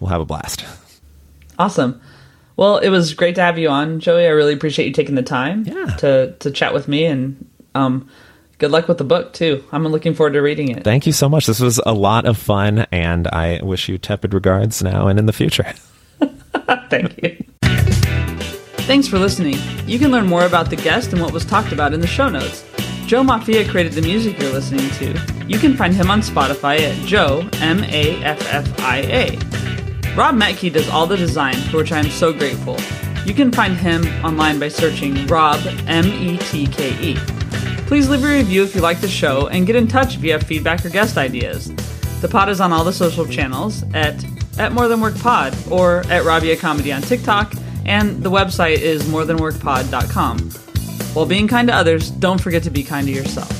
We'll 0.00 0.10
have 0.10 0.20
a 0.20 0.24
blast. 0.24 0.64
Awesome. 1.58 2.00
Well, 2.56 2.78
it 2.78 2.88
was 2.88 3.14
great 3.14 3.34
to 3.34 3.40
have 3.40 3.58
you 3.58 3.68
on, 3.68 4.00
Joey. 4.00 4.26
I 4.26 4.30
really 4.30 4.52
appreciate 4.52 4.86
you 4.86 4.92
taking 4.92 5.14
the 5.14 5.22
time 5.22 5.64
yeah. 5.64 5.96
to 5.96 6.32
to 6.38 6.50
chat 6.50 6.72
with 6.72 6.86
me, 6.86 7.04
and 7.04 7.48
um, 7.74 8.08
good 8.58 8.70
luck 8.70 8.86
with 8.86 8.98
the 8.98 9.04
book 9.04 9.32
too. 9.32 9.64
I'm 9.72 9.86
looking 9.86 10.14
forward 10.14 10.34
to 10.34 10.40
reading 10.40 10.68
it. 10.68 10.84
Thank 10.84 11.06
you 11.06 11.12
so 11.12 11.28
much. 11.28 11.46
This 11.46 11.60
was 11.60 11.80
a 11.84 11.92
lot 11.92 12.26
of 12.26 12.38
fun, 12.38 12.86
and 12.92 13.26
I 13.28 13.60
wish 13.62 13.88
you 13.88 13.98
tepid 13.98 14.34
regards 14.34 14.82
now 14.82 15.08
and 15.08 15.18
in 15.18 15.26
the 15.26 15.32
future. 15.32 15.72
Thank 16.90 17.22
you. 17.22 17.44
Thanks 18.86 19.08
for 19.08 19.18
listening. 19.18 19.56
You 19.86 19.98
can 19.98 20.10
learn 20.10 20.26
more 20.26 20.44
about 20.44 20.70
the 20.70 20.76
guest 20.76 21.12
and 21.12 21.20
what 21.20 21.32
was 21.32 21.44
talked 21.44 21.72
about 21.72 21.94
in 21.94 22.00
the 22.00 22.06
show 22.06 22.28
notes. 22.28 22.64
Joe 23.06 23.22
Maffia 23.22 23.68
created 23.68 23.92
the 23.92 24.02
music 24.02 24.38
you're 24.38 24.52
listening 24.52 24.88
to. 24.90 25.46
You 25.46 25.58
can 25.58 25.76
find 25.76 25.94
him 25.94 26.10
on 26.10 26.20
Spotify 26.20 26.80
at 26.80 27.06
Joe 27.06 27.48
M 27.60 27.82
A 27.84 28.22
F 28.22 28.46
F 28.52 28.80
I 28.80 28.98
A. 28.98 29.83
Rob 30.16 30.36
Metke 30.36 30.72
does 30.72 30.88
all 30.88 31.08
the 31.08 31.16
design, 31.16 31.54
for 31.54 31.78
which 31.78 31.90
I 31.90 31.98
am 31.98 32.08
so 32.08 32.32
grateful. 32.32 32.78
You 33.26 33.34
can 33.34 33.50
find 33.50 33.76
him 33.76 34.04
online 34.24 34.60
by 34.60 34.68
searching 34.68 35.26
Rob, 35.26 35.60
M 35.88 36.06
E 36.06 36.38
T 36.38 36.68
K 36.68 36.96
E. 37.00 37.16
Please 37.88 38.08
leave 38.08 38.22
a 38.22 38.28
review 38.28 38.62
if 38.62 38.76
you 38.76 38.80
like 38.80 39.00
the 39.00 39.08
show 39.08 39.48
and 39.48 39.66
get 39.66 39.74
in 39.74 39.88
touch 39.88 40.14
have 40.30 40.44
feedback 40.44 40.84
or 40.84 40.88
guest 40.88 41.16
ideas. 41.16 41.74
The 42.20 42.28
pod 42.28 42.48
is 42.48 42.60
on 42.60 42.72
all 42.72 42.84
the 42.84 42.92
social 42.92 43.26
channels 43.26 43.82
at 43.92 44.24
at 44.56 44.72
More 44.72 44.86
Than 44.86 45.00
Work 45.00 45.18
Pod 45.18 45.52
or 45.68 46.06
at 46.06 46.24
Rabia 46.24 46.56
Comedy 46.56 46.92
on 46.92 47.02
TikTok, 47.02 47.52
and 47.84 48.22
the 48.22 48.30
website 48.30 48.78
is 48.78 49.02
morethanworkpod.com. 49.04 50.38
While 51.14 51.26
being 51.26 51.48
kind 51.48 51.66
to 51.66 51.74
others, 51.74 52.10
don't 52.10 52.40
forget 52.40 52.62
to 52.62 52.70
be 52.70 52.84
kind 52.84 53.08
to 53.08 53.12
yourself. 53.12 53.50